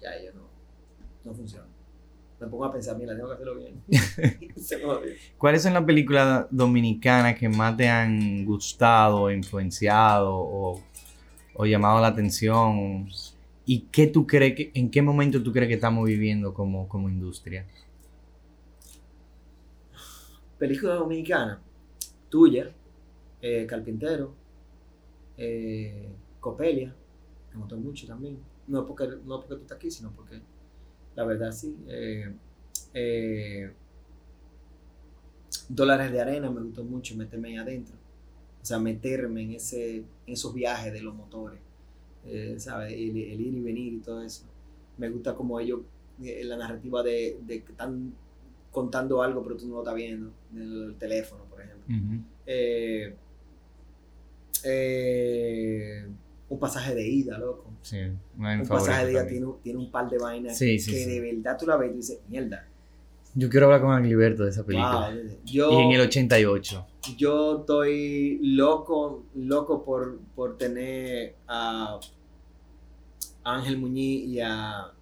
Ya 0.00 0.10
yo 0.24 0.32
no, 0.34 0.42
no 1.24 1.34
funciona. 1.34 1.66
me 2.38 2.46
pongo 2.46 2.64
a 2.64 2.72
pensar, 2.72 2.96
mira, 2.96 3.16
tengo 3.16 3.26
que 3.26 3.34
hacerlo 3.34 3.56
bien. 3.56 3.82
Se 4.56 4.76
me. 4.76 4.84
¿Cuáles 5.36 5.64
son 5.64 5.74
las 5.74 5.82
películas 5.82 6.46
dominicanas 6.48 7.36
que 7.36 7.48
más 7.48 7.76
te 7.76 7.88
han 7.88 8.44
gustado, 8.44 9.32
influenciado 9.32 10.32
o, 10.32 10.80
o 11.58 11.66
llamado 11.66 12.00
la 12.00 12.06
atención? 12.06 13.08
¿Y 13.66 13.80
qué 13.92 14.06
tú 14.06 14.26
crees 14.26 14.54
que, 14.54 14.70
en 14.74 14.90
qué 14.90 15.02
momento 15.02 15.42
tú 15.42 15.52
crees 15.52 15.68
que 15.68 15.74
estamos 15.74 16.06
viviendo 16.06 16.54
como, 16.54 16.88
como 16.88 17.08
industria? 17.08 17.66
Película 20.56 20.94
dominicana, 20.94 21.60
tuya, 22.28 22.70
eh, 23.42 23.66
Carpintero, 23.66 24.32
eh, 25.36 26.08
Copelia, 26.40 26.94
me 27.52 27.58
gustó 27.58 27.76
mucho 27.76 28.06
también. 28.06 28.38
No 28.68 28.86
porque, 28.86 29.08
no 29.24 29.40
porque 29.40 29.56
tú 29.56 29.62
estás 29.62 29.76
aquí, 29.76 29.90
sino 29.90 30.12
porque 30.12 30.40
la 31.16 31.24
verdad 31.24 31.50
sí. 31.50 31.76
eh, 31.88 32.32
eh, 32.94 33.72
Dólares 35.68 36.12
de 36.12 36.20
arena 36.20 36.50
me 36.50 36.60
gustó 36.60 36.84
mucho 36.84 37.16
meterme 37.16 37.48
ahí 37.48 37.56
adentro. 37.56 37.96
O 38.62 38.64
sea, 38.68 38.78
meterme 38.78 39.42
en, 39.42 39.52
ese, 39.52 39.96
en 39.98 40.04
esos 40.26 40.52
viajes 40.54 40.92
de 40.92 41.00
los 41.02 41.14
motores. 41.14 41.58
eh, 42.26 42.56
¿Sabes? 42.58 42.92
El, 42.92 43.16
el 43.16 43.40
ir 43.40 43.54
y 43.54 43.60
venir 43.60 43.92
y 43.94 43.98
todo 43.98 44.22
eso. 44.22 44.44
Me 44.98 45.08
gusta 45.08 45.34
como 45.34 45.58
ellos, 45.60 45.80
eh, 46.22 46.42
la 46.44 46.56
narrativa 46.56 47.02
de, 47.02 47.38
de 47.46 47.62
que 47.62 47.72
están 47.72 48.12
contando 48.70 49.22
algo 49.22 49.42
pero 49.42 49.56
tú 49.56 49.66
no 49.68 49.74
lo 49.76 49.80
estás 49.82 49.94
viendo. 49.94 50.30
En 50.52 50.60
el 50.60 50.94
teléfono, 50.98 51.44
por 51.44 51.60
ejemplo. 51.62 51.94
Eh, 52.46 53.14
eh, 54.64 56.06
un 56.48 56.58
pasaje 56.58 56.94
de 56.94 57.06
ida, 57.06 57.38
loco. 57.38 57.70
Sí, 57.82 57.98
Un 58.36 58.66
pasaje 58.66 59.06
de 59.06 59.12
ida 59.12 59.26
tiene, 59.26 59.46
tiene 59.62 59.78
un 59.78 59.90
par 59.90 60.08
de 60.10 60.18
vainas 60.18 60.56
Sí, 60.58 60.78
sí, 60.78 60.90
que 60.90 61.06
de 61.06 61.20
verdad 61.20 61.56
tú 61.58 61.66
la 61.66 61.76
ves 61.76 61.92
y 61.92 61.96
dices, 61.96 62.18
mierda. 62.28 62.66
Yo 63.34 63.48
quiero 63.48 63.66
hablar 63.66 63.80
con 63.82 63.92
Agliberto 63.92 64.44
de 64.44 64.50
esa 64.50 64.64
película. 64.64 65.10
wow, 65.12 65.30
yo, 65.44 65.70
Y 65.70 65.82
en 65.84 65.92
el 65.92 66.00
88. 66.02 66.86
yo 67.16 67.60
estoy 67.60 68.40
loco, 68.42 69.24
loco 69.34 69.84
por, 69.84 70.18
por 70.34 70.56
tener 70.58 71.36
a 71.46 72.00
Ángel 73.44 73.78
Muñiz 73.78 74.26
y 74.26 74.40
a, 74.40 74.92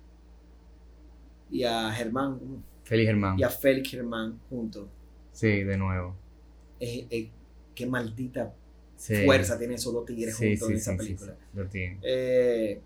y 1.51 1.63
a 1.65 1.91
Germán 1.93 2.39
Félix 2.85 3.09
Germán. 3.09 3.39
y 3.39 3.43
a 3.43 3.49
Félix 3.49 3.91
Germán 3.91 4.39
juntos. 4.51 4.87
Sí, 5.33 5.63
de 5.65 5.77
nuevo. 5.77 6.15
Eh, 6.81 7.07
eh, 7.11 7.31
qué 7.75 7.87
maldita 7.87 8.53
Sí. 8.97 9.25
fuerza 9.27 9.59
tienen 9.59 9.75
esos 9.77 9.93
dos 9.93 10.07
tigres 10.07 10.37
Sí, 10.37 10.57
juntos 10.57 10.69
sí, 10.69 10.73
en 10.73 10.79
esa 10.79 10.97
película. 10.97 11.37
Eh, 12.03 12.81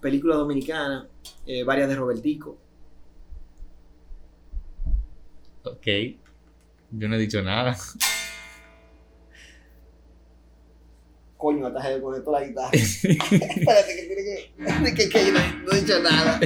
película 0.00 0.36
dominicana, 0.36 1.08
eh, 1.46 1.64
varias 1.64 1.88
de 1.88 1.96
Robertico. 1.96 2.56
Ok. 5.72 5.86
Yo 6.90 7.08
no 7.08 7.16
he 7.16 7.18
dicho 7.18 7.42
nada. 7.42 7.76
Coño, 11.36 11.66
ataje 11.66 12.00
con 12.00 12.14
esto 12.16 12.32
la 12.32 12.42
guitarra. 12.44 12.70
Espérate, 12.72 13.94
que 13.94 14.02
tiene 14.06 14.24
que. 14.24 14.94
que, 14.94 15.08
que 15.08 15.26
yo 15.26 15.32
no, 15.32 15.40
no 15.64 15.72
he 15.72 15.80
dicho 15.80 16.00
nada. 16.02 16.40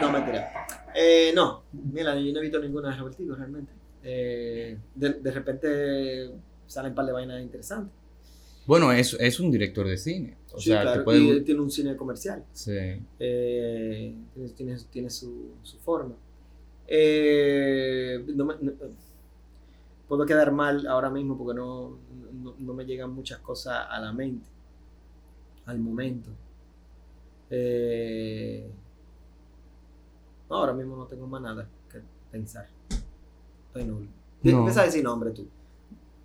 No, 0.00 0.12
mentira. 0.12 0.52
Eh, 0.94 1.32
no, 1.34 1.64
mira, 1.72 2.14
yo 2.14 2.32
no 2.32 2.38
he 2.38 2.42
visto 2.42 2.60
ninguna 2.60 2.90
de 2.90 2.96
Robertico 2.96 3.34
realmente. 3.34 3.72
Eh, 4.02 4.78
de, 4.94 5.10
de 5.14 5.30
repente 5.30 6.30
salen 6.66 6.92
un 6.92 6.94
par 6.96 7.06
de 7.06 7.12
vainas 7.12 7.42
interesantes. 7.42 7.92
Bueno, 8.70 8.92
es, 8.92 9.14
es 9.18 9.40
un 9.40 9.50
director 9.50 9.84
de 9.84 9.96
cine. 9.96 10.36
O 10.52 10.60
Sí, 10.60 10.68
sea, 10.68 10.82
claro, 10.82 11.00
te 11.00 11.04
puede... 11.04 11.18
y 11.18 11.28
él 11.30 11.42
tiene 11.42 11.60
un 11.60 11.72
cine 11.72 11.96
comercial. 11.96 12.44
Sí. 12.52 12.70
Eh, 13.18 14.14
tiene, 14.56 14.76
tiene, 14.92 15.10
su, 15.10 15.54
su 15.64 15.76
forma. 15.80 16.14
Eh, 16.86 18.24
no 18.28 18.44
me- 18.44 18.54
no- 18.60 18.72
puedo 20.06 20.24
quedar 20.24 20.52
mal 20.52 20.86
ahora 20.86 21.10
mismo 21.10 21.36
porque 21.36 21.58
no, 21.58 21.98
no, 22.32 22.54
no 22.60 22.72
me 22.72 22.84
llegan 22.86 23.12
muchas 23.12 23.40
cosas 23.40 23.88
a 23.90 23.98
la 23.98 24.12
mente, 24.12 24.46
al 25.66 25.80
momento. 25.80 26.30
Eh, 27.50 28.70
ahora 30.48 30.72
mismo 30.74 30.94
no 30.96 31.06
tengo 31.06 31.26
más 31.26 31.42
nada 31.42 31.66
que 31.90 31.98
pensar. 32.30 32.68
Estoy 33.66 33.82
nulo. 33.84 34.06
Empieza 34.44 34.82
a 34.82 34.84
decir 34.84 35.02
nombre 35.02 35.32
tú. 35.32 35.48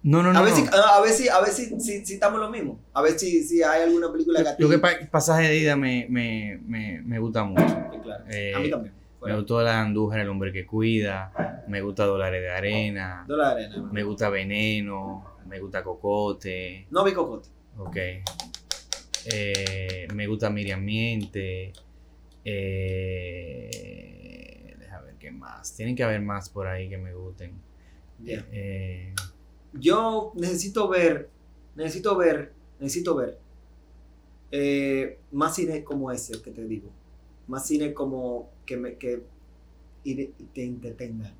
No, 0.07 0.21
no, 0.21 0.31
no. 0.31 0.37
a 0.39 0.43
ver, 0.43 0.51
no. 0.51 0.57
si, 0.57 0.63
a 0.71 1.01
ver 1.01 1.11
si, 1.11 1.29
a 1.29 1.39
ver 1.41 1.49
si, 1.49 1.79
si, 1.79 2.05
si 2.05 2.13
estamos 2.13 2.39
lo 2.39 2.51
mismo. 2.51 2.79
A 2.93 3.01
ver 3.01 3.17
si, 3.17 3.43
si 3.43 3.63
hay 3.63 3.81
alguna 3.81 4.11
película 4.11 4.55
que 4.55 4.61
Lo 4.63 4.69
que 4.69 4.77
pa- 4.77 4.99
pasaje 5.09 5.47
de 5.47 5.57
ida 5.57 5.75
me, 5.75 6.05
me, 6.09 6.59
me, 6.65 7.01
me 7.01 7.17
gusta 7.17 7.43
mucho. 7.43 7.67
Sí, 7.67 7.97
claro. 8.03 8.23
Eh, 8.29 8.53
a 8.55 8.59
mí 8.59 8.69
también. 8.69 8.93
Me 9.23 9.35
gustó 9.35 9.63
la 9.63 9.81
Andújar, 9.81 10.19
el 10.19 10.29
hombre 10.29 10.51
que 10.53 10.67
cuida. 10.67 11.63
Me 11.67 11.81
gusta 11.81 12.05
Dólares 12.05 12.39
de 12.43 12.51
Arena. 12.51 13.25
Dólar 13.27 13.55
de 13.57 13.65
arena. 13.65 13.89
Me 13.91 14.03
gusta 14.03 14.29
Veneno. 14.29 15.25
Me 15.47 15.59
gusta 15.59 15.81
Cocote. 15.83 16.85
No 16.91 17.03
vi 17.03 17.11
cocote. 17.13 17.49
Ok. 17.79 17.97
Eh, 19.33 20.07
me 20.13 20.27
gusta 20.27 20.51
Miriam 20.51 20.83
Miente. 20.83 21.73
Eh, 23.45 24.75
deja 24.77 25.01
ver 25.01 25.15
qué 25.15 25.31
más. 25.31 25.75
Tienen 25.75 25.95
que 25.95 26.03
haber 26.03 26.21
más 26.21 26.49
por 26.49 26.67
ahí 26.67 26.87
que 26.89 26.97
me 26.99 27.13
gusten. 27.13 27.53
Bien. 28.19 28.45
Eh, 28.51 29.13
Yo 29.79 30.31
necesito 30.35 30.87
ver, 30.87 31.29
necesito 31.75 32.15
ver, 32.17 32.53
necesito 32.79 33.15
ver 33.15 33.39
eh, 34.51 35.19
más 35.31 35.55
cine 35.55 35.83
como 35.83 36.11
ese 36.11 36.41
que 36.41 36.51
te 36.51 36.65
digo. 36.65 36.89
Más 37.47 37.65
cine 37.67 37.93
como 37.93 38.49
que 38.65 38.77
me 38.77 38.95
que 38.95 39.23
te 40.53 40.63
entretenga. 40.63 41.33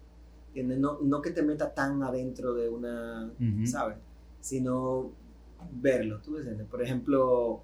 No, 0.56 1.00
no 1.02 1.22
que 1.22 1.32
te 1.32 1.42
meta 1.42 1.74
tan 1.74 2.04
adentro 2.04 2.54
de 2.54 2.70
una. 2.70 3.32
¿sabes? 3.66 3.98
Sino 4.42 5.12
verlo. 5.72 6.20
¿Tú 6.22 6.38
entiendes? 6.38 6.68
Por 6.68 6.82
ejemplo, 6.82 7.62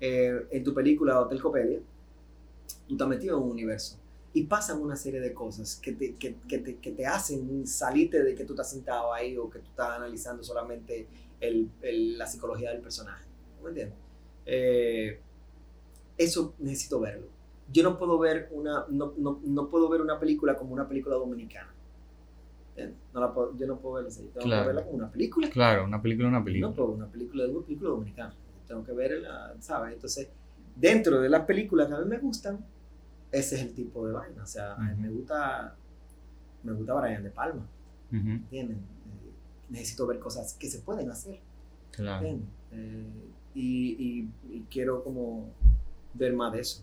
eh, 0.00 0.46
en 0.50 0.62
tu 0.62 0.74
película 0.74 1.20
Hotel 1.20 1.40
Copelia, 1.40 1.80
tú 2.86 2.94
estás 2.94 3.08
metido 3.08 3.38
en 3.38 3.44
un 3.44 3.50
universo 3.50 4.01
y 4.34 4.44
pasan 4.44 4.80
una 4.80 4.96
serie 4.96 5.20
de 5.20 5.34
cosas 5.34 5.76
que 5.76 5.92
te, 5.92 6.14
que, 6.16 6.36
que 6.48 6.58
te, 6.58 6.76
que 6.78 6.92
te 6.92 7.06
hacen 7.06 7.66
salirte 7.66 8.22
de 8.22 8.34
que 8.34 8.44
tú 8.44 8.54
estás 8.54 8.70
sentado 8.70 9.12
ahí 9.12 9.36
o 9.36 9.50
que 9.50 9.58
tú 9.58 9.68
estás 9.68 9.90
analizando 9.90 10.42
solamente 10.42 11.06
el, 11.40 11.70
el- 11.82 12.16
la 12.18 12.26
psicología 12.26 12.70
del 12.70 12.80
personaje. 12.80 13.24
¿Me 13.62 13.68
entiendes? 13.68 13.96
Eh, 14.46 15.20
eso 16.16 16.54
necesito 16.58 17.00
verlo. 17.00 17.26
Yo 17.72 17.82
no 17.82 17.98
puedo 17.98 18.18
ver 18.18 18.48
una, 18.52 18.86
no, 18.88 19.14
no, 19.16 19.40
no 19.44 19.68
puedo 19.68 19.88
ver 19.88 20.00
una 20.00 20.18
película 20.18 20.56
como 20.56 20.72
una 20.72 20.88
película 20.88 21.16
dominicana. 21.16 21.68
No 23.12 23.20
la 23.20 23.32
puedo- 23.34 23.54
yo 23.58 23.66
no 23.66 23.78
puedo 23.78 23.96
verla 23.96 24.08
así. 24.08 24.22
Tengo 24.32 24.46
Claro. 24.46 24.62
que 24.62 24.66
verla 24.68 24.84
como 24.84 24.96
una 24.96 25.10
película. 25.10 25.50
claro, 25.50 25.84
una 25.84 26.00
película 26.00 26.26
es 26.28 26.30
una 26.30 26.38
No 26.38 26.44
película. 26.44 26.74
puedo 26.74 26.88
ver 26.88 26.96
una 26.96 27.06
película 27.12 27.44
de 27.44 27.50
una 27.50 27.64
película 27.66 27.90
dominicana. 27.90 28.34
Tengo 28.66 28.84
que 28.84 28.92
verla, 28.92 29.54
¿sabes? 29.60 29.92
Entonces, 29.94 30.28
dentro 30.74 31.20
de 31.20 31.28
las 31.28 31.44
películas 31.44 31.88
que 31.88 31.94
a 31.94 31.98
mí 31.98 32.06
me 32.08 32.18
gustan, 32.18 32.64
ese 33.32 33.56
es 33.56 33.62
el 33.62 33.74
tipo 33.74 34.06
de 34.06 34.12
vaina. 34.12 34.42
O 34.42 34.46
sea, 34.46 34.74
a 34.74 34.78
mí 34.78 34.92
Ujú. 34.92 35.00
me 35.02 35.08
gusta, 35.10 35.74
me 36.62 36.72
gusta 36.72 36.94
Brian 36.94 37.22
De 37.22 37.30
Palma, 37.30 37.66
¿entienden? 38.12 38.76
Eh, 38.78 39.32
necesito 39.70 40.06
ver 40.06 40.18
cosas 40.18 40.54
que 40.54 40.68
se 40.68 40.80
pueden 40.80 41.10
hacer, 41.10 41.40
claro. 41.90 42.26
¿entienden? 42.26 42.48
Eh, 42.72 43.06
y, 43.54 43.90
y- 43.98 44.28
y 44.56 44.60
quiero 44.70 45.02
como 45.04 45.50
ver 46.14 46.34
más 46.34 46.52
de 46.52 46.60
eso. 46.60 46.82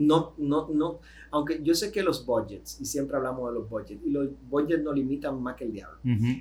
No, 0.00 0.32
no, 0.38 0.68
no, 0.68 1.00
aunque 1.32 1.60
yo 1.60 1.74
sé 1.74 1.90
que 1.90 2.04
los 2.04 2.24
budgets, 2.24 2.80
y 2.80 2.84
siempre 2.84 3.16
hablamos 3.16 3.48
de 3.52 3.58
los 3.58 3.68
budgets, 3.68 4.00
y 4.06 4.10
los 4.10 4.28
budgets 4.48 4.84
nos 4.84 4.94
limitan 4.94 5.42
más 5.42 5.56
que 5.56 5.64
el 5.64 5.72
diablo. 5.72 5.98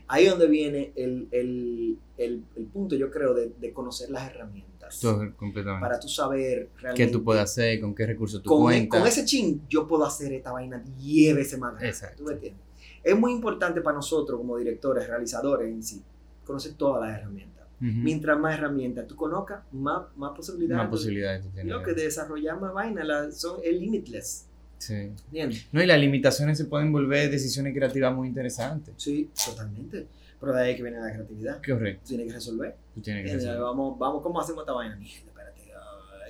Ahí 0.07 0.25
es 0.25 0.29
donde 0.29 0.47
viene 0.47 0.91
el, 0.95 1.27
el, 1.31 1.97
el, 2.17 2.43
el 2.55 2.65
punto, 2.65 2.95
yo 2.95 3.09
creo, 3.09 3.33
de, 3.33 3.49
de 3.59 3.73
conocer 3.73 4.11
las 4.11 4.29
herramientas. 4.29 4.76
Todo 5.01 5.35
completamente. 5.35 5.81
Para 5.81 5.99
tú 5.99 6.07
saber 6.07 6.69
¿Qué 6.75 6.81
realmente. 6.81 7.11
tú 7.11 7.23
puedes 7.23 7.41
hacer? 7.43 7.79
¿Con 7.81 7.93
qué 7.95 8.05
recursos 8.05 8.41
tú 8.41 8.49
con, 8.49 8.61
cuentas? 8.63 8.99
con 8.99 9.07
ese 9.07 9.25
chin, 9.25 9.61
yo 9.69 9.87
puedo 9.87 10.05
hacer 10.05 10.33
esta 10.33 10.51
vaina 10.51 10.83
10 10.97 11.35
veces 11.35 11.59
más. 11.59 11.81
Exacto. 11.81 12.17
¿Tú 12.17 12.23
me 12.25 12.33
entiendes? 12.33 12.61
Es 13.03 13.17
muy 13.17 13.31
importante 13.31 13.81
para 13.81 13.95
nosotros, 13.95 14.37
como 14.37 14.57
directores, 14.57 15.07
realizadores 15.07 15.67
en 15.69 15.81
sí, 15.83 16.01
conocer 16.45 16.73
todas 16.73 17.07
las 17.07 17.19
herramientas. 17.19 17.65
Ujú. 17.79 17.91
Mientras 17.91 18.39
más 18.39 18.57
herramientas 18.57 19.05
tú 19.07 19.15
conozcas, 19.15 19.61
más, 19.71 20.03
más 20.15 20.31
posibilidades. 20.35 20.83
Más 20.83 20.89
posibilidades 20.91 21.43
tú 21.43 21.49
tienes. 21.49 21.71
Lo 21.71 21.83
que 21.83 21.93
de 21.93 22.03
desarrollar 22.03 22.59
más 22.59 22.73
vaina 22.73 23.03
la- 23.03 23.31
son, 23.31 23.59
es 23.63 23.73
limitless. 23.79 24.45
Sí. 24.79 24.93
¿Entiendes? 24.93 25.67
No, 25.71 25.81
y 25.81 25.85
las 25.85 25.99
limitaciones 25.99 26.57
se 26.57 26.65
pueden 26.65 26.91
volver 26.91 27.29
decisiones 27.31 27.73
creativas 27.75 28.13
muy 28.15 28.27
interesantes. 28.27 28.93
Sí, 28.97 29.29
totalmente. 29.45 30.07
Pero 30.39 30.53
de 30.53 30.61
ahí 30.61 30.75
que 30.75 30.83
viene 30.83 30.99
la 30.99 31.11
creatividad. 31.11 31.61
Correcto. 31.65 32.01
Tú 32.03 32.09
tienes 32.09 32.27
que 32.27 32.33
resolver. 32.33 32.75
Tú 32.93 33.01
tienes 33.01 33.25
que 33.25 33.37
Mira, 33.37 33.51
hacer. 33.51 33.61
vamos, 33.61 33.97
vamos, 33.97 34.21
¿cómo 34.21 34.39
hacemos 34.39 34.61
esta 34.61 34.73
vaina? 34.73 34.95
Mierda, 34.95 35.27
espérate. 35.27 35.61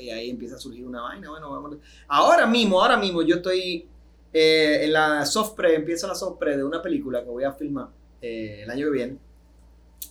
Y 0.01 0.10
ahí 0.10 0.30
empieza 0.30 0.55
a 0.55 0.60
surgir 0.60 0.86
una 0.86 1.01
vaina. 1.01 1.30
Bueno, 1.30 1.51
vamos. 1.51 1.78
Ahora 2.08 2.45
mismo, 2.45 2.82
ahora 2.82 2.97
mismo, 2.97 3.22
yo 3.22 3.38
estoy 3.38 3.88
eh, 4.32 4.80
en 4.84 4.93
la 4.93 5.26
soft 5.26 5.55
pre, 5.55 5.76
empiezo 5.76 6.08
la 6.08 6.16
soft 6.16 6.38
pre 6.38 6.55
de 6.55 6.64
una 6.64 6.82
película 6.82 7.24
que 7.24 7.30
voy 7.30 7.43
a 7.43 7.51
filmar 7.51 7.89
eh, 8.22 8.62
el 8.64 8.70
año 8.70 8.86
que 8.86 8.91
viene. 8.91 9.18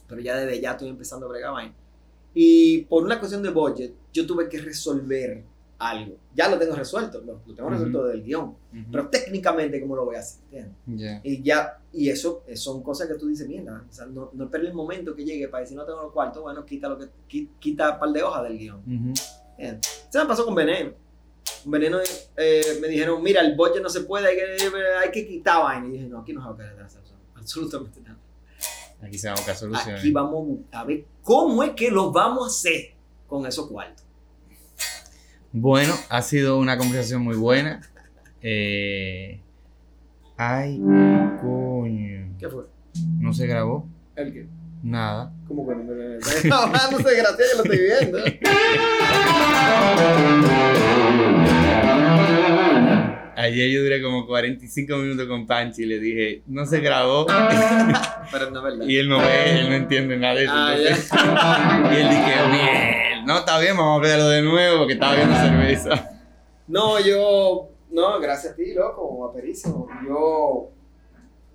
Pero 0.09 0.21
ya 0.21 0.37
desde 0.37 0.61
ya 0.61 0.73
estoy 0.73 0.89
empezando 0.89 1.27
a 1.27 1.29
bregar 1.31 1.53
vaina. 1.53 1.75
Y 2.35 2.83
por 2.83 3.03
una 3.03 3.19
cuestión 3.19 3.43
de 3.43 3.51
budget, 3.51 3.95
yo 4.13 4.27
tuve 4.27 4.49
que 4.49 4.59
resolver 4.61 5.43
algo. 5.79 6.17
Ya 6.35 6.49
lo 6.49 6.59
tengo 6.59 6.75
resuelto, 6.75 7.21
lo, 7.21 7.41
lo 7.47 7.55
tengo 7.55 7.69
resuelto 7.69 7.99
Ujú. 8.01 8.09
del 8.09 8.23
guion. 8.23 8.57
Pero 8.91 9.09
técnicamente, 9.09 9.81
¿cómo 9.81 9.97
lo 9.97 10.05
voy 10.05 10.17
a 10.17 10.21
hacer? 10.21 10.71
Ya. 10.87 11.21
Y 11.23 11.43
ya, 11.43 11.79
y 11.93 12.09
eso 12.11 12.43
eh, 12.47 12.57
son 12.57 12.83
cosas 12.83 13.09
que 13.09 13.15
tú 13.15 13.27
dices, 13.29 13.47
mierda, 13.49 13.85
o 13.89 13.93
sea, 13.93 14.07
no, 14.07 14.31
no 14.33 14.45
esperes 14.45 14.69
el 14.69 14.75
momento 14.75 15.15
que 15.15 15.25
llegue 15.25 15.49
para 15.49 15.63
decir 15.63 15.77
no 15.77 15.85
tengo 15.85 16.03
los 16.03 16.13
cuartos, 16.13 16.43
bueno, 16.43 16.65
quita 16.65 16.89
lo 16.89 16.99
que 16.99 17.07
qui- 17.29 17.49
quita 17.59 17.93
un 17.93 17.99
par 17.99 18.11
de 18.11 18.23
hojas 18.23 18.43
del 18.45 18.59
guion. 18.59 18.79
Ujú. 18.81 19.13
Bien. 19.59 19.81
Se 20.11 20.19
me 20.19 20.27
pasó 20.27 20.45
con 20.45 20.55
Veneno. 20.55 20.93
Con 21.63 21.71
Veneno 21.73 21.99
eh, 22.37 22.79
me 22.81 22.89
dijeron, 22.89 23.23
mira, 23.23 23.41
el 23.41 23.55
budget 23.57 23.83
no 23.83 23.89
se 23.89 24.01
puede, 24.03 24.29
hay 24.29 24.37
que, 24.37 24.77
hay 25.03 25.11
que 25.11 25.27
quitar 25.27 25.63
vaina. 25.63 25.89
Y 25.89 25.93
dije, 25.93 26.07
no, 26.07 26.21
aquí 26.21 26.33
no 26.33 26.41
se 26.43 26.49
va 26.49 26.55
a 26.55 26.57
quedar 26.57 26.89
absolutamente 27.35 28.01
nada. 28.01 28.19
Aquí 29.03 29.19
se 29.19 29.29
van 29.29 29.37
a 29.37 29.41
buscar 29.41 29.57
soluciones. 29.57 30.01
Aquí 30.01 30.11
vamos 30.11 30.59
a 30.73 30.85
ver 30.85 31.05
cómo 31.23 31.63
es 31.63 31.73
que 31.73 31.91
lo 31.91 32.11
vamos 32.13 32.45
a 32.45 32.47
hacer 32.49 32.95
con 33.27 33.45
esos 33.47 33.67
cuartos. 33.69 34.06
Bueno, 35.59 35.95
ha 36.11 36.21
sido 36.21 36.59
una 36.59 36.77
conversación 36.77 37.23
muy 37.23 37.35
buena. 37.35 37.81
Eh, 38.43 39.41
Ay, 40.37 40.79
coño. 41.41 42.29
¿Qué 42.39 42.47
fue? 42.51 42.65
No 43.19 43.33
se 43.33 43.47
grabó 43.47 43.89
¿El 44.17 44.35
qué? 44.35 44.47
nada. 44.83 45.33
¿Cómo 45.49 45.67
que 45.67 45.75
no 45.77 45.83
no 46.91 46.99
sé, 46.99 47.17
gracias, 47.17 47.49
yo 47.53 47.57
lo 47.57 47.65
estoy 47.65 47.79
viendo. 47.79 48.19
Ayer 53.37 53.71
yo 53.71 53.83
duré 53.83 54.03
como 54.03 54.27
45 54.27 54.97
minutos 54.97 55.27
con 55.27 55.47
Panchi 55.47 55.83
y 55.85 55.87
le 55.87 55.99
dije, 55.99 56.43
no 56.47 56.67
se 56.67 56.81
grabó. 56.81 57.27
Pero 58.33 58.51
no 58.51 58.59
es 58.59 58.65
verdad. 58.65 58.87
Y 58.87 58.97
él 58.99 59.09
no 59.09 59.19
ve, 59.21 59.61
él 59.61 59.69
no 59.71 59.75
entiende 59.75 60.17
nada 60.19 60.35
de 60.35 60.45
eso. 60.45 60.53
Ah, 60.55 60.75
entonces- 60.77 61.11
y 61.93 61.97
él 62.01 62.09
dije, 62.11 62.35
bien, 62.51 62.96
no, 63.27 63.39
está 63.39 63.59
bien, 63.59 63.77
vamos 63.77 63.99
a 63.99 64.03
verlo 64.03 64.29
de 64.29 64.43
nuevo 64.43 64.79
porque 64.79 64.95
estaba 64.95 65.15
viendo 65.17 65.35
cerveza. 65.37 66.11
No, 66.69 66.99
yo. 67.01 67.69
No, 67.91 68.19
gracias 68.21 68.53
a 68.53 68.57
ti, 68.57 68.75
loco, 68.75 69.27
aperísimo. 69.29 69.87
Yo 70.07 70.69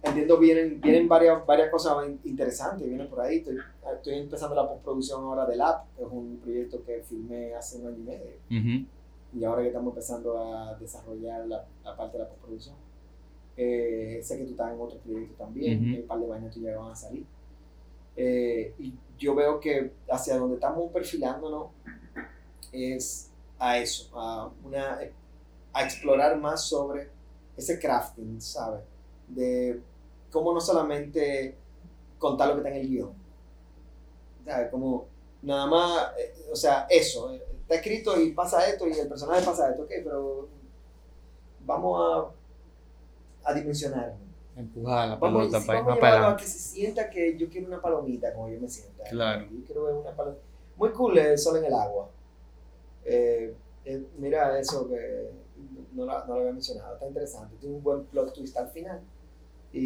entiendo, 0.03 0.37
vienen, 0.39 0.79
vienen 0.81 1.07
varias, 1.07 1.45
varias 1.45 1.69
cosas 1.69 2.07
in- 2.07 2.19
interesantes, 2.23 2.87
vienen 2.87 3.07
por 3.09 3.21
ahí. 3.21 3.37
Estoy, 3.37 3.57
estoy 3.95 4.13
empezando 4.15 4.55
la 4.55 4.67
postproducción 4.67 5.21
ahora 5.23 5.45
del 5.45 5.61
app, 5.61 5.85
que 5.97 6.03
es 6.03 6.09
un 6.09 6.39
proyecto 6.41 6.83
que 6.85 7.01
filmé 7.03 7.53
hace 7.53 7.79
un 7.79 7.87
año 7.87 7.97
y 7.97 8.03
medio. 8.03 8.85
Y 9.33 9.43
ahora 9.45 9.61
que 9.61 9.67
estamos 9.67 9.91
empezando 9.91 10.37
a 10.37 10.75
desarrollar 10.75 11.45
la, 11.47 11.65
la 11.83 11.95
parte 11.95 12.17
de 12.17 12.23
la 12.23 12.29
postproducción. 12.29 12.75
Eh, 13.57 14.19
sé 14.23 14.37
que 14.37 14.45
tú 14.45 14.51
estás 14.51 14.73
en 14.73 14.79
otro 14.81 14.97
proyecto 14.99 15.35
también, 15.43 15.77
Ujú. 15.91 16.01
un 16.01 16.07
par 16.07 16.19
de 16.19 16.27
vainas 16.27 16.53
tuyas 16.53 16.77
van 16.77 16.91
a 16.91 16.95
salir. 16.95 17.25
Eh, 18.15 18.73
y 18.79 18.93
yo 19.17 19.35
veo 19.35 19.59
que 19.59 19.93
hacia 20.09 20.37
donde 20.37 20.55
estamos 20.55 20.91
perfilándonos 20.91 21.67
es 22.71 23.29
a 23.59 23.77
eso, 23.77 24.09
a, 24.19 24.51
una, 24.63 24.99
a 25.73 25.83
explorar 25.83 26.37
más 26.39 26.65
sobre 26.65 27.09
ese 27.55 27.79
crafting, 27.79 28.41
¿sabes? 28.41 28.81
De 29.27 29.79
cómo 30.31 30.53
no 30.53 30.59
solamente 30.59 31.55
contar 32.17 32.47
lo 32.47 32.55
que 32.55 32.59
está 32.61 32.69
en 32.69 32.77
el 32.77 32.87
guion, 32.87 33.13
¿sabes? 34.45 34.69
Como 34.69 35.05
nada 35.41 35.65
más, 35.67 36.11
eh, 36.17 36.33
o 36.51 36.55
sea, 36.55 36.87
eso, 36.89 37.33
eh, 37.33 37.43
está 37.61 37.75
escrito 37.75 38.19
y 38.19 38.31
pasa 38.31 38.67
esto 38.67 38.87
y 38.87 38.93
el 38.93 39.07
personaje 39.07 39.45
pasa 39.45 39.69
esto, 39.69 39.83
ok, 39.83 39.91
pero 40.03 40.47
vamos 41.65 42.33
a, 43.43 43.49
a 43.49 43.53
dimensionar. 43.53 44.15
Empujar 44.61 45.09
la 45.09 45.15
Vamos, 45.15 45.39
pelota 45.47 45.59
sí, 45.61 45.67
para 45.67 45.79
ir 45.79 45.85
más 45.85 45.97
para 45.99 46.13
adelante. 46.17 46.43
que 46.43 46.49
se 46.49 46.59
sienta 46.59 47.09
que 47.09 47.37
yo 47.37 47.49
quiero 47.49 47.67
una 47.67 47.81
palomita 47.81 48.33
como 48.33 48.49
yo 48.49 48.59
me 48.59 48.67
sienta. 48.69 49.03
Claro. 49.09 49.45
Yo 49.51 49.63
quiero 49.65 49.83
ver 49.85 49.95
una 49.95 50.11
palomita. 50.15 50.41
Muy 50.77 50.89
cool 50.91 51.17
el 51.17 51.37
sol 51.37 51.57
en 51.57 51.65
el 51.65 51.73
agua. 51.73 52.09
Eh, 53.05 53.53
eh, 53.85 54.03
mira 54.17 54.59
eso 54.59 54.87
que 54.87 55.31
no, 55.93 56.05
la- 56.05 56.25
no 56.27 56.33
lo 56.35 56.39
había 56.41 56.53
mencionado, 56.53 56.93
está 56.93 57.07
interesante. 57.07 57.55
Tiene 57.59 57.75
un 57.75 57.83
buen 57.83 58.03
plot 58.05 58.33
twist 58.33 58.55
al 58.57 58.69
final. 58.69 58.99
Y, 59.73 59.79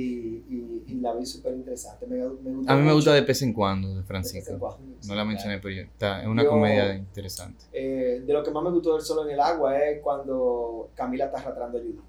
y, 0.50 0.84
y 0.88 0.94
la 0.96 1.14
vi 1.14 1.26
súper 1.28 1.54
interesante. 1.54 2.08
Me, 2.08 2.18
me 2.18 2.26
gustó 2.28 2.72
A 2.72 2.76
mí 2.76 2.80
me 2.80 2.84
mucho. 2.86 2.96
gusta 2.96 3.14
de 3.14 3.22
vez 3.22 3.42
en 3.44 3.54
cuando, 3.54 3.90
de 3.90 3.96
De 3.98 4.04
Francisco. 4.04 4.58
cuando, 4.58 4.96
sí, 5.00 5.08
No 5.08 5.14
la 5.16 5.24
mencioné, 5.24 5.60
pero 5.60 5.76
yo- 5.76 5.84
está, 5.84 6.22
es 6.24 6.28
una 6.28 6.42
Yo- 6.44 6.50
comedia 6.50 6.96
interesante. 6.96 7.66
Eh, 7.72 8.24
de 8.26 8.34
lo 8.34 8.42
que 8.44 8.50
más 8.50 8.64
me 8.64 8.72
gustó 8.72 8.94
del 8.94 9.04
sol 9.04 9.28
en 9.28 9.34
el 9.36 9.40
agua 9.40 9.78
es 9.78 10.02
cuando 10.02 10.90
Camila 10.96 11.26
está 11.26 11.38
arrastrando 11.40 11.78
a 11.78 11.82
Judy. 11.82 12.00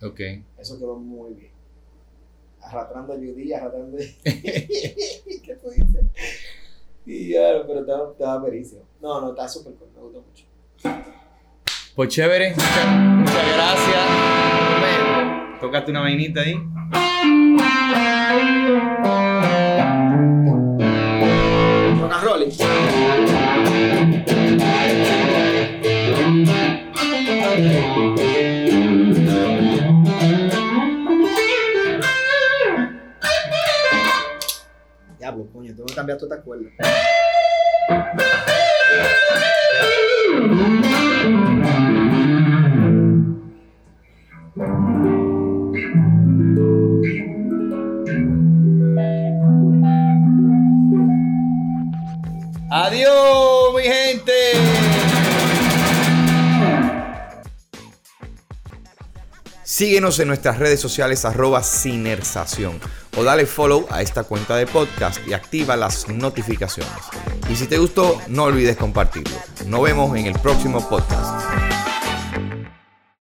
Ok. 0.00 0.20
Eso 0.58 0.78
quedó 0.78 0.94
muy 0.94 1.34
bien. 1.34 1.50
Arrastrando 2.68 3.12
a 3.14 3.16
Judy, 3.16 3.52
arrastrando 3.52 3.96
¿Qué 4.24 5.58
tú 5.62 5.70
dices? 5.70 6.04
Y 7.06 7.32
claro, 7.32 7.64
pero 7.66 7.80
estaba, 7.80 8.12
estaba 8.12 8.44
perísimo. 8.44 8.82
No, 9.00 9.20
no, 9.20 9.30
está 9.30 9.48
súper 9.48 9.72
cool, 9.74 9.88
me 9.94 10.00
gustó 10.02 10.22
mucho. 10.22 10.44
Pues 11.94 12.10
chévere, 12.10 12.50
muchas, 12.50 12.86
muchas 13.16 13.54
gracias. 13.54 14.04
Tócate 15.60 15.90
una 15.90 16.00
vainita 16.00 16.42
ahí. 16.42 16.54
Adiós, 52.70 53.74
mi 53.76 53.82
gente. 53.82 54.32
Síguenos 59.62 60.18
en 60.20 60.28
nuestras 60.28 60.58
redes 60.58 60.80
sociales 60.80 61.24
arroba 61.24 61.62
Cinersación 61.62 62.80
o 63.18 63.24
dale 63.24 63.46
follow 63.46 63.86
a 63.90 64.00
esta 64.00 64.22
cuenta 64.22 64.54
de 64.56 64.66
podcast 64.66 65.26
y 65.26 65.32
activa 65.32 65.76
las 65.76 66.08
notificaciones. 66.08 66.92
Y 67.50 67.56
si 67.56 67.66
te 67.66 67.78
gustó, 67.78 68.20
no 68.28 68.44
olvides 68.44 68.76
compartirlo. 68.76 69.36
Nos 69.66 69.82
vemos 69.82 70.16
en 70.16 70.26
el 70.26 70.38
próximo 70.38 70.88
podcast. 70.88 71.37